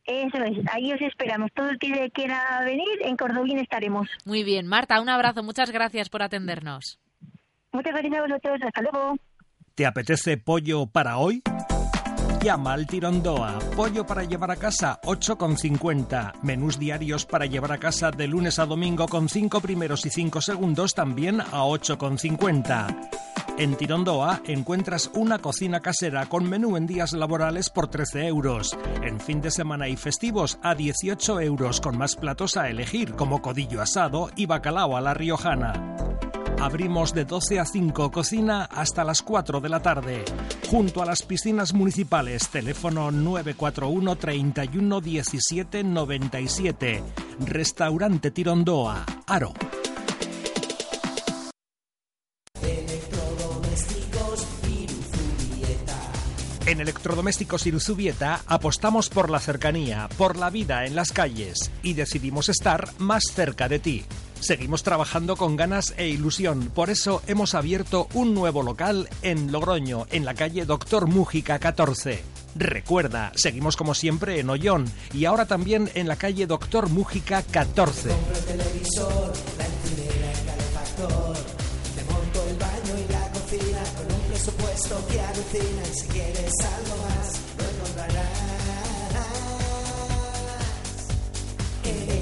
Eso 0.06 0.42
es, 0.42 0.56
ahí 0.72 0.90
os 0.90 1.00
esperamos. 1.02 1.52
Todo 1.52 1.68
el 1.68 1.78
que 1.78 2.10
quiera 2.12 2.62
venir, 2.64 2.88
en 3.02 3.14
Cordobín 3.14 3.58
estaremos. 3.58 4.08
Muy 4.24 4.42
bien, 4.42 4.66
Marta, 4.66 5.02
un 5.02 5.10
abrazo, 5.10 5.42
muchas 5.42 5.70
gracias 5.70 6.08
por 6.08 6.22
atendernos. 6.22 6.98
Muchas 7.72 7.92
gracias 7.92 8.14
a 8.14 8.66
hasta 8.66 8.82
luego. 8.82 9.16
¿Te 9.74 9.86
apetece 9.86 10.36
pollo 10.38 10.86
para 10.86 11.18
hoy? 11.18 11.42
Llama 12.42 12.72
al 12.72 12.86
Tirondoa. 12.86 13.58
Pollo 13.76 14.06
para 14.06 14.22
llevar 14.24 14.50
a 14.50 14.56
casa, 14.56 15.00
8,50. 15.02 16.40
Menús 16.42 16.78
diarios 16.78 17.26
para 17.26 17.46
llevar 17.46 17.72
a 17.72 17.78
casa 17.78 18.10
de 18.10 18.26
lunes 18.26 18.58
a 18.58 18.66
domingo 18.66 19.06
con 19.08 19.28
5 19.28 19.60
primeros 19.60 20.06
y 20.06 20.10
5 20.10 20.40
segundos 20.40 20.94
también 20.94 21.40
a 21.40 21.64
8,50. 21.64 23.10
En 23.58 23.76
Tirondoa 23.76 24.40
encuentras 24.46 25.10
una 25.14 25.40
cocina 25.40 25.80
casera 25.80 26.26
con 26.26 26.48
menú 26.48 26.76
en 26.76 26.86
días 26.86 27.12
laborales 27.12 27.70
por 27.70 27.88
13 27.88 28.28
euros. 28.28 28.78
En 29.02 29.18
fin 29.18 29.40
de 29.40 29.50
semana 29.50 29.88
y 29.88 29.96
festivos 29.96 30.60
a 30.62 30.76
18 30.76 31.40
euros 31.40 31.80
con 31.80 31.98
más 31.98 32.14
platos 32.14 32.56
a 32.56 32.68
elegir 32.68 33.14
como 33.14 33.42
codillo 33.42 33.82
asado 33.82 34.30
y 34.36 34.46
bacalao 34.46 34.96
a 34.96 35.00
la 35.00 35.12
riojana. 35.12 35.96
Abrimos 36.60 37.14
de 37.14 37.24
12 37.24 37.60
a 37.60 37.64
5 37.64 38.10
cocina 38.10 38.64
hasta 38.64 39.04
las 39.04 39.22
4 39.22 39.60
de 39.60 39.68
la 39.68 39.80
tarde. 39.80 40.24
Junto 40.68 41.02
a 41.02 41.06
las 41.06 41.22
piscinas 41.22 41.72
municipales, 41.72 42.48
teléfono 42.48 43.12
941 43.12 44.16
31 44.16 45.00
17 45.00 45.84
97. 45.84 47.02
Restaurante 47.46 48.32
Tirondoa, 48.32 49.06
Aro. 49.28 49.52
En 56.66 56.80
Electrodomésticos 56.80 57.66
Iruzubieta 57.66 58.42
apostamos 58.46 59.08
por 59.08 59.30
la 59.30 59.38
cercanía, 59.38 60.08
por 60.18 60.36
la 60.36 60.50
vida 60.50 60.84
en 60.84 60.96
las 60.96 61.12
calles 61.12 61.70
y 61.82 61.94
decidimos 61.94 62.50
estar 62.50 62.90
más 62.98 63.24
cerca 63.32 63.68
de 63.68 63.78
ti. 63.78 64.04
Seguimos 64.40 64.82
trabajando 64.82 65.36
con 65.36 65.56
ganas 65.56 65.94
e 65.96 66.08
ilusión, 66.08 66.70
por 66.74 66.90
eso 66.90 67.22
hemos 67.26 67.54
abierto 67.54 68.08
un 68.14 68.34
nuevo 68.34 68.62
local 68.62 69.08
en 69.22 69.50
Logroño, 69.52 70.06
en 70.10 70.24
la 70.24 70.34
calle 70.34 70.64
Doctor 70.64 71.06
Mújica 71.06 71.58
14. 71.58 72.22
Recuerda, 72.54 73.32
seguimos 73.34 73.76
como 73.76 73.94
siempre 73.94 74.40
en 74.40 74.48
Ollón 74.48 74.90
y 75.12 75.24
ahora 75.26 75.46
también 75.46 75.90
en 75.94 76.08
la 76.08 76.16
calle 76.16 76.46
Doctor 76.46 76.88
Mújica 76.88 77.42
14. 77.42 78.08
Compro 78.08 78.36
el 78.36 78.44
televisor, 78.44 79.32
la 79.58 79.66
encimera, 79.66 80.32
el 80.32 80.46
calefactor. 80.46 81.36
Te 81.94 82.04
monto 82.12 82.42
el 82.48 82.56
baño 82.56 83.04
y 83.06 83.12
la 83.12 83.30
cocina 83.32 83.82
con 83.96 84.14
un 84.14 84.20
presupuesto 84.28 85.06
que 85.08 85.20
alucina. 85.20 85.82
Y 85.82 85.98
si 85.98 86.06
quieres 86.08 86.52
algo 86.62 86.96
más, 87.02 87.40
lo 87.58 87.64
encontrarás. 87.64 88.48
Electrodomésticos 91.84 92.17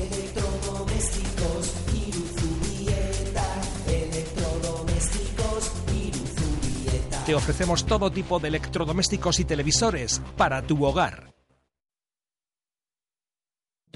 Te 7.27 7.35
ofrecemos 7.35 7.85
todo 7.85 8.13
tipo 8.13 8.39
de 8.39 8.47
electrodomésticos 8.47 9.41
y 9.41 9.45
televisores 9.45 10.23
para 10.37 10.63
tu 10.63 10.85
hogar. 10.85 11.36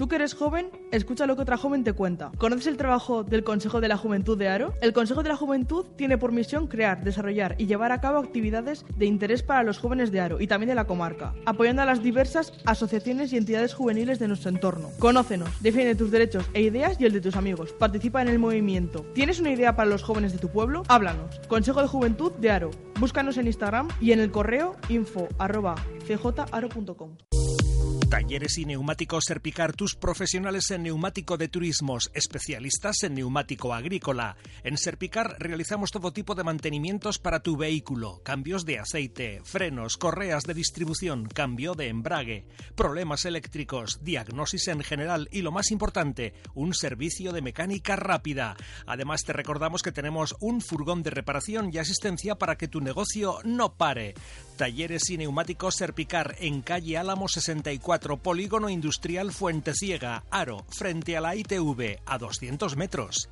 Tú 0.01 0.07
que 0.07 0.15
eres 0.15 0.33
joven, 0.33 0.71
escucha 0.89 1.27
lo 1.27 1.35
que 1.35 1.43
otra 1.43 1.57
joven 1.57 1.83
te 1.83 1.93
cuenta. 1.93 2.31
¿Conoces 2.39 2.65
el 2.65 2.75
trabajo 2.75 3.23
del 3.23 3.43
Consejo 3.43 3.81
de 3.81 3.87
la 3.87 3.97
Juventud 3.97 4.35
de 4.35 4.47
Aro? 4.47 4.73
El 4.81 4.93
Consejo 4.93 5.21
de 5.21 5.29
la 5.29 5.35
Juventud 5.35 5.85
tiene 5.95 6.17
por 6.17 6.31
misión 6.31 6.65
crear, 6.65 7.03
desarrollar 7.03 7.53
y 7.59 7.67
llevar 7.67 7.91
a 7.91 8.01
cabo 8.01 8.17
actividades 8.17 8.83
de 8.95 9.05
interés 9.05 9.43
para 9.43 9.61
los 9.61 9.77
jóvenes 9.77 10.11
de 10.11 10.19
Aro 10.19 10.41
y 10.41 10.47
también 10.47 10.69
de 10.69 10.73
la 10.73 10.87
comarca, 10.87 11.35
apoyando 11.45 11.83
a 11.83 11.85
las 11.85 12.01
diversas 12.01 12.51
asociaciones 12.65 13.31
y 13.31 13.37
entidades 13.37 13.75
juveniles 13.75 14.17
de 14.17 14.27
nuestro 14.27 14.49
entorno. 14.49 14.89
Conócenos, 14.97 15.51
defiende 15.61 15.93
tus 15.93 16.09
derechos 16.09 16.49
e 16.55 16.63
ideas 16.63 16.99
y 16.99 17.05
el 17.05 17.13
de 17.13 17.21
tus 17.21 17.35
amigos. 17.35 17.71
Participa 17.73 18.23
en 18.23 18.29
el 18.29 18.39
movimiento. 18.39 19.05
¿Tienes 19.13 19.39
una 19.39 19.51
idea 19.51 19.75
para 19.75 19.87
los 19.87 20.01
jóvenes 20.01 20.31
de 20.31 20.39
tu 20.39 20.49
pueblo? 20.49 20.81
Háblanos. 20.87 21.39
Consejo 21.47 21.79
de 21.79 21.87
Juventud 21.87 22.31
de 22.39 22.49
Aro. 22.49 22.71
Búscanos 22.99 23.37
en 23.37 23.45
Instagram 23.45 23.87
y 23.99 24.13
en 24.13 24.19
el 24.19 24.31
correo 24.31 24.77
info 24.89 25.27
arroba 25.37 25.75
cjaro.com. 26.07 27.17
Talleres 28.11 28.57
y 28.57 28.65
neumáticos 28.65 29.23
Serpicar, 29.23 29.71
tus 29.71 29.95
profesionales 29.95 30.69
en 30.71 30.83
neumático 30.83 31.37
de 31.37 31.47
turismos, 31.47 32.11
especialistas 32.13 33.03
en 33.03 33.13
neumático 33.13 33.73
agrícola. 33.73 34.35
En 34.65 34.77
Serpicar 34.77 35.37
realizamos 35.39 35.91
todo 35.91 36.11
tipo 36.11 36.35
de 36.35 36.43
mantenimientos 36.43 37.19
para 37.19 37.41
tu 37.41 37.55
vehículo, 37.55 38.19
cambios 38.21 38.65
de 38.65 38.79
aceite, 38.79 39.39
frenos, 39.45 39.95
correas 39.95 40.43
de 40.43 40.53
distribución, 40.53 41.23
cambio 41.23 41.73
de 41.73 41.87
embrague, 41.87 42.45
problemas 42.75 43.23
eléctricos, 43.23 44.03
diagnosis 44.03 44.67
en 44.67 44.81
general 44.81 45.29
y 45.31 45.41
lo 45.41 45.53
más 45.53 45.71
importante, 45.71 46.33
un 46.53 46.73
servicio 46.73 47.31
de 47.31 47.41
mecánica 47.41 47.95
rápida. 47.95 48.57
Además 48.87 49.23
te 49.23 49.31
recordamos 49.31 49.83
que 49.83 49.93
tenemos 49.93 50.35
un 50.41 50.59
furgón 50.59 51.01
de 51.01 51.11
reparación 51.11 51.69
y 51.71 51.77
asistencia 51.77 52.35
para 52.35 52.57
que 52.57 52.67
tu 52.67 52.81
negocio 52.81 53.37
no 53.45 53.77
pare. 53.77 54.15
Talleres 54.61 55.09
y 55.09 55.17
neumáticos 55.17 55.73
Serpicar 55.73 56.35
en 56.39 56.61
calle 56.61 56.95
Álamo 56.95 57.27
64, 57.27 58.17
Polígono 58.17 58.69
Industrial 58.69 59.31
Fuente 59.31 59.73
Ciega, 59.73 60.23
Aro, 60.29 60.67
frente 60.69 61.17
a 61.17 61.21
la 61.21 61.35
ITV, 61.35 61.99
a 62.05 62.19
200 62.19 62.77
metros. 62.77 63.27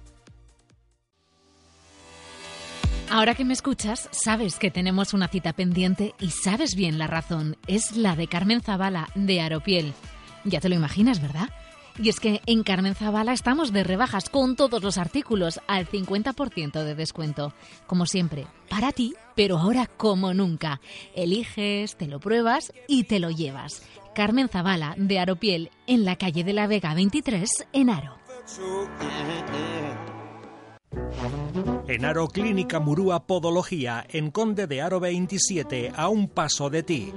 Ahora 3.12 3.36
que 3.36 3.46
me 3.46 3.54
escuchas, 3.54 4.10
sabes 4.12 4.56
que 4.56 4.72
tenemos 4.72 5.14
una 5.14 5.28
cita 5.28 5.54
pendiente 5.54 6.16
y 6.20 6.32
sabes 6.32 6.74
bien 6.74 6.98
la 6.98 7.06
razón. 7.06 7.58
Es 7.68 7.96
la 7.96 8.16
de 8.16 8.26
Carmen 8.26 8.62
Zavala, 8.62 9.10
de 9.14 9.40
Aropiel. 9.40 9.94
Ya 10.46 10.60
te 10.60 10.70
lo 10.70 10.74
imaginas, 10.74 11.22
¿verdad? 11.22 11.50
Y 12.02 12.08
es 12.08 12.22
que 12.22 12.41
en 12.45 12.64
Carmen 12.64 12.95
Zavala 12.95 13.34
estamos 13.34 13.74
de 13.74 13.84
rebajas 13.84 14.30
con 14.30 14.56
todos 14.56 14.82
los 14.82 14.97
artículos 14.97 15.60
al 15.68 15.86
50% 15.86 16.84
de 16.84 16.95
descuento. 16.95 17.54
Como 17.88 18.06
siempre, 18.06 18.47
para 18.70 18.93
ti, 18.93 19.16
pero 19.36 19.58
ahora 19.58 19.86
como 19.86 20.34
nunca. 20.34 20.80
Eliges, 21.14 21.97
te 21.97 22.08
lo 22.08 22.22
pruebas 22.22 22.72
y 22.88 23.04
te 23.04 23.20
lo 23.20 23.32
llevas. 23.32 23.84
Carmen 24.16 24.47
Zavala, 24.47 24.95
de 24.97 25.20
Aropiel, 25.20 25.72
en 25.88 26.06
la 26.06 26.16
calle 26.16 26.45
de 26.45 26.54
la 26.54 26.68
Vega 26.68 26.93
23, 26.93 27.68
en 27.74 27.89
Aro. 27.89 28.18
En 31.88 32.06
Aro 32.06 32.28
Clínica 32.28 32.80
Murúa 32.80 33.26
Podología, 33.26 34.06
en 34.10 34.32
Conde 34.32 34.68
de 34.68 34.82
Aro 34.82 35.00
27, 35.00 35.92
a 35.96 36.08
un 36.08 36.28
paso 36.28 36.70
de 36.70 36.84
ti. 36.84 37.14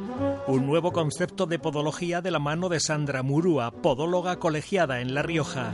Un 0.46 0.66
nuevo 0.66 0.92
concepto 0.92 1.46
de 1.46 1.58
podología 1.58 2.20
de 2.20 2.30
la 2.30 2.38
mano 2.38 2.68
de 2.68 2.80
Sandra 2.80 3.22
Murúa, 3.22 3.70
podóloga 3.70 4.38
colegiada 4.38 5.00
en 5.00 5.14
La 5.14 5.22
Rioja. 5.22 5.72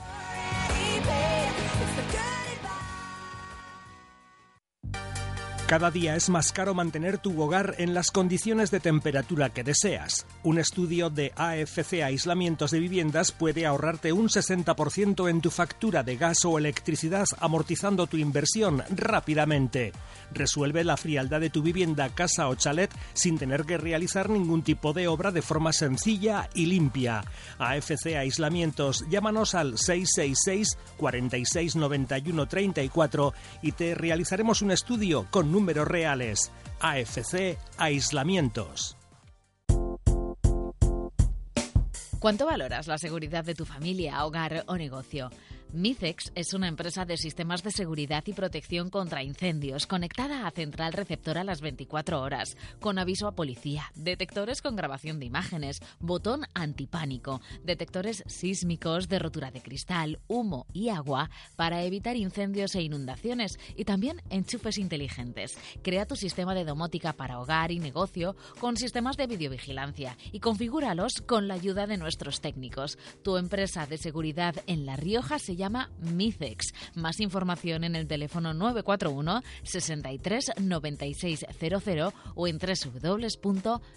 Cada 5.69 5.91
día 5.91 6.17
es 6.17 6.31
más 6.31 6.51
caro 6.51 6.73
mantener 6.73 7.19
tu 7.19 7.39
hogar 7.43 7.75
en 7.77 7.93
las 7.93 8.11
condiciones 8.11 8.71
de 8.71 8.81
temperatura 8.81 9.51
que 9.51 9.65
deseas. 9.65 10.25
Un 10.43 10.59
estudio 10.59 11.11
de 11.11 11.35
AFC 11.37 12.03
Aislamientos 12.03 12.71
de 12.71 12.79
Viviendas 12.79 13.33
puede 13.33 13.67
ahorrarte 13.67 14.15
un 14.15 14.31
60% 14.31 15.29
en 15.29 15.43
tu 15.43 15.51
factura 15.51 16.03
de 16.03 16.17
gas 16.17 16.47
o 16.47 16.57
electricidad 16.57 17.27
amortizando 17.39 18.07
tu 18.07 18.17
inversión 18.17 18.83
rápidamente. 18.89 19.93
Resuelve 20.33 20.85
la 20.85 20.97
frialdad 20.97 21.41
de 21.41 21.51
tu 21.51 21.61
vivienda, 21.61 22.09
casa 22.15 22.49
o 22.49 22.55
chalet 22.55 22.91
sin 23.13 23.37
tener 23.37 23.65
que 23.65 23.77
realizar 23.77 24.31
ningún 24.31 24.63
tipo 24.63 24.95
de 24.95 25.07
obra 25.07 25.33
de 25.33 25.43
forma 25.43 25.75
sencilla 25.75 26.49
y 26.55 26.65
limpia. 26.65 27.23
AFC 27.59 28.17
Aislamientos, 28.17 29.05
llámanos 29.11 29.55
al 29.55 29.77
666 29.77 30.79
46 30.97 31.77
91 31.77 32.49
34 32.49 33.35
y 33.61 33.73
te 33.73 33.95
realizaremos 33.95 34.63
un 34.63 34.71
estudio 34.71 35.27
con 35.31 35.58
números 35.59 35.89
reales. 35.89 36.53
AFC 36.81 37.59
Aislamientos. 37.79 38.97
¿Cuánto 42.21 42.47
valoras 42.47 42.87
la 42.87 42.97
seguridad 42.99 43.45
de 43.45 43.57
tu 43.57 43.65
familia, 43.65 44.25
hogar 44.25 44.63
o 44.69 44.77
negocio? 44.77 45.31
Micex 45.73 46.33
es 46.35 46.55
una 46.55 46.67
empresa 46.67 47.05
de 47.05 47.19
sistemas 47.19 47.63
de 47.63 47.71
seguridad 47.71 48.25
y 48.27 48.33
protección 48.33 48.89
contra 48.89 49.23
incendios 49.23 49.87
conectada 49.87 50.47
a 50.47 50.51
central 50.51 50.95
receptora 50.95 51.45
las 51.45 51.61
24 51.61 52.23
horas, 52.23 52.57
con 52.81 52.99
aviso 52.99 53.29
a 53.29 53.33
policía, 53.33 53.93
detectores 53.95 54.63
con 54.63 54.77
grabación 54.77 55.21
de 55.21 55.27
imágenes, 55.27 55.81
botón 56.01 56.47
antipánico, 56.55 57.43
detectores 57.65 58.25
sísmicos 58.27 59.09
de 59.09 59.19
rotura 59.19 59.51
de 59.51 59.61
cristal, 59.61 60.21
humo 60.27 60.67
y 60.73 60.89
agua 60.89 61.29
para 61.57 61.83
evitar 61.83 62.17
incendios 62.17 62.75
e 62.75 62.81
inundaciones 62.81 63.59
y 63.77 63.85
también 63.85 64.23
enchufes 64.31 64.79
inteligentes. 64.79 65.59
Crea 65.83 66.07
tu 66.07 66.17
sistema 66.17 66.55
de 66.55 66.65
domótica 66.65 67.13
para 67.13 67.41
hogar 67.41 67.73
y 67.73 67.79
negocio 67.79 68.37
con 68.59 68.79
sistemas 68.79 69.19
de 69.19 69.27
videovigilancia 69.27 70.17
y 70.33 70.41
configúralos 70.41 71.21
con 71.21 71.47
la 71.47 71.55
ayuda 71.55 71.87
de 71.87 71.99
nuestros 71.99 72.41
técnicos. 72.41 72.97
Tu 73.23 73.37
empresa 73.37 73.87
de 73.87 73.99
seguridad 73.99 74.55
en 74.67 74.87
La 74.87 74.97
Rioja 74.97 75.39
se 75.39 75.58
llama 75.59 75.91
Micex. 76.01 76.73
Más 76.95 77.21
información 77.21 77.85
en 77.85 77.95
el 77.97 78.07
teléfono 78.07 78.55
941 78.55 79.43
63 79.65 80.53
96 80.59 81.45
00 81.61 82.13
o 82.35 82.47
en 82.47 82.59
www.micex.es. 82.59 83.89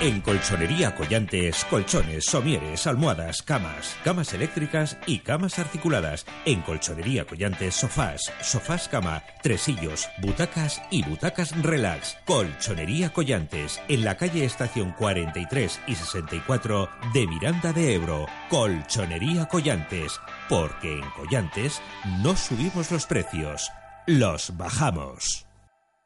En 0.00 0.20
Colchonería 0.22 0.92
Collantes, 0.96 1.64
colchones, 1.70 2.24
somieres, 2.24 2.86
almohadas, 2.88 3.42
camas, 3.42 3.96
camas 4.02 4.34
eléctricas 4.34 4.98
y 5.06 5.20
camas 5.20 5.60
articuladas. 5.60 6.26
En 6.44 6.62
Colchonería 6.62 7.24
Collantes, 7.24 7.76
sofás, 7.76 8.32
sofás 8.42 8.88
cama, 8.88 9.22
tresillos, 9.42 10.08
butacas 10.20 10.82
y 10.90 11.04
butacas 11.04 11.56
relax. 11.62 12.16
Colchonería 12.26 13.12
Collantes, 13.12 13.80
en 13.88 14.04
la 14.04 14.16
calle 14.16 14.44
Estación 14.44 14.92
43 14.98 15.80
y 15.86 15.94
64 15.94 16.88
de 17.14 17.26
Miranda 17.28 17.72
de 17.72 17.94
Ebro. 17.94 18.26
Colchonería 18.50 19.46
Collantes, 19.46 20.20
porque 20.48 20.92
en 20.92 21.08
Collantes 21.10 21.80
no 22.20 22.36
subimos 22.36 22.90
los 22.90 23.06
precios, 23.06 23.70
los 24.08 24.56
bajamos. 24.56 25.46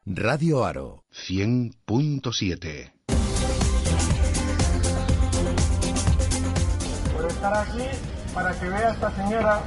Radio 0.05 0.63
Aro 0.63 1.03
100.7 1.11 2.98
estar 7.39 7.57
aquí 7.57 7.87
para 8.33 8.51
que 8.51 8.67
vea 8.67 8.89
esta 8.89 9.11
señora, 9.11 9.61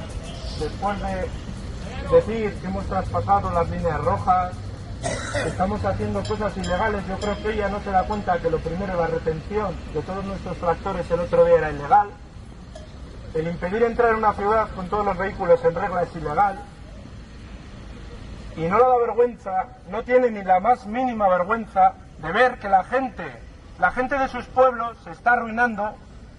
después 0.59 0.95
de 1.01 2.15
decir 2.15 2.53
que 2.61 2.67
hemos 2.67 2.85
traspasado 2.85 3.49
las 3.49 3.67
líneas 3.67 3.99
rojas, 4.01 4.53
que 5.01 5.49
estamos 5.49 5.83
haciendo 5.83 6.23
cosas 6.23 6.55
ilegales, 6.55 7.01
yo 7.07 7.17
creo 7.17 7.35
que 7.41 7.53
ella 7.53 7.69
no 7.69 7.81
se 7.81 7.89
da 7.89 8.03
cuenta 8.03 8.37
que 8.37 8.51
lo 8.51 8.59
primero, 8.59 8.95
la 8.95 9.07
retención 9.07 9.75
de 9.91 10.01
todos 10.03 10.23
nuestros 10.23 10.55
tractores 10.57 11.09
el 11.09 11.19
otro 11.21 11.45
día 11.45 11.57
era 11.57 11.71
ilegal, 11.71 12.09
el 13.33 13.47
impedir 13.47 13.81
entrar 13.81 14.11
en 14.11 14.17
una 14.17 14.33
ciudad 14.33 14.67
con 14.75 14.87
todos 14.87 15.03
los 15.03 15.17
vehículos 15.17 15.59
en 15.65 15.73
regla 15.73 16.03
es 16.03 16.15
ilegal, 16.15 16.59
y 18.55 18.61
no 18.67 18.77
le 18.77 18.83
da 18.83 18.97
vergüenza, 18.99 19.65
no 19.89 20.03
tiene 20.03 20.29
ni 20.29 20.43
la 20.43 20.59
más 20.59 20.85
mínima 20.85 21.27
vergüenza 21.27 21.93
de 22.19 22.31
ver 22.31 22.59
que 22.59 22.69
la 22.69 22.83
gente, 22.83 23.23
la 23.79 23.91
gente 23.91 24.15
de 24.19 24.27
sus 24.27 24.45
pueblos 24.45 24.95
se 25.03 25.09
está 25.09 25.33
arruinando 25.33 25.95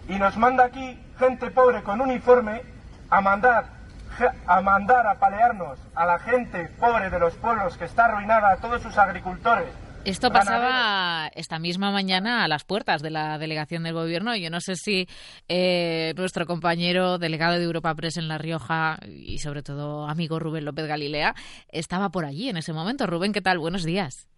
y 0.08 0.14
nos 0.14 0.36
manda 0.36 0.66
aquí 0.66 1.03
gente 1.18 1.50
pobre 1.50 1.82
con 1.82 2.00
uniforme 2.00 2.62
a 3.10 3.20
mandar 3.20 3.74
a 4.46 4.60
mandar 4.60 5.06
a 5.06 5.18
palearnos 5.18 5.78
a 5.94 6.06
la 6.06 6.18
gente 6.20 6.68
pobre 6.78 7.10
de 7.10 7.18
los 7.18 7.34
pueblos 7.34 7.76
que 7.76 7.84
está 7.84 8.04
arruinada, 8.06 8.52
a 8.52 8.56
todos 8.58 8.80
sus 8.82 8.96
agricultores. 8.96 9.68
Esto 10.04 10.30
pasaba 10.30 11.30
esta 11.34 11.58
misma 11.58 11.90
mañana 11.90 12.44
a 12.44 12.48
las 12.48 12.64
puertas 12.64 13.00
de 13.00 13.08
la 13.08 13.38
delegación 13.38 13.84
del 13.84 13.94
gobierno. 13.94 14.36
Yo 14.36 14.50
no 14.50 14.60
sé 14.60 14.76
si 14.76 15.08
eh, 15.48 16.12
nuestro 16.16 16.46
compañero 16.46 17.16
delegado 17.16 17.54
de 17.54 17.64
Europa 17.64 17.94
Press 17.94 18.18
en 18.18 18.28
La 18.28 18.36
Rioja 18.36 18.98
y 19.08 19.38
sobre 19.38 19.62
todo 19.62 20.06
amigo 20.06 20.38
Rubén 20.38 20.66
López 20.66 20.86
Galilea 20.86 21.34
estaba 21.68 22.10
por 22.10 22.26
allí 22.26 22.50
en 22.50 22.58
ese 22.58 22.74
momento. 22.74 23.06
Rubén, 23.06 23.32
¿qué 23.32 23.40
tal? 23.40 23.58
Buenos 23.58 23.82
días. 23.82 24.28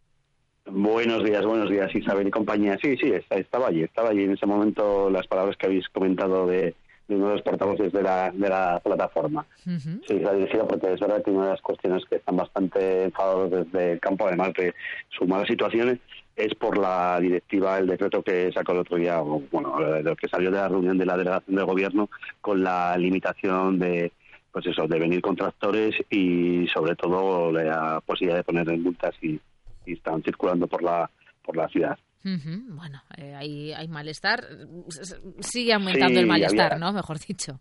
Buenos 0.69 1.23
días, 1.23 1.45
buenos 1.45 1.71
días, 1.71 1.95
Isabel 1.95 2.27
y 2.27 2.31
compañía. 2.31 2.77
Sí, 2.83 2.97
sí, 2.97 3.13
estaba 3.31 3.69
allí, 3.69 3.85
estaba 3.85 4.11
allí 4.11 4.25
en 4.25 4.33
ese 4.33 4.47
momento 4.47 5.09
las 5.11 5.27
palabras 5.29 5.57
que 5.57 5.67
habéis 5.67 5.89
comentado 5.91 6.47
de, 6.47 6.75
de 7.07 7.15
uno 7.15 7.29
de 7.29 7.35
los 7.35 7.43
portavoces 7.43 7.93
de 7.93 8.03
la, 8.03 8.33
de 8.33 8.49
la 8.49 8.81
plataforma. 8.83 9.47
Sí, 9.65 10.19
la 10.19 10.33
dirigida 10.33 10.67
porque 10.67 10.93
es 10.93 11.01
verdad 11.01 11.23
que 11.23 11.31
una 11.31 11.45
de 11.45 11.51
las 11.53 11.61
cuestiones 11.61 12.05
que 12.07 12.17
están 12.17 12.37
bastante 12.37 13.05
enfadados 13.05 13.51
desde 13.51 13.93
el 13.93 14.01
campo, 14.01 14.27
además 14.27 14.55
de 14.55 14.75
su 15.09 15.25
mala 15.27 15.47
situación, 15.47 16.01
es 16.35 16.55
por 16.57 16.77
la 16.77 17.21
directiva, 17.21 17.79
el 17.79 17.87
decreto 17.87 18.23
que 18.23 18.51
sacó 18.53 18.73
el 18.73 18.79
otro 18.79 18.97
día, 18.97 19.23
o, 19.23 19.41
bueno, 19.53 19.79
de 19.79 20.03
lo 20.03 20.17
que 20.17 20.29
salió 20.29 20.51
de 20.51 20.59
la 20.59 20.69
reunión 20.69 20.99
de 20.99 21.07
la 21.07 21.17
delegación 21.17 21.55
del 21.55 21.65
gobierno 21.65 22.11
con 22.41 22.63
la 22.63 22.97
limitación 22.99 23.79
de 23.79 24.13
pues 24.51 24.67
eso, 24.67 24.89
de 24.89 24.99
venir 24.99 25.21
con 25.21 25.37
tractores 25.37 25.95
y 26.09 26.67
sobre 26.69 26.97
todo 26.97 27.53
la 27.53 28.01
posibilidad 28.05 28.39
de 28.39 28.45
poner 28.45 28.69
en 28.71 28.83
multas 28.83 29.15
y, 29.21 29.39
y 29.87 29.95
están 29.95 30.23
circulando 30.23 30.67
por 30.67 30.83
la 30.83 31.11
por 31.43 31.57
la 31.57 31.69
ciudad. 31.69 31.97
Bueno, 32.25 33.01
eh, 33.17 33.35
hay, 33.37 33.73
hay 33.73 33.87
malestar. 33.87 34.45
S- 34.89 35.17
Sigue 35.41 35.73
aumentando 35.73 36.15
Sí, 36.15 36.19
el 36.21 36.27
malestar, 36.27 36.73
había- 36.73 36.85
¿no? 36.87 36.93
Mejor 36.93 37.19
dicho. 37.21 37.61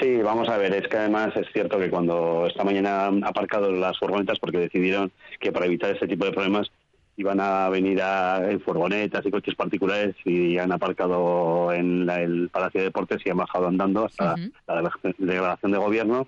Sí, 0.00 0.16
vamos 0.16 0.48
a 0.48 0.58
ver, 0.58 0.74
es 0.74 0.88
que 0.88 0.96
además 0.96 1.28
es 1.36 1.46
cierto 1.52 1.78
que 1.78 1.88
cuando 1.88 2.46
esta 2.48 2.64
mañana 2.64 3.06
han 3.06 3.24
aparcado 3.24 3.70
las 3.70 3.96
furgonetas 3.98 4.38
porque 4.40 4.58
decidieron 4.58 5.10
que 5.40 5.52
para 5.52 5.66
evitar 5.66 5.90
este 5.92 6.06
tipo 6.08 6.24
de 6.24 6.32
problemas 6.32 6.68
iban 7.16 7.40
a 7.40 7.68
venir 7.68 8.00
a, 8.02 8.48
en 8.50 8.60
furgonetas 8.60 9.24
y 9.26 9.30
coches 9.30 9.54
particulares 9.54 10.14
y 10.24 10.58
han 10.58 10.70
aparcado 10.72 11.72
en 11.72 12.04
la- 12.06 12.20
el 12.20 12.48
Palacio 12.50 12.80
de 12.80 12.86
Deportes 12.86 13.18
y 13.24 13.30
han 13.30 13.36
bajado 13.38 13.68
andando 13.68 14.04
hasta 14.06 14.34
la 14.66 14.74
delegación- 14.76 15.14
delegación 15.18 15.72
de 15.72 15.78
gobierno 15.78 16.26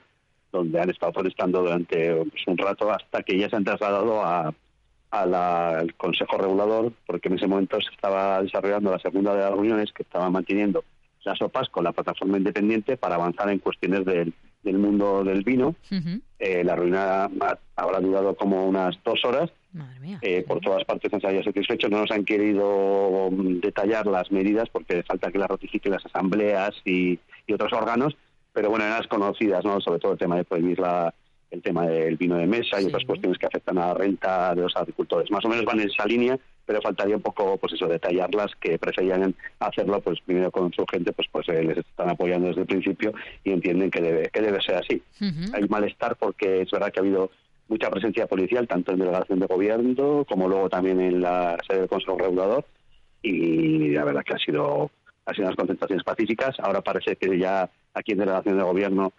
donde 0.52 0.80
han 0.80 0.90
estado 0.90 1.12
protestando 1.12 1.62
durante 1.62 2.14
pues, 2.14 2.42
un 2.46 2.58
rato 2.58 2.90
hasta 2.90 3.22
que 3.22 3.38
ya 3.38 3.48
se 3.48 3.56
han 3.56 3.64
trasladado 3.64 4.22
a, 4.24 4.52
a 5.10 5.26
la- 5.26 5.78
al 5.78 5.94
Consejo 5.94 6.38
Regulador, 6.38 6.92
porque 7.06 7.28
en 7.28 7.34
ese 7.34 7.46
momento 7.46 7.80
se 7.80 7.90
estaba 7.94 8.42
desarrollando 8.42 8.90
la 8.92 8.98
segunda 8.98 9.34
de 9.34 9.40
las 9.40 9.50
reuniones 9.50 9.92
que 9.92 10.02
estaban 10.02 10.32
manteniendo 10.32 10.84
las 11.24 11.40
OPAs 11.42 11.68
con 11.68 11.84
la 11.84 11.92
plataforma 11.92 12.38
independiente 12.38 12.96
para 12.96 13.16
avanzar 13.16 13.50
en 13.50 13.58
cuestiones 13.58 14.04
del, 14.06 14.32
del 14.62 14.78
mundo 14.78 15.22
del 15.24 15.42
vino. 15.44 15.74
Eh, 16.38 16.64
la 16.64 16.74
reunión 16.76 16.98
ha- 16.98 17.58
habrá 17.76 18.00
durado 18.00 18.34
como 18.36 18.66
unas 18.66 18.96
dos 19.04 19.22
horas. 19.24 19.50
Eh, 20.22 20.44
por 20.48 20.60
todas 20.60 20.84
partes 20.84 21.12
han 21.12 21.20
salido 21.20 21.42
satisfechos. 21.44 21.90
No 21.90 21.98
nos 22.00 22.10
han 22.10 22.24
querido 22.24 23.28
mm, 23.30 23.60
detallar 23.60 24.06
las 24.06 24.30
medidas 24.32 24.68
porque 24.70 25.02
falta 25.02 25.30
que 25.30 25.38
las 25.38 25.48
ratifiquen 25.48 25.92
las 25.92 26.04
asambleas 26.06 26.70
y, 26.84 27.18
y 27.46 27.52
otros 27.52 27.72
órganos, 27.72 28.16
pero 28.52 28.70
bueno, 28.70 28.84
eran 28.84 28.98
las 28.98 29.06
conocidas, 29.08 29.64
¿no? 29.64 29.80
sobre 29.80 29.98
todo 30.00 30.12
el 30.12 30.18
tema 30.18 30.36
de 30.36 30.44
prohibir 30.44 30.78
la, 30.78 31.14
el 31.50 31.62
tema 31.62 31.86
del 31.86 32.16
vino 32.16 32.36
de 32.36 32.46
mesa 32.46 32.80
y 32.80 32.86
otras 32.86 33.04
cuestiones 33.04 33.38
que 33.38 33.46
afectan 33.46 33.78
a 33.78 33.88
la 33.88 33.94
renta 33.94 34.54
de 34.54 34.62
los 34.62 34.76
agricultores. 34.76 35.30
Más 35.30 35.44
o 35.44 35.48
menos 35.48 35.64
van 35.64 35.80
en 35.80 35.88
esa 35.88 36.06
línea, 36.06 36.38
pero 36.64 36.80
faltaría 36.80 37.16
un 37.16 37.22
poco, 37.22 37.56
pues 37.56 37.72
eso, 37.72 37.88
detallarlas, 37.88 38.52
que 38.60 38.78
preferían 38.78 39.34
hacerlo, 39.58 40.00
pues 40.00 40.20
primero 40.20 40.50
con 40.50 40.72
su 40.72 40.86
gente, 40.86 41.12
pues 41.12 41.28
pues 41.32 41.48
eh, 41.48 41.64
les 41.64 41.78
están 41.78 42.10
apoyando 42.10 42.48
desde 42.48 42.60
el 42.60 42.66
principio 42.66 43.12
y 43.42 43.50
entienden 43.50 43.90
que 43.90 44.00
debe, 44.00 44.30
que 44.32 44.40
debe 44.40 44.62
ser 44.62 44.76
así. 44.76 45.02
Hay 45.52 45.68
malestar 45.68 46.16
porque 46.16 46.62
es 46.62 46.70
verdad 46.70 46.92
que 46.92 47.00
ha 47.00 47.02
habido 47.02 47.30
mucha 47.68 47.90
presencia 47.90 48.26
policial, 48.26 48.68
tanto 48.68 48.92
en 48.92 48.98
delegación 48.98 49.40
de 49.40 49.46
gobierno 49.46 50.24
como 50.28 50.48
luego 50.48 50.68
también 50.68 51.00
en 51.00 51.20
la 51.20 51.56
sede 51.66 51.80
del 51.80 51.88
Consejo 51.88 52.18
Regulador, 52.18 52.64
y 53.22 53.90
la 53.90 54.04
verdad 54.04 54.22
que 54.24 54.34
ha 54.34 54.38
sido, 54.38 54.90
ha 55.26 55.34
sido 55.34 55.46
unas 55.46 55.56
concentraciones 55.56 56.04
pacíficas. 56.04 56.58
Ahora 56.60 56.80
parece 56.80 57.16
que 57.16 57.38
ya 57.38 57.68
aquí 57.94 58.12
en 58.12 58.18
delegación 58.18 58.58
de 58.58 58.64
gobierno 58.64 59.12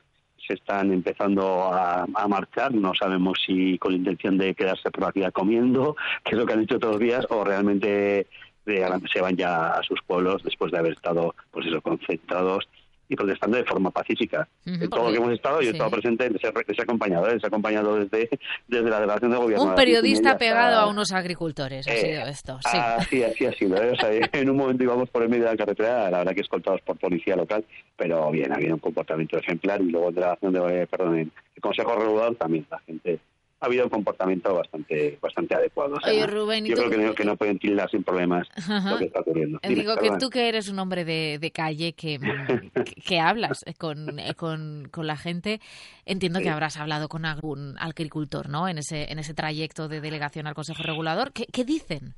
se 0.47 0.53
están 0.53 0.91
empezando 0.91 1.71
a, 1.73 2.05
a 2.13 2.27
marchar. 2.27 2.73
No 2.73 2.93
sabemos 2.99 3.39
si 3.45 3.77
con 3.77 3.93
intención 3.93 4.37
de 4.37 4.53
quedarse 4.55 4.89
por 4.91 5.03
ciudad 5.11 5.31
comiendo, 5.31 5.95
que 6.23 6.31
es 6.31 6.37
lo 6.37 6.45
que 6.45 6.53
han 6.53 6.61
dicho 6.61 6.79
todos 6.79 6.95
los 6.95 7.01
días, 7.01 7.25
o 7.29 7.43
realmente 7.43 8.27
de- 8.65 9.01
se 9.11 9.21
van 9.21 9.35
ya 9.35 9.69
a 9.71 9.83
sus 9.83 10.01
pueblos 10.03 10.43
después 10.43 10.71
de 10.71 10.77
haber 10.79 10.93
estado, 10.93 11.33
pues 11.51 11.65
eso, 11.67 11.81
concentrados 11.81 12.67
y 13.11 13.15
protestando 13.17 13.57
de 13.57 13.65
forma 13.65 13.91
pacífica. 13.91 14.47
Ujú, 14.65 14.83
En 14.85 14.89
todo 14.89 15.03
lo 15.07 15.11
que 15.11 15.17
hemos 15.17 15.33
estado, 15.33 15.57
yo 15.61 15.63
he 15.67 15.71
sí. 15.71 15.71
estado 15.77 15.91
presente, 15.91 16.29
les 16.29 16.41
he, 16.41 16.47
les 16.65 16.79
he 16.79 16.81
acompañado, 16.81 17.27
¿eh? 17.27 17.33
les 17.33 17.43
he 17.43 17.47
acompañado 17.47 17.97
desde, 17.97 18.29
desde 18.69 18.89
la 18.89 19.01
delegación 19.01 19.31
de 19.31 19.37
gobierno. 19.37 19.65
Un 19.65 19.75
periodista 19.75 20.29
media 20.29 20.31
hasta- 20.31 20.39
pegado 20.39 20.79
a 20.79 20.87
unos 20.87 21.11
agricultores 21.11 21.85
ha 21.87 21.93
Eh, 21.93 21.97
sido 21.97 22.21
esto, 22.27 22.59
sí. 22.63 22.77
Así, 22.77 23.23
así 23.23 23.45
ha 23.45 23.51
sido. 23.51 23.75
¿eh? 23.83 23.91
O 23.91 23.95
sea, 23.97 24.09
en 24.31 24.49
un 24.49 24.55
momento 24.55 24.81
íbamos 24.83 25.09
por 25.09 25.23
el 25.23 25.29
medio 25.29 25.43
de 25.43 25.51
la 25.51 25.57
carretera, 25.57 26.09
la 26.09 26.19
verdad 26.19 26.33
que 26.33 26.41
escoltados 26.41 26.79
por 26.81 26.97
policía 26.97 27.35
local, 27.35 27.65
pero 27.97 28.31
bien, 28.31 28.53
había 28.53 28.73
un 28.73 28.79
comportamiento 28.79 29.37
ejemplar 29.37 29.81
y 29.81 29.91
luego 29.91 30.07
en 30.09 30.15
delegación 30.15 30.53
de, 30.53 30.81
eh, 30.83 30.87
perdón, 30.87 31.15
en 31.17 31.31
el 31.55 31.61
Consejo 31.61 31.93
Regulador 31.95 32.35
también 32.37 32.65
la 32.71 32.79
gente 32.79 33.19
ha 33.61 33.67
habido 33.67 33.83
un 33.83 33.89
comportamiento 33.91 34.55
bastante 34.55 35.19
bastante 35.21 35.55
adecuado. 35.55 35.95
O 35.95 36.01
sea, 36.01 36.11
Oye, 36.11 36.25
Rubén, 36.25 36.65
¿y 36.65 36.69
yo 36.69 36.75
creo 36.75 36.89
que 36.89 36.97
no, 36.97 37.13
que 37.13 37.25
no 37.25 37.35
pueden 37.37 37.59
tildar 37.59 37.89
sin 37.91 38.03
problemas 38.03 38.47
Ajá. 38.55 38.91
lo 38.91 38.97
que 38.97 39.05
está 39.05 39.21
ocurriendo. 39.21 39.59
Eh, 39.61 39.69
Dime, 39.69 39.81
Digo 39.81 39.95
que 39.97 40.09
tú 40.19 40.29
que 40.29 40.49
eres 40.49 40.67
un 40.67 40.79
hombre 40.79 41.05
de, 41.05 41.37
de 41.39 41.51
calle 41.51 41.93
que, 41.93 42.19
que, 43.07 43.19
hablas 43.19 43.63
con, 43.77 44.17
eh, 44.19 44.33
con, 44.33 44.87
con 44.91 45.05
la 45.05 45.15
gente, 45.15 45.61
entiendo 46.05 46.39
que 46.39 46.49
habrás 46.49 46.77
hablado 46.77 47.07
con 47.07 47.25
algún 47.25 47.75
agricultor, 47.79 48.49
¿no? 48.49 48.67
En 48.67 48.79
ese, 48.79 49.11
en 49.11 49.19
ese 49.19 49.35
trayecto 49.35 49.87
de 49.87 50.01
delegación 50.01 50.47
al 50.47 50.55
Consejo 50.55 50.81
Regulador. 50.81 51.31
¿Qué, 51.31 51.45
qué 51.45 51.63
dicen? 51.63 52.15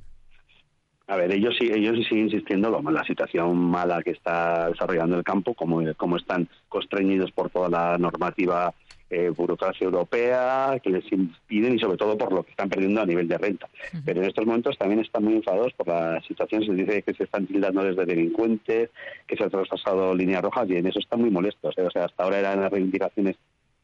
A 1.07 1.17
ver, 1.17 1.33
ellos 1.33 1.53
sí, 1.59 1.69
ellos 1.69 1.97
sí 1.97 2.03
siguen 2.05 2.25
insistiendo 2.25 2.69
lo, 2.69 2.81
la 2.89 3.03
situación 3.03 3.57
mala 3.57 4.01
que 4.01 4.11
está 4.11 4.69
desarrollando 4.69 5.17
el 5.17 5.23
campo, 5.23 5.53
como, 5.53 5.81
como 5.97 6.15
están 6.15 6.47
constreñidos 6.69 7.31
por 7.31 7.49
toda 7.49 7.67
la 7.67 7.97
normativa 7.97 8.73
eh, 9.13 9.29
burocracia 9.29 9.85
europea 9.85 10.79
que 10.81 10.89
les 10.89 11.11
impiden 11.11 11.75
y 11.75 11.79
sobre 11.79 11.97
todo 11.97 12.17
por 12.17 12.33
lo 12.33 12.43
que 12.43 12.51
están 12.51 12.69
perdiendo 12.69 13.01
a 13.01 13.05
nivel 13.05 13.27
de 13.27 13.37
renta. 13.37 13.69
Pero 14.03 14.21
en 14.21 14.27
estos 14.27 14.45
momentos 14.45 14.77
también 14.77 15.01
están 15.01 15.23
muy 15.23 15.35
enfadados 15.35 15.71
por 15.73 15.87
la 15.87 16.19
situación, 16.27 16.65
se 16.65 16.73
dice 16.73 17.03
que 17.03 17.13
se 17.13 17.25
están 17.25 17.45
tildando 17.45 17.83
desde 17.83 18.05
delincuentes, 18.05 18.89
que 19.27 19.37
se 19.37 19.43
han 19.43 19.51
traspasado 19.51 20.15
líneas 20.15 20.41
rojas 20.41 20.67
y 20.69 20.77
en 20.77 20.87
eso 20.87 20.99
están 20.99 21.21
muy 21.21 21.29
molestos. 21.29 21.77
¿eh? 21.77 21.83
O 21.83 21.91
sea, 21.91 22.05
hasta 22.05 22.23
ahora 22.23 22.39
eran 22.39 22.61
las 22.61 22.71
reivindicaciones 22.71 23.35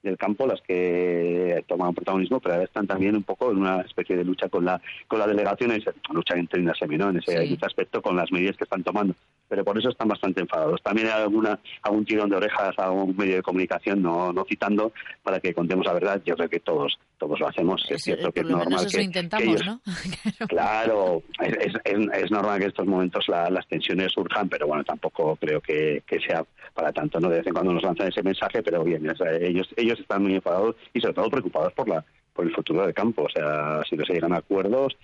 del 0.01 0.17
campo 0.17 0.47
las 0.47 0.61
que 0.61 1.63
toman 1.67 1.93
protagonismo, 1.93 2.39
pero 2.39 2.55
ahora 2.55 2.65
están 2.65 2.87
también 2.87 3.15
un 3.15 3.23
poco 3.23 3.51
en 3.51 3.57
una 3.57 3.81
especie 3.81 4.15
de 4.15 4.23
lucha 4.23 4.47
con 4.49 4.65
la 4.65 4.81
con 5.07 5.19
la 5.19 5.27
delegación, 5.27 5.71
lucha 6.11 6.35
entre 6.35 6.61
una 6.61 6.73
¿no? 6.97 7.09
en 7.09 7.17
ese, 7.17 7.35
en 7.35 7.53
ese 7.53 7.65
aspecto 7.65 8.01
con 8.01 8.15
las 8.15 8.31
medidas 8.31 8.55
que 8.57 8.63
están 8.63 8.83
tomando. 8.83 9.13
Pero 9.49 9.65
por 9.65 9.77
eso 9.77 9.89
están 9.89 10.07
bastante 10.07 10.41
enfadados. 10.41 10.81
También 10.83 11.07
hay 11.07 11.21
alguna, 11.23 11.59
algún 11.81 12.05
tirón 12.05 12.29
de 12.29 12.35
orejas 12.37 12.73
a 12.77 12.91
un 12.91 13.17
medio 13.17 13.35
de 13.35 13.41
comunicación, 13.41 14.01
no, 14.01 14.31
no 14.31 14.45
citando, 14.47 14.93
para 15.23 15.39
que 15.39 15.53
contemos 15.53 15.85
la 15.85 15.93
verdad. 15.93 16.21
Yo 16.23 16.35
creo 16.35 16.47
que 16.49 16.59
todos 16.59 16.97
todos 17.17 17.37
lo 17.39 17.47
hacemos. 17.49 17.83
Es 17.89 18.03
cierto 18.03 18.31
que 18.31 18.39
es 18.41 18.45
normal 18.45 18.85
eso 18.85 18.97
que, 18.97 19.03
intentamos, 19.03 19.43
que 19.43 19.51
ellos- 19.51 19.65
¿no? 19.65 19.81
Claro, 20.47 21.23
es, 21.41 21.53
es, 21.59 21.73
es- 21.83 22.23
es 22.23 22.31
normal 22.31 22.59
que 22.59 22.65
en 22.65 22.69
estos 22.69 22.85
momentos 22.87 23.25
la- 23.27 23.49
las 23.49 23.67
tensiones 23.67 24.11
surjan, 24.11 24.47
pero 24.49 24.67
bueno, 24.67 24.83
tampoco 24.83 25.35
creo 25.35 25.59
que, 25.61 26.03
que 26.05 26.19
sea 26.19 26.45
para 26.73 26.91
tanto, 26.93 27.19
¿no? 27.19 27.29
De 27.29 27.37
vez 27.39 27.47
en 27.47 27.53
cuando 27.53 27.73
nos 27.73 27.83
lanzan 27.83 28.07
ese 28.07 28.23
mensaje, 28.23 28.61
pero 28.63 28.83
bien, 28.83 29.09
o 29.09 29.15
sea, 29.15 29.31
ellos 29.33 29.67
ellos 29.75 29.99
están 29.99 30.23
muy 30.23 30.35
enfadados 30.35 30.75
y 30.93 31.01
sobre 31.01 31.13
todo 31.15 31.29
preocupados 31.29 31.73
por 31.73 31.89
la 31.89 32.05
por 32.33 32.45
el 32.45 32.53
futuro 32.55 32.83
del 32.85 32.93
campo, 32.93 33.23
o 33.23 33.29
sea, 33.29 33.81
si 33.89 33.97
no 33.97 34.05
se 34.05 34.13
llegan 34.13 34.31
a 34.31 34.37
acuerdos, 34.37 34.95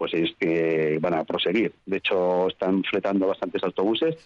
pues 0.00 0.14
es 0.14 0.30
que 0.40 0.98
van 0.98 1.12
a 1.12 1.24
proseguir. 1.24 1.74
De 1.84 1.98
hecho, 1.98 2.48
están 2.48 2.82
fletando 2.84 3.26
bastantes 3.26 3.62
autobuses 3.62 4.16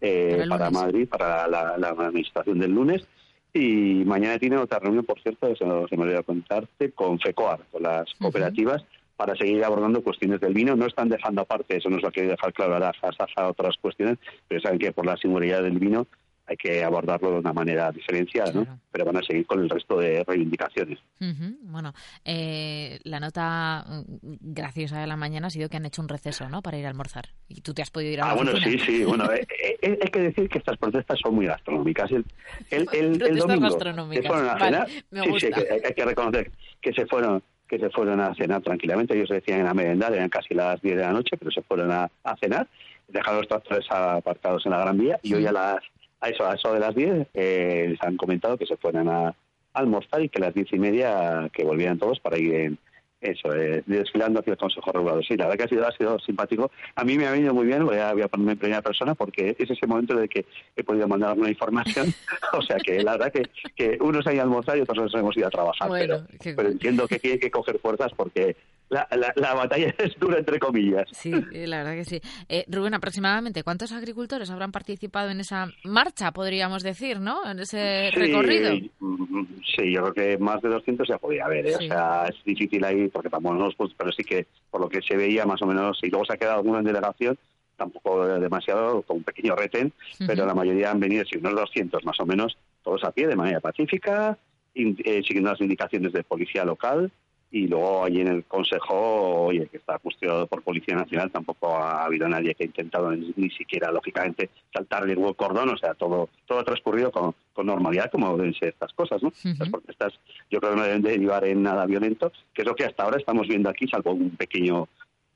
eh, 0.00 0.44
Para. 0.48 0.72
Madrid, 0.72 1.08
para 1.08 1.46
la, 1.46 1.78
la 1.78 1.90
administración 1.90 2.58
del 2.58 2.72
lunes. 2.72 3.06
Y 3.54 4.02
mañana 4.04 4.40
tiene 4.40 4.56
otra 4.56 4.80
reunión, 4.80 5.04
por 5.04 5.20
cierto, 5.20 5.46
se, 5.54 5.64
se 5.88 5.96
me 5.96 6.02
olvidó 6.02 6.24
contarte, 6.24 6.90
con 6.90 7.20
FECOAR, 7.20 7.60
con 7.70 7.84
las 7.84 8.12
cooperativas, 8.14 8.82
para 9.16 9.36
seguir 9.36 9.62
abordando 9.62 10.02
cuestiones 10.02 10.40
del 10.40 10.52
vino. 10.52 10.74
No 10.74 10.86
están 10.86 11.08
dejando 11.08 11.42
aparte, 11.42 11.76
eso 11.76 11.90
nos 11.90 12.02
lo 12.02 12.10
quiere 12.10 12.30
dejar 12.30 12.52
claro 12.52 12.74
ahora 12.74 12.92
Saja, 13.00 13.48
otras 13.48 13.76
cuestiones, 13.80 14.18
pero 14.48 14.60
saben 14.60 14.80
que 14.80 14.90
por 14.90 15.06
la 15.06 15.16
singularidad 15.16 15.62
del 15.62 15.78
vino 15.78 16.08
hay 16.50 16.56
que 16.56 16.82
abordarlo 16.82 17.30
de 17.30 17.38
una 17.38 17.52
manera 17.52 17.92
diferenciada, 17.92 18.52
¿no? 18.52 18.80
Pero 18.90 19.04
van 19.04 19.16
a 19.18 19.22
seguir 19.22 19.46
con 19.46 19.60
el 19.60 19.70
resto 19.70 19.98
de 19.98 20.24
reivindicaciones. 20.26 20.98
Ujú, 21.20 21.56
Bueno, 21.62 21.94
eh, 22.24 22.98
la 23.04 23.20
nota 23.20 23.84
mm, 23.88 24.02
graciosa 24.40 25.00
de 25.00 25.06
la 25.06 25.16
mañana 25.16 25.46
ha 25.46 25.50
sido 25.50 25.68
que 25.68 25.76
han 25.76 25.86
hecho 25.86 26.02
un 26.02 26.08
receso, 26.08 26.48
¿no? 26.48 26.60
Para 26.60 26.76
ir 26.78 26.86
a 26.86 26.88
almorzar. 26.88 27.28
Y 27.48 27.60
tú 27.60 27.72
te 27.72 27.82
has 27.82 27.90
podido 27.90 28.12
ir 28.12 28.20
a 28.20 28.24
la 28.26 28.32
Ah, 28.32 28.34
bueno, 28.34 28.50
oficina. 28.50 28.84
sí, 28.84 28.92
sí. 28.98 29.04
Bueno, 29.04 29.30
eh, 29.32 29.46
eh, 29.82 29.98
hay 30.02 30.10
que 30.10 30.20
decir 30.20 30.48
que 30.48 30.58
estas 30.58 30.76
protestas 30.76 31.18
son 31.22 31.36
muy 31.36 31.46
gastronómicas. 31.46 32.10
El, 32.10 32.24
el, 32.70 32.88
el- 32.92 33.22
el 33.22 33.36
domingo 33.38 33.70
se 33.70 34.22
fueron 34.22 34.48
a 34.48 34.54
Vale, 34.54 34.64
cenar. 34.64 34.88
me 35.12 35.20
sí, 35.20 35.26
sí, 35.26 35.30
gusta. 35.30 35.48
que 35.64 35.72
hay, 35.72 35.80
hay 35.84 35.94
que 35.94 36.04
reconocer 36.04 36.50
que 36.80 36.92
se 36.92 37.06
fueron 37.06 37.42
que 37.68 37.78
se 37.78 37.88
fueron 37.90 38.18
a 38.20 38.34
cenar 38.34 38.60
tranquilamente. 38.62 39.14
Ellos 39.16 39.28
decían 39.28 39.64
a 39.68 39.72
merendar, 39.74 40.12
eran 40.12 40.28
casi 40.28 40.54
las 40.54 40.82
10 40.82 40.96
de 40.96 41.02
la 41.02 41.12
noche, 41.12 41.36
pero 41.38 41.52
se 41.52 41.62
fueron 41.62 41.92
a, 41.92 42.10
a 42.24 42.36
cenar. 42.38 42.66
Dejaron 43.06 43.38
los 43.38 43.48
tractores 43.48 43.86
aparcados 43.88 44.66
en 44.66 44.72
la 44.72 44.78
Gran 44.80 44.98
Vía 44.98 45.20
y 45.22 45.34
hoy 45.34 45.46
a 45.46 45.52
las 45.52 45.76
a 46.20 46.28
eso, 46.28 46.46
a 46.46 46.54
eso 46.54 46.72
de 46.72 46.80
las 46.80 46.94
10 46.94 47.28
eh, 47.34 47.86
les 47.90 48.02
han 48.02 48.16
comentado 48.16 48.56
que 48.56 48.66
se 48.66 48.76
fueran 48.76 49.08
a 49.08 49.34
almorzar 49.72 50.22
y 50.22 50.28
que 50.28 50.38
a 50.38 50.46
las 50.46 50.54
diez 50.54 50.72
y 50.72 50.78
media 50.78 51.48
que 51.52 51.64
volvieran 51.64 51.98
todos 51.98 52.20
para 52.20 52.38
ir 52.38 52.54
en, 52.54 52.78
Eso, 53.20 53.54
eh, 53.54 53.82
desfilando 53.86 54.40
hacia 54.40 54.52
el 54.52 54.56
Consejo 54.58 54.90
Regulador. 54.92 55.24
Sí, 55.26 55.36
la 55.36 55.44
verdad 55.46 55.58
que 55.58 55.64
ha 55.64 55.68
sido, 55.68 55.86
ha 55.86 55.92
sido 55.92 56.18
simpático. 56.20 56.70
A 56.94 57.04
mí 57.04 57.18
me 57.18 57.26
ha 57.26 57.32
venido 57.32 57.52
muy 57.52 57.66
bien, 57.66 57.84
voy 57.84 57.98
a, 57.98 58.12
voy 58.14 58.22
a 58.22 58.28
ponerme 58.28 58.52
en 58.52 58.58
primera 58.58 58.80
persona 58.82 59.14
porque 59.14 59.54
es 59.58 59.70
ese 59.70 59.86
momento 59.86 60.14
de 60.16 60.26
que 60.28 60.46
he 60.74 60.82
podido 60.82 61.06
mandar 61.06 61.36
una 61.38 61.50
información. 61.50 62.06
o 62.54 62.62
sea 62.62 62.78
que 62.78 63.02
la 63.02 63.12
verdad 63.18 63.32
que, 63.32 63.42
que 63.76 63.98
unos 64.00 64.26
han 64.26 64.34
ido 64.34 64.42
a 64.42 64.44
almorzar 64.44 64.78
y 64.78 64.80
otros 64.80 64.96
nos 64.96 65.14
hemos 65.14 65.36
ido 65.36 65.48
a 65.48 65.50
trabajar. 65.50 65.88
Bueno, 65.88 66.24
pero, 66.26 66.38
qué 66.40 66.54
pero 66.54 66.68
entiendo 66.70 67.06
que 67.06 67.18
tiene 67.18 67.38
que 67.38 67.50
coger 67.50 67.78
fuerzas 67.78 68.10
porque 68.16 68.56
la, 68.88 69.06
la, 69.12 69.32
la 69.36 69.54
batalla 69.54 69.94
es 69.98 70.18
dura, 70.18 70.38
entre 70.38 70.58
comillas. 70.58 71.06
Sí, 71.12 71.32
eh, 71.52 71.66
la 71.66 71.78
verdad 71.84 71.94
que 71.96 72.04
sí. 72.06 72.20
Eh, 72.48 72.64
Rubén, 72.68 72.94
aproximadamente, 72.94 73.62
¿cuántos 73.62 73.92
agricultores 73.92 74.50
habrán 74.50 74.72
participado 74.72 75.30
en 75.30 75.40
esa 75.40 75.68
marcha, 75.84 76.32
podríamos 76.32 76.82
decir, 76.82 77.20
¿no? 77.20 77.48
En 77.48 77.60
ese 77.60 78.10
Sí, 78.14 78.18
recorrido. 78.18 78.72
mm, 78.98 79.44
Sí, 79.76 79.92
yo 79.92 80.02
creo 80.02 80.14
que 80.14 80.38
más 80.38 80.60
de 80.62 80.68
200 80.70 81.06
ya 81.08 81.18
podía 81.18 81.44
haber. 81.44 81.66
¿eh? 81.66 81.74
Sí. 81.78 81.84
O 81.84 81.88
sea, 81.88 82.26
es 82.28 82.34
difícil 82.44 82.84
ahí 82.84 83.08
porque 83.10 83.28
tampoco 83.30 83.54
no 83.54 83.64
los 83.66 83.74
pues, 83.74 83.92
pero 83.96 84.10
sí 84.12 84.24
que 84.24 84.46
por 84.70 84.80
lo 84.80 84.88
que 84.88 85.02
se 85.02 85.16
veía 85.16 85.44
más 85.46 85.60
o 85.62 85.66
menos, 85.66 85.98
y 86.02 86.08
luego 86.10 86.24
se 86.24 86.32
ha 86.34 86.36
quedado 86.36 86.58
alguno 86.58 86.78
en 86.78 86.84
delegación, 86.84 87.38
tampoco 87.76 88.26
demasiado, 88.26 89.02
con 89.02 89.18
un 89.18 89.22
pequeño 89.24 89.56
retén, 89.56 89.92
pero 90.26 90.44
la 90.46 90.54
mayoría 90.54 90.90
han 90.90 91.00
venido, 91.00 91.24
si 91.24 91.38
unos 91.38 91.54
200 91.54 92.04
más 92.04 92.18
o 92.20 92.26
menos, 92.26 92.56
todos 92.82 93.02
a 93.04 93.12
pie, 93.12 93.26
de 93.26 93.36
manera 93.36 93.60
pacífica, 93.60 94.36
in- 94.74 94.96
eh, 95.04 95.22
siguiendo 95.26 95.50
las 95.50 95.60
indicaciones 95.60 96.12
de 96.12 96.22
policía 96.22 96.64
local. 96.64 97.10
Y 97.52 97.66
luego 97.66 98.04
allí 98.04 98.20
en 98.20 98.28
el 98.28 98.44
Consejo, 98.44 99.46
oye, 99.46 99.66
que 99.66 99.78
está 99.78 99.98
custodiado 99.98 100.46
por 100.46 100.62
Policía 100.62 100.94
Nacional, 100.94 101.32
tampoco 101.32 101.74
ha 101.76 102.04
habido 102.04 102.28
nadie 102.28 102.54
que 102.54 102.62
ha 102.62 102.66
intentado 102.66 103.10
ni, 103.10 103.32
ni 103.36 103.50
siquiera, 103.50 103.90
lógicamente, 103.90 104.50
saltar 104.72 105.08
el 105.10 105.18
hueco 105.18 105.34
cordón. 105.34 105.68
O 105.70 105.76
sea, 105.76 105.94
todo 105.94 106.28
todo 106.46 106.60
ha 106.60 106.64
transcurrido 106.64 107.10
con, 107.10 107.34
con 107.52 107.66
normalidad, 107.66 108.08
como 108.10 108.36
deben 108.36 108.54
ser 108.54 108.68
estas 108.68 108.92
cosas, 108.92 109.20
¿no? 109.22 109.32
Las 109.58 109.68
protestas 109.68 110.12
yo 110.48 110.60
creo 110.60 110.72
que 110.72 110.78
no 110.78 110.84
deben 110.84 111.02
derivar 111.02 111.44
en 111.44 111.62
nada 111.64 111.86
violento, 111.86 112.30
que 112.54 112.62
es 112.62 112.68
lo 112.68 112.76
que 112.76 112.84
hasta 112.84 113.02
ahora 113.02 113.18
estamos 113.18 113.48
viendo 113.48 113.68
aquí, 113.68 113.88
salvo 113.88 114.12
un 114.12 114.30
pequeño 114.36 114.86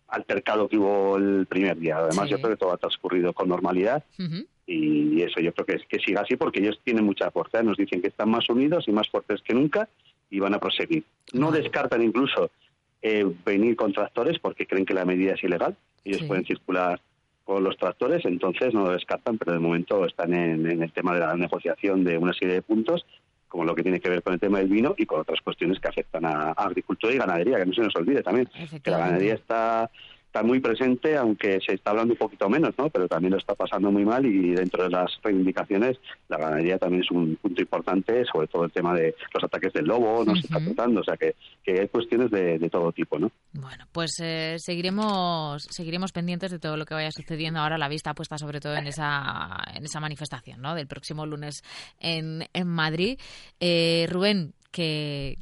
altercado 0.08 0.68
que 0.68 0.76
hubo 0.78 1.16
el 1.16 1.46
primer 1.46 1.76
día. 1.78 1.96
Además, 1.96 2.26
Sí. 2.26 2.30
yo 2.32 2.36
creo 2.38 2.50
que 2.50 2.56
todo 2.58 2.72
ha 2.72 2.76
transcurrido 2.76 3.32
con 3.32 3.48
normalidad 3.48 4.04
y 4.66 5.20
eso 5.22 5.40
yo 5.40 5.52
creo 5.52 5.66
que, 5.66 5.72
es- 5.74 5.86
que 5.88 5.98
siga 5.98 6.20
así 6.20 6.36
porque 6.36 6.60
ellos 6.60 6.78
tienen 6.84 7.04
mucha 7.04 7.30
fuerza. 7.32 7.60
Nos 7.64 7.76
dicen 7.76 8.00
que 8.00 8.08
están 8.08 8.30
más 8.30 8.48
unidos 8.48 8.84
y 8.86 8.92
más 8.92 9.08
fuertes 9.08 9.42
que 9.42 9.52
nunca 9.54 9.88
y 10.30 10.40
van 10.40 10.54
a 10.54 10.58
proseguir. 10.58 11.04
No 11.32 11.50
descartan 11.50 12.02
incluso 12.02 12.50
eh, 13.02 13.24
venir 13.44 13.76
con 13.76 13.92
tractores 13.92 14.38
porque 14.38 14.66
creen 14.66 14.86
que 14.86 14.94
la 14.94 15.04
medida 15.04 15.34
es 15.34 15.44
ilegal. 15.44 15.76
Ellos 16.04 16.20
Sí. 16.20 16.26
pueden 16.26 16.44
circular 16.44 17.00
con 17.44 17.62
los 17.62 17.76
tractores, 17.76 18.24
entonces 18.24 18.72
no 18.72 18.84
lo 18.84 18.92
descartan, 18.92 19.36
pero 19.36 19.52
de 19.52 19.58
momento 19.58 20.06
están 20.06 20.32
en, 20.32 20.70
en 20.70 20.82
el 20.82 20.92
tema 20.92 21.12
de 21.12 21.20
la 21.20 21.34
negociación 21.36 22.02
de 22.02 22.16
una 22.16 22.32
serie 22.32 22.54
de 22.54 22.62
puntos, 22.62 23.04
como 23.48 23.64
lo 23.64 23.74
que 23.74 23.82
tiene 23.82 24.00
que 24.00 24.08
ver 24.08 24.22
con 24.22 24.32
el 24.32 24.40
tema 24.40 24.58
del 24.58 24.68
vino 24.68 24.94
y 24.96 25.04
con 25.06 25.20
otras 25.20 25.40
cuestiones 25.42 25.78
que 25.78 25.88
afectan 25.88 26.24
a, 26.24 26.48
a 26.48 26.52
agricultura 26.52 27.12
y 27.12 27.18
ganadería, 27.18 27.58
que 27.58 27.66
no 27.66 27.74
se 27.74 27.82
nos 27.82 27.94
olvide 27.96 28.22
también, 28.22 28.48
que 28.82 28.90
la 28.90 28.98
ganadería 28.98 29.34
está 29.34 29.90
está 30.34 30.42
muy 30.42 30.58
presente, 30.58 31.16
aunque 31.16 31.60
se 31.64 31.74
está 31.74 31.90
hablando 31.90 32.14
un 32.14 32.18
poquito 32.18 32.48
menos, 32.48 32.74
¿no? 32.76 32.90
Pero 32.90 33.06
también 33.06 33.30
lo 33.34 33.38
está 33.38 33.54
pasando 33.54 33.92
muy 33.92 34.04
mal 34.04 34.26
y 34.26 34.50
dentro 34.50 34.82
de 34.82 34.90
las 34.90 35.08
reivindicaciones 35.22 35.96
la 36.28 36.38
ganadería 36.38 36.76
también 36.76 37.04
es 37.04 37.10
un 37.12 37.36
punto 37.36 37.62
importante, 37.62 38.24
sobre 38.24 38.48
todo 38.48 38.64
el 38.64 38.72
tema 38.72 38.92
de 38.94 39.14
los 39.32 39.44
ataques 39.44 39.72
del 39.72 39.84
lobo, 39.86 40.24
no 40.24 40.34
se 40.34 40.40
está 40.40 40.58
tratando, 40.58 41.02
o 41.02 41.04
sea 41.04 41.16
que, 41.16 41.36
que 41.62 41.78
hay 41.82 41.86
cuestiones 41.88 42.32
de, 42.32 42.58
de 42.58 42.68
todo 42.68 42.90
tipo, 42.90 43.16
¿no? 43.16 43.30
Pues 43.92 44.18
eh, 44.20 44.56
seguiremos 44.58 45.62
seguiremos 45.70 46.10
pendientes 46.10 46.50
de 46.50 46.58
todo 46.58 46.76
lo 46.76 46.84
que 46.84 46.94
vaya 46.94 47.12
sucediendo 47.12 47.60
ahora 47.60 47.78
la 47.78 47.88
vista 47.88 48.12
puesta 48.12 48.36
sobre 48.36 48.58
todo 48.58 48.74
en 48.74 48.88
esa 48.88 49.56
en 49.72 49.84
esa 49.84 50.00
manifestación 50.00 50.60
¿no? 50.60 50.74
del 50.74 50.88
próximo 50.88 51.26
lunes 51.26 51.62
en, 52.00 52.44
en 52.52 52.66
Madrid. 52.66 53.20
Eh, 53.60 54.08
Rubén, 54.10 54.52
que 54.72 55.36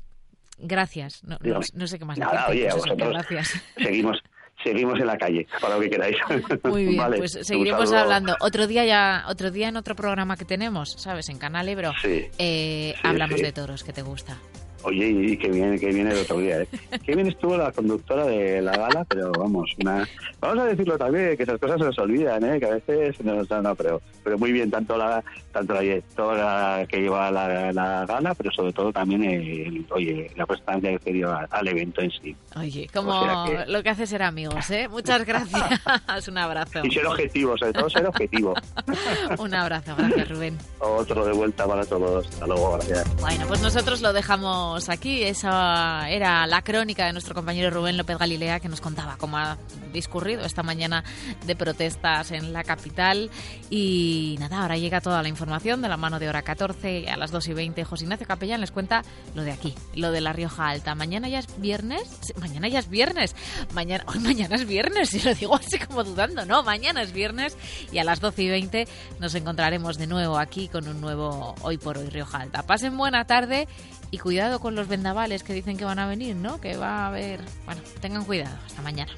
gracias. 0.59 1.25
No, 1.25 1.39
no- 1.75 1.87
sé 1.87 1.99
qué 1.99 2.05
más 2.05 2.19
Nada, 2.19 2.49
decirte, 2.49 2.53
oye, 2.53 2.69
a 2.71 2.75
vosotros 2.75 3.09
gracias. 3.09 3.63
seguimos 3.79 4.23
seguimos 4.63 4.99
en 5.01 5.07
la 5.07 5.17
calle, 5.19 5.47
para 5.61 5.75
lo 5.77 5.81
que 5.81 5.91
queráis. 5.91 6.17
Muy 6.65 6.87
bien, 6.87 6.97
Vale, 7.03 7.19
pues 7.19 7.39
seguiremos 7.43 7.93
hablando. 7.93 8.37
Otro 8.41 8.67
día 8.67 8.85
ya, 8.85 9.25
otro 9.29 9.51
día 9.51 9.69
en 9.69 9.77
otro 9.77 9.95
programa 9.95 10.37
que 10.37 10.45
tenemos, 10.45 10.93
¿sabes? 10.99 11.29
En 11.29 11.39
Canal 11.39 11.69
Ebro, 11.69 11.93
Sí, 12.01 12.27
eh, 12.39 12.95
sí, 12.95 13.01
hablamos 13.07 13.39
sí. 13.39 13.45
de 13.45 13.53
toros, 13.53 13.85
que 13.85 13.93
te 13.93 14.03
gusta. 14.03 14.37
Oye, 14.85 15.09
y 15.09 15.37
que 15.37 15.49
viene, 15.49 15.79
que 15.79 15.87
viene 15.93 16.11
el 16.13 16.19
otro 16.19 16.39
día, 16.39 16.63
¿eh? 16.63 16.69
Qué 17.05 17.15
bien 17.15 17.29
estuvo 17.29 17.57
la 17.57 17.71
conductora 17.73 18.27
de 18.27 18.61
la 18.63 18.77
gala, 18.77 19.05
pero 19.05 19.31
vamos, 19.33 19.71
una... 19.81 20.07
vamos 20.41 20.59
a 20.59 20.65
decirlo 20.67 20.99
también, 20.99 21.37
que 21.37 21.45
esas 21.45 21.59
cosas 21.61 21.79
se 21.79 21.85
nos 21.85 21.99
olvidan, 21.99 22.45
¿eh? 22.45 22.59
Que 22.59 22.67
a 22.67 22.71
veces 22.75 23.17
se 23.17 23.23
nos 23.25 23.49
no, 23.51 23.63
no, 23.63 23.75
pero, 23.75 24.01
pero 24.25 24.39
muy 24.39 24.53
bien, 24.53 24.71
tanto 24.71 24.97
la, 24.97 25.23
tanto 25.53 25.75
la 25.75 25.81
directora 25.81 26.87
que 26.89 27.01
lleva 27.01 27.31
la, 27.31 27.73
la 27.73 28.07
gala, 28.07 28.35
pero 28.35 28.51
sobre 28.51 28.73
todo 28.73 28.93
también 28.93 29.25
el, 29.25 29.87
oye, 29.91 30.31
la 30.37 30.47
prestancia 30.47 30.99
que 30.99 31.13
dio 31.13 31.33
al 31.51 31.69
evento 31.69 32.01
en 32.01 32.11
sí. 32.11 32.37
Oye, 32.57 32.89
como 32.93 33.11
O 33.21 33.25
sea 33.47 33.65
que- 33.65 33.71
lo 33.73 33.83
que 33.83 33.89
hace 33.91 34.07
ser 34.07 34.23
amigos, 34.23 34.71
¿eh? 34.71 34.89
Muchas 34.89 35.25
gracias. 35.25 35.81
Un 36.29 36.39
abrazo. 36.39 36.81
Y 36.85 36.91
ser 36.91 37.07
objetivo, 37.07 37.57
sobre 37.59 37.73
todo 37.73 37.91
ser 37.91 38.07
objetivo. 38.07 38.55
Un 39.39 39.55
abrazo, 39.55 39.95
gracias 39.97 40.29
Rubén. 40.29 40.59
Otro 40.79 41.25
de 41.25 41.33
vuelta 41.33 41.67
para 41.67 41.85
todos. 41.85 42.27
Hasta 42.27 42.47
luego, 42.47 42.73
gracias. 42.73 43.17
Bueno, 43.21 43.45
pues 43.49 43.61
nosotros 43.63 44.01
lo 44.03 44.13
dejamos 44.13 44.72
aquí. 44.73 45.23
Esa 45.23 46.09
era 46.09 46.47
la 46.47 46.63
crónica 46.63 47.05
de 47.05 47.13
nuestro 47.13 47.35
compañero 47.35 47.69
Rubén 47.71 47.99
López 47.99 48.17
Galilea 48.17 48.59
que 48.59 48.71
nos 48.71 48.81
contaba 48.81 49.17
cómo 49.19 49.37
ha 49.37 49.59
discurrido 49.93 50.47
esta 50.47 50.63
mañana 50.63 51.05
de 51.47 51.55
protestas 51.55 52.31
en 52.31 52.55
la 52.55 52.65
capital. 52.65 53.31
Y 53.69 54.37
nada, 54.41 54.63
ahora 54.63 54.79
llega 54.79 55.03
toda 55.03 55.23
la 55.23 55.29
información 55.29 55.83
de 55.83 55.89
la 55.89 55.99
mano 55.99 56.19
de 56.19 56.29
hora 56.29 56.41
14 56.41 57.11
a 57.11 57.17
las 57.19 57.31
2 57.31 57.49
y 57.49 57.53
20. 57.53 57.85
José 57.85 58.05
Ignacio 58.05 58.27
Capellán 58.27 58.63
les 58.63 58.71
cuenta 58.71 59.03
lo 59.35 59.43
de 59.43 59.53
aquí, 59.53 59.75
lo 59.95 60.11
de 60.11 60.23
la 60.23 60.33
Rioja 60.33 60.69
Alta. 60.69 60.95
Mañana 60.95 61.29
ya 61.29 61.41
es 61.41 61.61
viernes. 61.61 62.33
Mañana 62.41 62.69
ya 62.69 62.79
es 62.79 62.89
viernes. 62.89 63.37
Mañana, 63.75 64.05
hoy 64.07 64.21
mañana 64.21 64.57
es 64.57 64.67
viernes, 64.67 65.11
si 65.11 65.21
lo 65.21 65.35
digo 65.35 65.55
así 65.55 65.79
como 65.79 66.03
dudando. 66.03 66.47
No, 66.47 66.63
mañana 66.63 67.03
es 67.03 67.13
viernes 67.13 67.57
y 67.93 67.99
a 67.99 68.05
las 68.05 68.21
12 68.21 68.43
y 68.43 68.49
20 68.49 68.89
nos 69.21 69.35
encontraremos 69.35 69.99
de 69.99 70.07
nuevo 70.07 70.39
aquí 70.39 70.69
con 70.69 70.89
un 70.89 71.01
nuevo 71.01 71.55
Hoy 71.61 71.77
por 71.77 71.99
Hoy 71.99 72.09
Rioja 72.09 72.39
Alta. 72.39 72.63
Pasen 72.63 72.97
buena 72.97 73.27
tarde 73.27 73.69
y 74.13 74.19
cuidado 74.19 74.61
con 74.61 74.75
los 74.77 74.87
vendavales 74.89 75.43
que 75.43 75.55
dicen 75.55 75.77
que 75.79 75.85
van 75.87 75.99
a 75.99 76.07
venir, 76.07 76.37
¿no? 76.37 76.61
Que 76.61 76.77
va 76.77 76.99
a 77.05 77.07
haber... 77.07 77.41
Bueno, 77.65 77.81
tengan 78.01 78.25
cuidado. 78.25 78.57
Hasta 78.67 78.83
mañana. 78.83 79.11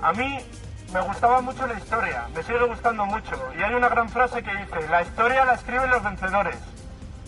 A 0.00 0.12
mí 0.12 0.38
me 0.92 1.00
gustaba 1.00 1.40
mucho 1.40 1.66
la 1.66 1.74
historia, 1.74 2.28
me 2.32 2.42
sigue 2.44 2.64
gustando 2.64 3.04
mucho. 3.04 3.32
Y 3.58 3.62
hay 3.62 3.74
una 3.74 3.88
gran 3.88 4.08
frase 4.08 4.40
que 4.42 4.50
dice, 4.52 4.88
la 4.88 5.02
historia 5.02 5.44
la 5.44 5.54
escriben 5.54 5.90
los 5.90 6.02
vencedores. 6.02 6.56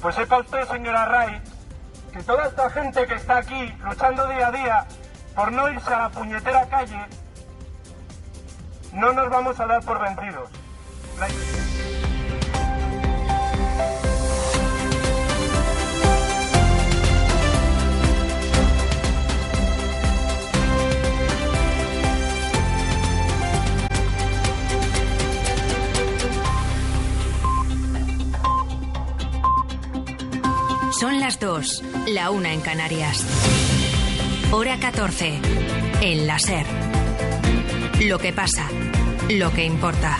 Pues 0.00 0.14
sepa 0.14 0.38
usted, 0.38 0.64
señora 0.68 1.06
Ray, 1.06 1.40
que 2.12 2.22
toda 2.22 2.46
esta 2.46 2.70
gente 2.70 3.04
que 3.09 3.14
está 3.14 3.38
aquí 3.38 3.74
luchando 3.84 4.28
día 4.28 4.46
a 4.46 4.52
día 4.52 4.86
por 5.34 5.50
no 5.50 5.68
irse 5.70 5.92
a 5.92 5.98
la 6.02 6.09
puñetera 6.11 6.66
calle, 6.68 7.00
no 8.92 9.12
nos 9.12 9.28
vamos 9.28 9.59
a 9.59 9.66
dar 9.66 9.82
por 9.82 10.00
vencidos. 10.00 10.50
La- 11.18 11.97
la 32.14 32.30
una 32.30 32.52
en 32.52 32.61
Canarias. 32.61 33.24
Hora 34.50 34.78
14, 34.78 35.40
en 36.00 36.26
la 36.26 36.38
SER. 36.38 36.66
Lo 38.00 38.18
que 38.18 38.32
pasa, 38.32 38.68
lo 39.28 39.52
que 39.52 39.64
importa. 39.64 40.16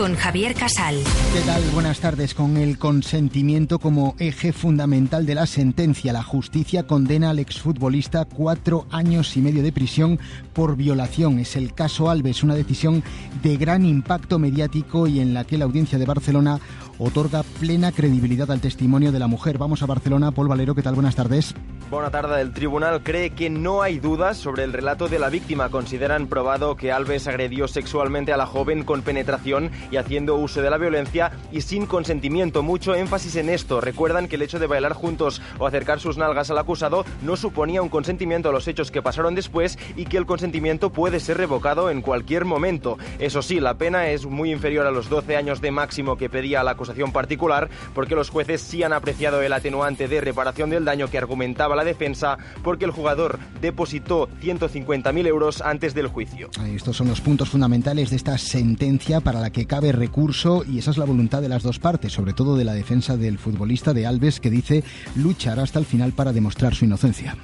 Con 0.00 0.16
Javier 0.16 0.54
Casal. 0.54 0.96
¿Qué 1.34 1.40
tal? 1.42 1.62
Buenas 1.74 2.00
tardes. 2.00 2.32
Con 2.32 2.56
el 2.56 2.78
consentimiento 2.78 3.78
como 3.78 4.14
eje 4.18 4.54
fundamental 4.54 5.26
de 5.26 5.34
la 5.34 5.44
sentencia, 5.44 6.14
la 6.14 6.22
justicia 6.22 6.86
condena 6.86 7.28
al 7.28 7.38
exfutbolista 7.38 8.24
cuatro 8.24 8.86
años 8.90 9.36
y 9.36 9.42
medio 9.42 9.62
de 9.62 9.72
prisión 9.72 10.18
por 10.54 10.74
violación. 10.74 11.38
Es 11.38 11.54
el 11.54 11.74
caso 11.74 12.08
Alves, 12.08 12.42
una 12.42 12.54
decisión 12.54 13.04
de 13.42 13.58
gran 13.58 13.84
impacto 13.84 14.38
mediático 14.38 15.06
y 15.06 15.20
en 15.20 15.34
la 15.34 15.44
que 15.44 15.58
la 15.58 15.66
audiencia 15.66 15.98
de 15.98 16.06
Barcelona 16.06 16.60
otorga 16.98 17.42
plena 17.42 17.92
credibilidad 17.92 18.50
al 18.50 18.62
testimonio 18.62 19.12
de 19.12 19.18
la 19.18 19.26
mujer. 19.26 19.58
Vamos 19.58 19.82
a 19.82 19.86
Barcelona. 19.86 20.32
Paul 20.32 20.48
Valero, 20.48 20.74
¿qué 20.74 20.82
tal? 20.82 20.94
Buenas 20.94 21.16
tardes. 21.16 21.54
Buena 21.90 22.10
tarde. 22.10 22.40
El 22.40 22.52
tribunal 22.52 23.02
cree 23.02 23.30
que 23.30 23.50
no 23.50 23.82
hay 23.82 23.98
dudas 23.98 24.36
sobre 24.36 24.62
el 24.62 24.72
relato 24.72 25.08
de 25.08 25.18
la 25.18 25.28
víctima. 25.28 25.70
Consideran 25.70 26.28
probado 26.28 26.76
que 26.76 26.92
Alves 26.92 27.26
agredió 27.26 27.66
sexualmente 27.66 28.32
a 28.32 28.36
la 28.36 28.46
joven 28.46 28.84
con 28.84 29.02
penetración 29.02 29.72
y 29.90 29.96
haciendo 29.96 30.36
uso 30.36 30.62
de 30.62 30.70
la 30.70 30.78
violencia 30.78 31.32
y 31.52 31.60
sin 31.60 31.86
consentimiento. 31.86 32.62
Mucho 32.62 32.94
énfasis 32.94 33.36
en 33.36 33.48
esto. 33.48 33.80
Recuerdan 33.80 34.28
que 34.28 34.36
el 34.36 34.42
hecho 34.42 34.58
de 34.58 34.66
bailar 34.66 34.92
juntos 34.92 35.42
o 35.58 35.66
acercar 35.66 36.00
sus 36.00 36.16
nalgas 36.16 36.50
al 36.50 36.58
acusado 36.58 37.04
no 37.22 37.36
suponía 37.36 37.82
un 37.82 37.88
consentimiento 37.88 38.48
a 38.48 38.52
los 38.52 38.68
hechos 38.68 38.90
que 38.90 39.02
pasaron 39.02 39.34
después 39.34 39.78
y 39.96 40.04
que 40.04 40.16
el 40.16 40.26
consentimiento 40.26 40.90
puede 40.90 41.20
ser 41.20 41.36
revocado 41.36 41.90
en 41.90 42.02
cualquier 42.02 42.44
momento. 42.44 42.98
Eso 43.18 43.42
sí, 43.42 43.60
la 43.60 43.74
pena 43.74 44.08
es 44.08 44.26
muy 44.26 44.52
inferior 44.52 44.86
a 44.86 44.90
los 44.90 45.08
12 45.08 45.36
años 45.36 45.60
de 45.60 45.70
máximo 45.70 46.16
que 46.16 46.30
pedía 46.30 46.62
la 46.62 46.72
acusación 46.72 47.12
particular 47.12 47.68
porque 47.94 48.14
los 48.14 48.30
jueces 48.30 48.60
sí 48.60 48.82
han 48.82 48.92
apreciado 48.92 49.42
el 49.42 49.52
atenuante 49.52 50.08
de 50.08 50.20
reparación 50.20 50.70
del 50.70 50.84
daño 50.84 51.08
que 51.08 51.18
argumentaba 51.18 51.76
la 51.76 51.84
defensa 51.84 52.38
porque 52.62 52.84
el 52.84 52.90
jugador 52.90 53.38
depositó 53.60 54.28
150.000 54.42 55.26
euros 55.26 55.60
antes 55.60 55.94
del 55.94 56.08
juicio. 56.08 56.50
Estos 56.74 56.96
son 56.96 57.08
los 57.08 57.20
puntos 57.20 57.50
fundamentales 57.50 58.10
de 58.10 58.16
esta 58.16 58.38
sentencia 58.38 59.20
para 59.20 59.40
la 59.40 59.50
que 59.50 59.66
cabe 59.66 59.79
recurso 59.80 60.64
y 60.64 60.78
esa 60.78 60.90
es 60.90 60.98
la 60.98 61.04
voluntad 61.04 61.42
de 61.42 61.48
las 61.48 61.62
dos 61.62 61.78
partes, 61.78 62.12
sobre 62.12 62.32
todo 62.32 62.56
de 62.56 62.64
la 62.64 62.74
defensa 62.74 63.16
del 63.16 63.38
futbolista 63.38 63.92
de 63.92 64.06
Alves 64.06 64.40
que 64.40 64.50
dice 64.50 64.84
luchar 65.16 65.58
hasta 65.58 65.78
el 65.78 65.86
final 65.86 66.12
para 66.12 66.32
demostrar 66.32 66.74
su 66.74 66.84
inocencia 66.84 67.36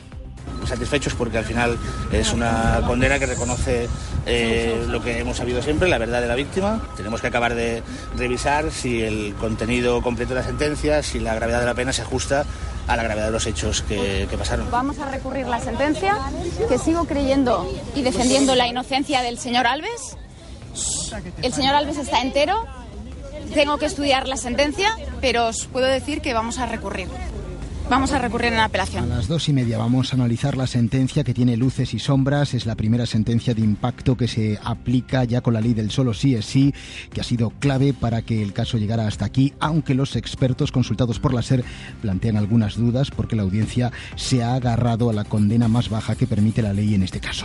satisfechos 0.66 1.14
porque 1.14 1.38
al 1.38 1.44
final 1.44 1.78
es 2.12 2.32
una 2.32 2.80
condena 2.86 3.18
que 3.18 3.26
reconoce 3.26 3.88
eh, 4.26 4.84
lo 4.88 5.02
que 5.02 5.18
hemos 5.18 5.36
sabido 5.36 5.62
siempre, 5.62 5.88
la 5.88 5.98
verdad 5.98 6.20
de 6.20 6.28
la 6.28 6.34
víctima. 6.34 6.80
Tenemos 6.96 7.20
que 7.20 7.28
acabar 7.28 7.54
de 7.54 7.82
revisar 8.16 8.70
si 8.70 9.02
el 9.02 9.34
contenido 9.34 10.02
completo 10.02 10.34
de 10.34 10.40
la 10.40 10.46
sentencia, 10.46 11.02
si 11.02 11.20
la 11.20 11.34
gravedad 11.34 11.60
de 11.60 11.66
la 11.66 11.74
pena 11.74 11.92
se 11.92 12.02
ajusta 12.02 12.44
a 12.86 12.96
la 12.96 13.02
gravedad 13.02 13.26
de 13.26 13.32
los 13.32 13.46
hechos 13.46 13.82
que, 13.82 14.26
que 14.30 14.38
pasaron. 14.38 14.70
Vamos 14.70 14.98
a 14.98 15.10
recurrir 15.10 15.46
la 15.46 15.60
sentencia, 15.60 16.16
que 16.68 16.78
sigo 16.78 17.04
creyendo 17.04 17.68
y 17.94 18.02
defendiendo 18.02 18.54
la 18.54 18.68
inocencia 18.68 19.22
del 19.22 19.38
señor 19.38 19.66
Alves. 19.66 20.16
El 21.42 21.52
señor 21.52 21.74
Alves 21.74 21.98
está 21.98 22.22
entero. 22.22 22.64
Tengo 23.54 23.78
que 23.78 23.86
estudiar 23.86 24.26
la 24.28 24.36
sentencia, 24.36 24.96
pero 25.20 25.46
os 25.48 25.66
puedo 25.66 25.86
decir 25.86 26.20
que 26.20 26.34
vamos 26.34 26.58
a 26.58 26.66
recurrir. 26.66 27.08
Vamos 27.88 28.10
a 28.10 28.18
recurrir 28.18 28.52
en 28.52 28.58
apelación. 28.58 29.04
A 29.04 29.16
las 29.16 29.28
dos 29.28 29.48
y 29.48 29.52
media 29.52 29.78
vamos 29.78 30.12
a 30.12 30.16
analizar 30.16 30.56
la 30.56 30.66
sentencia 30.66 31.22
que 31.22 31.32
tiene 31.32 31.56
luces 31.56 31.94
y 31.94 32.00
sombras. 32.00 32.52
Es 32.52 32.66
la 32.66 32.74
primera 32.74 33.06
sentencia 33.06 33.54
de 33.54 33.60
impacto 33.60 34.16
que 34.16 34.26
se 34.26 34.58
aplica 34.64 35.22
ya 35.22 35.40
con 35.40 35.54
la 35.54 35.60
ley 35.60 35.72
del 35.72 35.92
solo 35.92 36.12
sí 36.12 36.34
es 36.34 36.46
sí, 36.46 36.74
que 37.12 37.20
ha 37.20 37.24
sido 37.24 37.50
clave 37.60 37.94
para 37.94 38.22
que 38.22 38.42
el 38.42 38.52
caso 38.52 38.76
llegara 38.76 39.06
hasta 39.06 39.24
aquí, 39.24 39.54
aunque 39.60 39.94
los 39.94 40.16
expertos 40.16 40.72
consultados 40.72 41.20
por 41.20 41.32
la 41.32 41.42
SER 41.42 41.64
plantean 42.02 42.36
algunas 42.36 42.76
dudas 42.76 43.12
porque 43.12 43.36
la 43.36 43.42
audiencia 43.42 43.92
se 44.16 44.42
ha 44.42 44.54
agarrado 44.54 45.08
a 45.08 45.12
la 45.12 45.24
condena 45.24 45.68
más 45.68 45.88
baja 45.88 46.16
que 46.16 46.26
permite 46.26 46.62
la 46.62 46.72
ley 46.72 46.94
en 46.94 47.04
este 47.04 47.20
caso. 47.20 47.44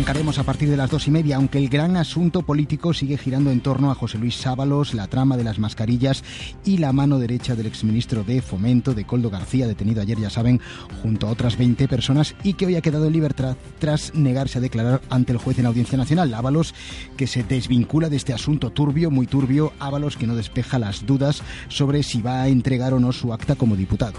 Arrancaremos 0.00 0.38
a 0.38 0.44
partir 0.44 0.70
de 0.70 0.78
las 0.78 0.88
dos 0.88 1.08
y 1.08 1.10
media, 1.10 1.36
aunque 1.36 1.58
el 1.58 1.68
gran 1.68 1.98
asunto 1.98 2.40
político 2.40 2.94
sigue 2.94 3.18
girando 3.18 3.50
en 3.50 3.60
torno 3.60 3.90
a 3.90 3.94
José 3.94 4.16
Luis 4.16 4.34
Sábalos, 4.34 4.94
la 4.94 5.08
trama 5.08 5.36
de 5.36 5.44
las 5.44 5.58
mascarillas 5.58 6.24
y 6.64 6.78
la 6.78 6.94
mano 6.94 7.18
derecha 7.18 7.54
del 7.54 7.66
exministro 7.66 8.24
de 8.24 8.40
Fomento, 8.40 8.94
de 8.94 9.04
Coldo 9.04 9.28
García, 9.28 9.66
detenido 9.66 10.00
ayer, 10.00 10.18
ya 10.18 10.30
saben, 10.30 10.58
junto 11.02 11.26
a 11.26 11.30
otras 11.30 11.58
20 11.58 11.86
personas 11.86 12.34
y 12.42 12.54
que 12.54 12.64
hoy 12.64 12.76
ha 12.76 12.80
quedado 12.80 13.08
en 13.08 13.12
libertad 13.12 13.58
tras 13.78 14.14
negarse 14.14 14.56
a 14.56 14.62
declarar 14.62 15.02
ante 15.10 15.32
el 15.32 15.38
juez 15.38 15.58
en 15.58 15.66
Audiencia 15.66 15.98
Nacional. 15.98 16.32
Ábalos, 16.32 16.74
que 17.18 17.26
se 17.26 17.42
desvincula 17.42 18.08
de 18.08 18.16
este 18.16 18.32
asunto 18.32 18.70
turbio, 18.70 19.10
muy 19.10 19.26
turbio, 19.26 19.74
Ábalos, 19.80 20.16
que 20.16 20.26
no 20.26 20.34
despeja 20.34 20.78
las 20.78 21.04
dudas 21.04 21.42
sobre 21.68 22.04
si 22.04 22.22
va 22.22 22.40
a 22.40 22.48
entregar 22.48 22.94
o 22.94 23.00
no 23.00 23.12
su 23.12 23.34
acta 23.34 23.54
como 23.54 23.76
diputado. 23.76 24.18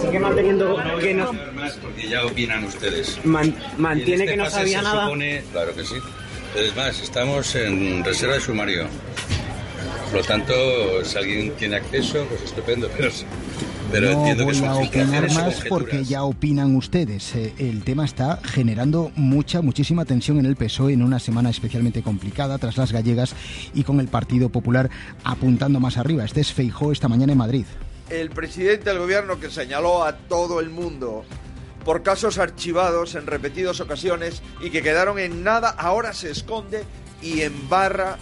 Sigue 0.00 0.18
manteniendo 0.18 0.76
que 1.00 1.14
no. 1.14 1.30
Porque 1.82 2.08
ya 2.08 2.24
opinan 2.24 2.64
ustedes. 2.64 3.18
Man- 3.24 3.54
mantiene 3.78 4.26
que 4.26 4.36
no 4.36 4.48
sabía 4.50 4.78
se 4.78 4.84
nada. 4.84 5.04
supone- 5.06 5.42
claro 5.52 5.74
que 5.74 5.84
sí. 5.84 5.94
Es 6.56 6.76
más, 6.76 7.00
estamos 7.00 7.54
en 7.56 8.04
reserva 8.04 8.34
de 8.34 8.40
sumario. 8.40 8.86
Por 10.10 10.20
lo 10.20 10.26
tanto, 10.26 10.52
si 11.04 11.16
alguien 11.16 11.52
tiene 11.56 11.76
acceso, 11.76 12.26
pues 12.28 12.42
estupendo. 12.42 12.90
Pero, 12.94 13.10
pero 13.90 14.12
no 14.12 14.18
entiendo 14.18 14.42
que 14.42 14.44
voy 14.44 14.54
son 14.54 14.68
a 14.68 14.74
opinar 14.76 15.32
más 15.32 15.62
porque 15.70 16.04
ya 16.04 16.24
opinan 16.24 16.76
ustedes. 16.76 17.34
Eh, 17.34 17.54
el 17.58 17.82
tema 17.82 18.04
está 18.04 18.38
generando 18.44 19.10
mucha, 19.16 19.62
muchísima 19.62 20.04
tensión 20.04 20.38
en 20.38 20.44
el 20.44 20.56
PSOE 20.56 20.92
en 20.92 21.02
una 21.02 21.18
semana 21.18 21.48
especialmente 21.48 22.02
complicada 22.02 22.58
tras 22.58 22.76
las 22.76 22.92
gallegas 22.92 23.34
y 23.72 23.84
con 23.84 24.00
el 24.00 24.08
Partido 24.08 24.50
Popular 24.50 24.90
apuntando 25.24 25.80
más 25.80 25.96
arriba. 25.96 26.24
Este 26.26 26.42
es 26.42 26.52
Feijó 26.52 26.92
esta 26.92 27.08
mañana 27.08 27.32
en 27.32 27.38
Madrid. 27.38 27.64
El 28.12 28.28
presidente 28.28 28.90
del 28.90 28.98
gobierno 28.98 29.40
que 29.40 29.48
señaló 29.48 30.04
a 30.04 30.18
todo 30.18 30.60
el 30.60 30.68
mundo 30.68 31.24
por 31.82 32.02
casos 32.02 32.36
archivados 32.36 33.14
en 33.14 33.26
repetidas 33.26 33.80
ocasiones 33.80 34.42
y 34.60 34.68
que 34.68 34.82
quedaron 34.82 35.18
en 35.18 35.42
nada, 35.42 35.70
ahora 35.70 36.12
se 36.12 36.30
esconde 36.30 36.84
y 37.22 37.40
embarra 37.40 38.18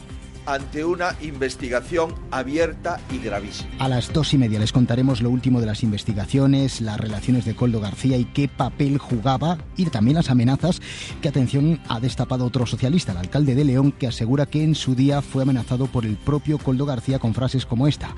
ante 0.46 0.84
una 0.84 1.16
investigación 1.20 2.14
abierta 2.30 3.00
y 3.10 3.18
gravísima. 3.18 3.68
A 3.80 3.88
las 3.88 4.12
dos 4.12 4.32
y 4.32 4.38
media 4.38 4.60
les 4.60 4.70
contaremos 4.70 5.22
lo 5.22 5.30
último 5.30 5.60
de 5.60 5.66
las 5.66 5.82
investigaciones, 5.82 6.80
las 6.80 6.98
relaciones 6.98 7.44
de 7.44 7.56
Coldo 7.56 7.80
García 7.80 8.16
y 8.16 8.26
qué 8.26 8.46
papel 8.46 8.96
jugaba 8.96 9.58
y 9.76 9.86
también 9.86 10.14
las 10.14 10.30
amenazas 10.30 10.80
que, 11.20 11.28
atención, 11.28 11.80
ha 11.88 11.98
destapado 11.98 12.46
otro 12.46 12.64
socialista, 12.64 13.10
el 13.10 13.18
alcalde 13.18 13.56
de 13.56 13.64
León, 13.64 13.90
que 13.90 14.06
asegura 14.06 14.46
que 14.46 14.62
en 14.62 14.76
su 14.76 14.94
día 14.94 15.20
fue 15.20 15.42
amenazado 15.42 15.88
por 15.88 16.06
el 16.06 16.16
propio 16.16 16.58
Coldo 16.58 16.86
García 16.86 17.18
con 17.18 17.34
frases 17.34 17.66
como 17.66 17.88
esta. 17.88 18.14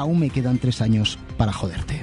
Aún 0.00 0.18
me 0.18 0.30
quedan 0.30 0.56
tres 0.56 0.80
años 0.80 1.18
para 1.36 1.52
joderte. 1.52 2.00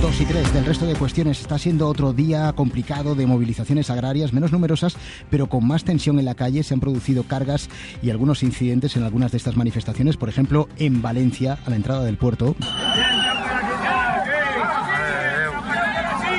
Dos 0.00 0.18
y 0.18 0.24
tres 0.24 0.50
del 0.54 0.64
resto 0.64 0.86
de 0.86 0.94
cuestiones 0.94 1.38
está 1.38 1.58
siendo 1.58 1.86
otro 1.86 2.14
día 2.14 2.50
complicado 2.54 3.14
de 3.14 3.26
movilizaciones 3.26 3.90
agrarias, 3.90 4.32
menos 4.32 4.50
numerosas, 4.50 4.96
pero 5.28 5.46
con 5.46 5.66
más 5.66 5.84
tensión 5.84 6.18
en 6.18 6.24
la 6.24 6.34
calle. 6.34 6.62
Se 6.62 6.72
han 6.72 6.80
producido 6.80 7.24
cargas 7.24 7.68
y 8.02 8.08
algunos 8.08 8.42
incidentes 8.42 8.96
en 8.96 9.02
algunas 9.02 9.30
de 9.30 9.36
estas 9.36 9.58
manifestaciones, 9.58 10.16
por 10.16 10.30
ejemplo, 10.30 10.70
en 10.78 11.02
Valencia, 11.02 11.58
a 11.66 11.68
la 11.68 11.76
entrada 11.76 12.02
del 12.02 12.16
puerto. 12.16 12.56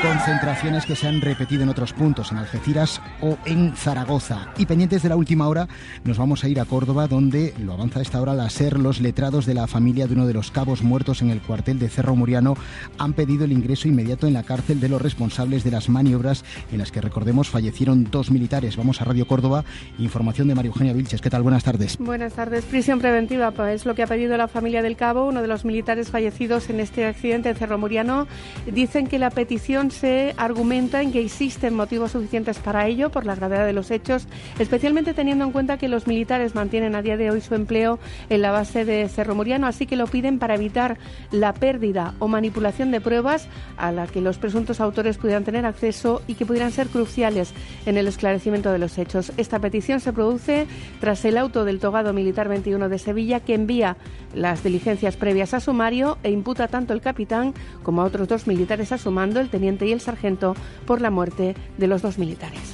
Concentraciones 0.02 0.88
que 0.88 0.96
se 0.96 1.08
han 1.08 1.22
repetido 1.22 1.62
en 1.62 1.70
otros 1.70 1.94
puntos, 1.94 2.32
en 2.32 2.40
Algeciras 2.40 3.00
o 3.22 3.38
en 3.46 3.76
Zaragoza. 3.76 4.52
Y 4.58 4.66
pendientes 4.66 5.04
de 5.04 5.10
la 5.10 5.16
última 5.16 5.48
hora, 5.48 5.68
nos 6.04 6.18
vamos 6.18 6.44
a 6.44 6.50
ir 6.50 6.60
a 6.60 6.66
Córdoba, 6.66 7.06
donde 7.08 7.54
lo 7.60 7.74
avanza 7.74 8.00
a 8.00 8.02
esta 8.02 8.20
hora 8.20 8.34
la 8.34 8.50
SER. 8.50 8.80
Los 8.80 9.00
letrados 9.00 9.46
de 9.46 9.54
la 9.54 9.68
familia 9.68 10.08
de 10.08 10.16
uno 10.16 10.26
de 10.26 10.34
los 10.34 10.50
cabos 10.50 10.82
muertos 10.82 11.22
en 11.22 11.30
el 11.30 11.40
cuartel 11.40 11.78
de 11.78 11.88
Cerro 11.88 12.16
Muriano 12.16 12.56
han 12.98 13.14
pedido 13.14 13.46
el 13.46 13.52
ingreso 13.52 13.88
inmediato 13.88 14.26
en 14.26 14.34
la 14.34 14.42
cárcel 14.42 14.80
de 14.80 14.90
los 14.90 15.00
responsables 15.00 15.64
de 15.64 15.70
las 15.70 15.88
maniobras 15.88 16.44
en 16.72 16.80
las 16.80 16.92
que, 16.92 17.00
recordemos, 17.00 17.50
fallecieron 17.50 18.06
dos 18.10 18.32
militares. 18.32 18.78
Vamos 18.78 19.02
a 19.02 19.06
Radio 19.06 19.28
Córdoba. 19.28 19.66
Información 20.00 20.48
de 20.48 20.56
María 20.56 20.70
Eugenia 20.70 20.94
Vilches. 20.94 21.22
¿Qué 21.22 21.30
tal? 21.30 21.44
Buenas 21.44 21.64
tardes. 21.64 22.00
Buenas 22.00 22.34
tardes. 22.34 22.66
Prisión 22.66 22.98
preventiva 22.98 23.52
pues, 23.52 23.76
es 23.76 23.86
lo 23.86 23.94
que 23.94 24.02
ha 24.02 24.08
pedido 24.08 24.36
la 24.36 24.48
familia 24.48 24.82
del 24.82 24.96
Cabo, 24.96 25.28
uno 25.28 25.44
de 25.44 25.48
los 25.48 25.64
militares 25.64 26.10
fallecidos 26.10 26.72
en 26.72 26.80
este 26.80 27.06
accidente 27.06 27.50
en 27.50 27.56
Cerro 27.56 27.78
Muriano. 27.78 28.26
Dicen 28.66 29.06
que 29.06 29.20
la 29.20 29.30
petición 29.30 29.91
se 29.92 30.34
argumenta 30.38 31.02
en 31.02 31.12
que 31.12 31.22
existen 31.22 31.74
motivos 31.74 32.12
suficientes 32.12 32.58
para 32.60 32.88
ello 32.88 33.10
por 33.10 33.26
la 33.26 33.36
gravedad 33.36 33.66
de 33.66 33.74
los 33.74 33.92
hechos, 33.92 34.28
especialmente 34.60 35.14
teniendo 35.14 35.46
en 35.46 35.52
cuenta 35.52 35.78
que 35.78 35.88
los 35.88 36.08
militares 36.08 36.56
mantienen 36.56 36.96
a 36.96 37.02
día 37.02 37.18
de 37.18 37.30
hoy 37.30 37.42
su 37.42 37.56
empleo 37.56 38.00
en 38.30 38.42
la 38.42 38.52
base 38.52 38.86
de 38.86 39.08
Cerro 39.10 39.36
Muriano, 39.36 39.68
así 39.68 39.86
que 39.86 39.96
lo 39.96 40.08
piden 40.08 40.40
para 40.40 40.56
evitar 40.56 40.98
la 41.32 41.54
pérdida 41.54 42.16
o 42.20 42.28
manipulación 42.28 42.92
de 42.92 43.02
pruebas 43.02 43.48
a 43.78 43.92
la 43.92 44.08
que 44.08 44.22
los 44.22 44.38
presuntos 44.38 44.80
autores 44.80 45.18
pudieran 45.18 45.44
tener 45.44 45.66
acceso 45.66 46.22
y 46.28 46.36
que 46.36 46.46
pudieran 46.46 46.72
ser 46.72 46.88
cruciales 46.88 47.54
en 47.86 47.98
el 47.98 48.08
esclarecimiento 48.08 48.72
de 48.72 48.80
los 48.80 48.98
hechos. 48.98 49.32
Esta 49.38 49.60
petición 49.60 50.00
se 50.00 50.14
produce 50.14 50.68
tras 51.00 51.24
el 51.26 51.38
auto 51.38 51.66
del 51.66 51.80
togado 51.80 52.14
militar 52.14 52.48
21 52.48 52.90
de 52.90 53.00
Sevilla 53.00 53.40
que 53.40 53.54
envía 53.54 53.98
las 54.34 54.64
diligencias 54.64 55.18
previas 55.18 55.54
a 55.54 55.60
sumario 55.60 56.18
e 56.24 56.32
imputa 56.32 56.68
tanto 56.68 56.94
el 56.94 57.02
capitán 57.02 57.54
como 57.84 58.02
a 58.02 58.06
otros 58.06 58.28
dos 58.28 58.48
militares 58.48 58.92
a 58.92 58.98
su 58.98 59.12
mando, 59.12 59.40
el 59.40 59.50
teniente 59.50 59.81
y 59.86 59.92
el 59.92 60.02
sargento, 60.02 60.56
por 60.86 61.02
la 61.02 61.12
muerte 61.12 61.56
de 61.78 61.88
los 61.88 62.02
dos 62.02 62.18
militares. 62.18 62.72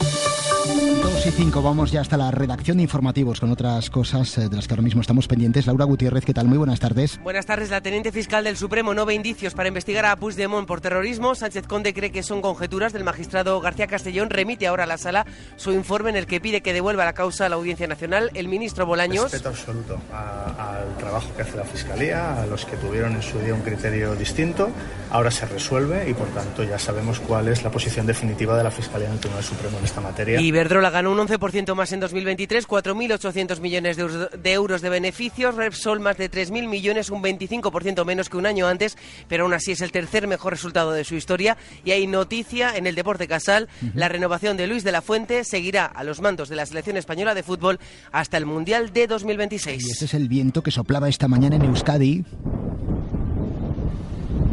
Dos 0.67 1.25
y 1.25 1.31
cinco, 1.31 1.61
vamos 1.61 1.91
ya 1.91 2.01
hasta 2.01 2.17
la 2.17 2.29
redacción 2.29 2.77
de 2.77 2.83
informativos 2.83 3.39
con 3.39 3.51
otras 3.51 3.89
cosas 3.89 4.37
eh, 4.37 4.49
de 4.49 4.55
las 4.55 4.67
que 4.67 4.73
ahora 4.73 4.83
mismo 4.83 4.99
estamos 4.99 5.27
pendientes. 5.27 5.65
Laura 5.65 5.85
Gutiérrez, 5.85 6.25
¿qué 6.25 6.33
tal? 6.33 6.47
Muy 6.47 6.57
buenas 6.57 6.79
tardes. 6.79 7.19
Buenas 7.23 7.45
tardes. 7.45 7.69
La 7.69 7.79
teniente 7.81 8.11
fiscal 8.11 8.43
del 8.43 8.57
Supremo 8.57 8.93
no 8.93 9.05
ve 9.05 9.13
indicios 9.13 9.53
para 9.53 9.69
investigar 9.69 10.05
a 10.05 10.15
Puigdemont 10.17 10.67
por 10.67 10.81
terrorismo. 10.81 11.35
Sánchez 11.35 11.65
Conde 11.67 11.93
cree 11.93 12.11
que 12.11 12.21
son 12.23 12.41
conjeturas 12.41 12.91
del 12.91 13.05
magistrado 13.05 13.59
García 13.61 13.87
Castellón. 13.87 14.29
Remite 14.29 14.67
ahora 14.67 14.83
a 14.83 14.87
la 14.87 14.97
sala 14.97 15.25
su 15.55 15.71
informe 15.71 16.09
en 16.09 16.17
el 16.17 16.27
que 16.27 16.41
pide 16.41 16.61
que 16.61 16.73
devuelva 16.73 17.05
la 17.05 17.13
causa 17.13 17.45
a 17.45 17.49
la 17.49 17.55
Audiencia 17.55 17.87
Nacional. 17.87 18.29
El 18.33 18.49
ministro 18.49 18.85
Bolaños. 18.85 19.31
Respeto 19.31 19.49
absoluto 19.49 19.97
al 20.13 20.97
trabajo 20.97 21.29
que 21.35 21.43
hace 21.43 21.55
la 21.55 21.63
Fiscalía, 21.63 22.41
a 22.41 22.45
los 22.45 22.65
que 22.65 22.75
tuvieron 22.75 23.15
en 23.15 23.21
su 23.21 23.39
día 23.39 23.53
un 23.53 23.61
criterio 23.61 24.15
distinto. 24.15 24.69
Ahora 25.11 25.31
se 25.31 25.45
resuelve 25.45 26.09
y, 26.09 26.13
por 26.13 26.27
tanto, 26.27 26.63
ya 26.65 26.77
sabemos 26.77 27.19
cuál 27.21 27.47
es 27.47 27.63
la 27.63 27.71
posición 27.71 28.05
definitiva 28.05 28.57
de 28.57 28.63
la 28.65 28.71
Fiscalía 28.71 29.07
en 29.07 29.13
el 29.13 29.19
Tribunal 29.19 29.43
Supremo 29.43 29.77
en 29.79 29.85
esta 29.85 30.01
materia. 30.01 30.41
Y 30.41 30.56
Iberdrola 30.57 30.89
ganó 30.89 31.11
un 31.11 31.19
11% 31.19 31.75
más 31.75 31.91
en 31.91 31.99
2023, 31.99 32.67
4.800 32.67 33.59
millones 33.59 33.95
de 33.95 34.01
euros, 34.01 34.29
de 34.41 34.53
euros 34.53 34.81
de 34.81 34.89
beneficios. 34.89 35.53
Repsol 35.53 35.99
más 35.99 36.17
de 36.17 36.31
3.000 36.31 36.67
millones, 36.67 37.11
un 37.11 37.21
25% 37.21 38.03
menos 38.03 38.27
que 38.27 38.37
un 38.37 38.47
año 38.47 38.67
antes, 38.67 38.97
pero 39.27 39.43
aún 39.43 39.53
así 39.53 39.73
es 39.73 39.81
el 39.81 39.91
tercer 39.91 40.25
mejor 40.25 40.53
resultado 40.53 40.93
de 40.93 41.03
su 41.03 41.13
historia. 41.13 41.57
Y 41.85 41.91
hay 41.91 42.07
noticia 42.07 42.75
en 42.75 42.87
el 42.87 42.95
deporte 42.95 43.27
casal. 43.27 43.69
La 43.93 44.09
renovación 44.09 44.57
de 44.57 44.65
Luis 44.65 44.83
de 44.83 44.91
la 44.91 45.03
Fuente 45.03 45.43
seguirá 45.43 45.85
a 45.85 46.03
los 46.03 46.21
mandos 46.21 46.49
de 46.49 46.55
la 46.55 46.65
selección 46.65 46.97
española 46.97 47.35
de 47.35 47.43
fútbol 47.43 47.79
hasta 48.11 48.37
el 48.37 48.47
Mundial 48.47 48.91
de 48.91 49.05
2026. 49.05 49.85
Y 49.85 49.91
ese 49.91 50.05
es 50.05 50.15
el 50.15 50.27
viento 50.27 50.63
que 50.63 50.71
soplaba 50.71 51.07
esta 51.07 51.27
mañana 51.27 51.57
en 51.57 51.65
Euskadi. 51.65 52.25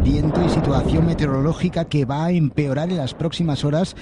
Viento 0.04 0.44
y 0.44 0.50
situación 0.50 1.06
meteorológica 1.06 1.86
que 1.86 2.04
va 2.04 2.26
a 2.26 2.30
empeorar 2.30 2.90
en 2.90 2.98
las 2.98 3.14
próximas 3.14 3.64
horas 3.64 3.96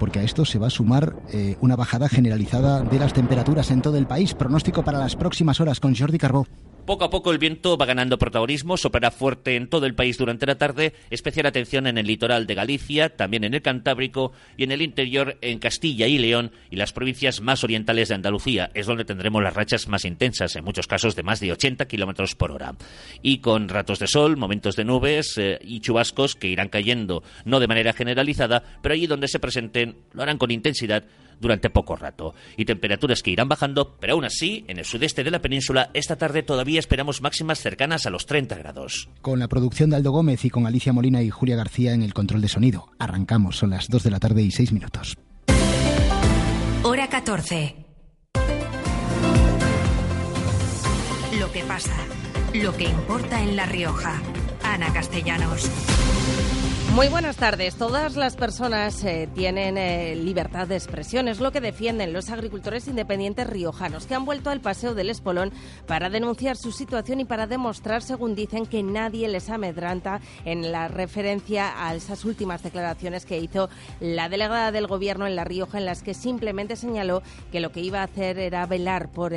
porque 0.00 0.18
a 0.18 0.22
esto 0.22 0.44
se 0.44 0.58
va 0.58 0.66
a 0.66 0.70
sumar 0.70 1.14
eh, 1.32 1.56
una 1.60 1.76
bajada 1.76 2.08
generalizada 2.08 2.80
de 2.80 2.98
las 2.98 3.12
temperaturas 3.12 3.70
en 3.70 3.82
todo 3.82 3.98
el 3.98 4.06
país. 4.06 4.34
Pronóstico 4.34 4.82
para 4.82 4.98
las 4.98 5.14
próximas 5.14 5.60
horas 5.60 5.78
con 5.78 5.94
Jordi 5.94 6.18
Carbó. 6.18 6.46
Poco 6.90 7.04
a 7.04 7.10
poco 7.10 7.30
el 7.30 7.38
viento 7.38 7.76
va 7.76 7.86
ganando 7.86 8.18
protagonismo, 8.18 8.76
soplará 8.76 9.12
fuerte 9.12 9.54
en 9.54 9.68
todo 9.68 9.86
el 9.86 9.94
país 9.94 10.18
durante 10.18 10.46
la 10.46 10.56
tarde, 10.56 10.94
especial 11.10 11.46
atención 11.46 11.86
en 11.86 11.98
el 11.98 12.06
litoral 12.06 12.48
de 12.48 12.54
Galicia, 12.54 13.14
también 13.14 13.44
en 13.44 13.54
el 13.54 13.62
Cantábrico 13.62 14.32
y 14.56 14.64
en 14.64 14.72
el 14.72 14.82
interior 14.82 15.38
en 15.40 15.60
Castilla 15.60 16.08
y 16.08 16.18
León 16.18 16.50
y 16.68 16.74
las 16.74 16.92
provincias 16.92 17.42
más 17.42 17.62
orientales 17.62 18.08
de 18.08 18.16
Andalucía. 18.16 18.72
Es 18.74 18.86
donde 18.86 19.04
tendremos 19.04 19.40
las 19.40 19.54
rachas 19.54 19.86
más 19.86 20.04
intensas, 20.04 20.56
en 20.56 20.64
muchos 20.64 20.86
casos 20.86 21.14
de 21.14 21.22
más 21.22 21.38
de 21.38 21.52
80 21.52 21.86
kilómetros 21.86 22.34
por 22.34 22.50
hora. 22.50 22.74
Y 23.22 23.38
con 23.38 23.68
ratos 23.68 23.98
de 23.98 24.08
sol, 24.08 24.36
momentos 24.36 24.74
de 24.74 24.84
nubes 24.84 25.38
eh, 25.38 25.60
y 25.62 25.80
chubascos 25.80 26.34
que 26.34 26.48
irán 26.48 26.70
cayendo, 26.70 27.22
no 27.44 27.60
de 27.60 27.68
manera 27.68 27.92
generalizada, 27.92 28.64
pero 28.82 28.94
allí 28.94 29.06
donde 29.06 29.28
se 29.28 29.38
presenten 29.38 29.89
lo 30.12 30.22
harán 30.22 30.38
con 30.38 30.50
intensidad 30.50 31.04
durante 31.40 31.70
poco 31.70 31.96
rato. 31.96 32.34
Y 32.56 32.64
temperaturas 32.64 33.22
que 33.22 33.30
irán 33.30 33.48
bajando, 33.48 33.96
pero 33.98 34.12
aún 34.12 34.24
así, 34.24 34.64
en 34.68 34.78
el 34.78 34.84
sudeste 34.84 35.24
de 35.24 35.30
la 35.30 35.40
península, 35.40 35.90
esta 35.94 36.16
tarde 36.16 36.42
todavía 36.42 36.78
esperamos 36.78 37.22
máximas 37.22 37.58
cercanas 37.58 38.06
a 38.06 38.10
los 38.10 38.26
30 38.26 38.56
grados. 38.56 39.08
Con 39.22 39.38
la 39.38 39.48
producción 39.48 39.90
de 39.90 39.96
Aldo 39.96 40.12
Gómez 40.12 40.44
y 40.44 40.50
con 40.50 40.66
Alicia 40.66 40.92
Molina 40.92 41.22
y 41.22 41.30
Julia 41.30 41.56
García 41.56 41.94
en 41.94 42.02
el 42.02 42.14
control 42.14 42.42
de 42.42 42.48
sonido. 42.48 42.90
Arrancamos, 42.98 43.56
son 43.56 43.70
las 43.70 43.88
2 43.88 44.02
de 44.04 44.10
la 44.10 44.20
tarde 44.20 44.42
y 44.42 44.50
6 44.50 44.72
minutos. 44.72 45.16
Hora 46.82 47.08
14. 47.08 47.76
Lo 51.38 51.52
que 51.52 51.62
pasa, 51.64 51.96
lo 52.54 52.76
que 52.76 52.84
importa 52.84 53.42
en 53.42 53.56
La 53.56 53.66
Rioja. 53.66 54.20
Ana 54.62 54.92
Castellanos. 54.92 55.70
Muy 56.94 57.06
buenas 57.06 57.36
tardes. 57.36 57.76
Todas 57.76 58.16
las 58.16 58.34
personas 58.34 59.04
eh, 59.04 59.28
tienen 59.32 59.78
eh, 59.78 60.16
libertad 60.16 60.66
de 60.66 60.74
expresión. 60.74 61.28
Es 61.28 61.38
lo 61.38 61.52
que 61.52 61.60
defienden 61.60 62.12
los 62.12 62.30
agricultores 62.30 62.88
independientes 62.88 63.46
riojanos, 63.46 64.06
que 64.06 64.16
han 64.16 64.24
vuelto 64.24 64.50
al 64.50 64.60
Paseo 64.60 64.92
del 64.94 65.08
Espolón 65.08 65.52
para 65.86 66.10
denunciar 66.10 66.56
su 66.56 66.72
situación 66.72 67.20
y 67.20 67.24
para 67.24 67.46
demostrar, 67.46 68.02
según 68.02 68.34
dicen, 68.34 68.66
que 68.66 68.82
nadie 68.82 69.28
les 69.28 69.50
amedranta 69.50 70.20
en 70.44 70.72
la 70.72 70.88
referencia 70.88 71.72
a 71.86 71.94
esas 71.94 72.24
últimas 72.24 72.64
declaraciones 72.64 73.24
que 73.24 73.38
hizo 73.38 73.70
la 74.00 74.28
delegada 74.28 74.72
del 74.72 74.88
Gobierno 74.88 75.28
en 75.28 75.36
La 75.36 75.44
Rioja, 75.44 75.78
en 75.78 75.86
las 75.86 76.02
que 76.02 76.12
simplemente 76.12 76.74
señaló 76.74 77.22
que 77.52 77.60
lo 77.60 77.70
que 77.70 77.80
iba 77.80 78.00
a 78.00 78.04
hacer 78.04 78.36
era 78.40 78.66
velar 78.66 79.10
por 79.10 79.28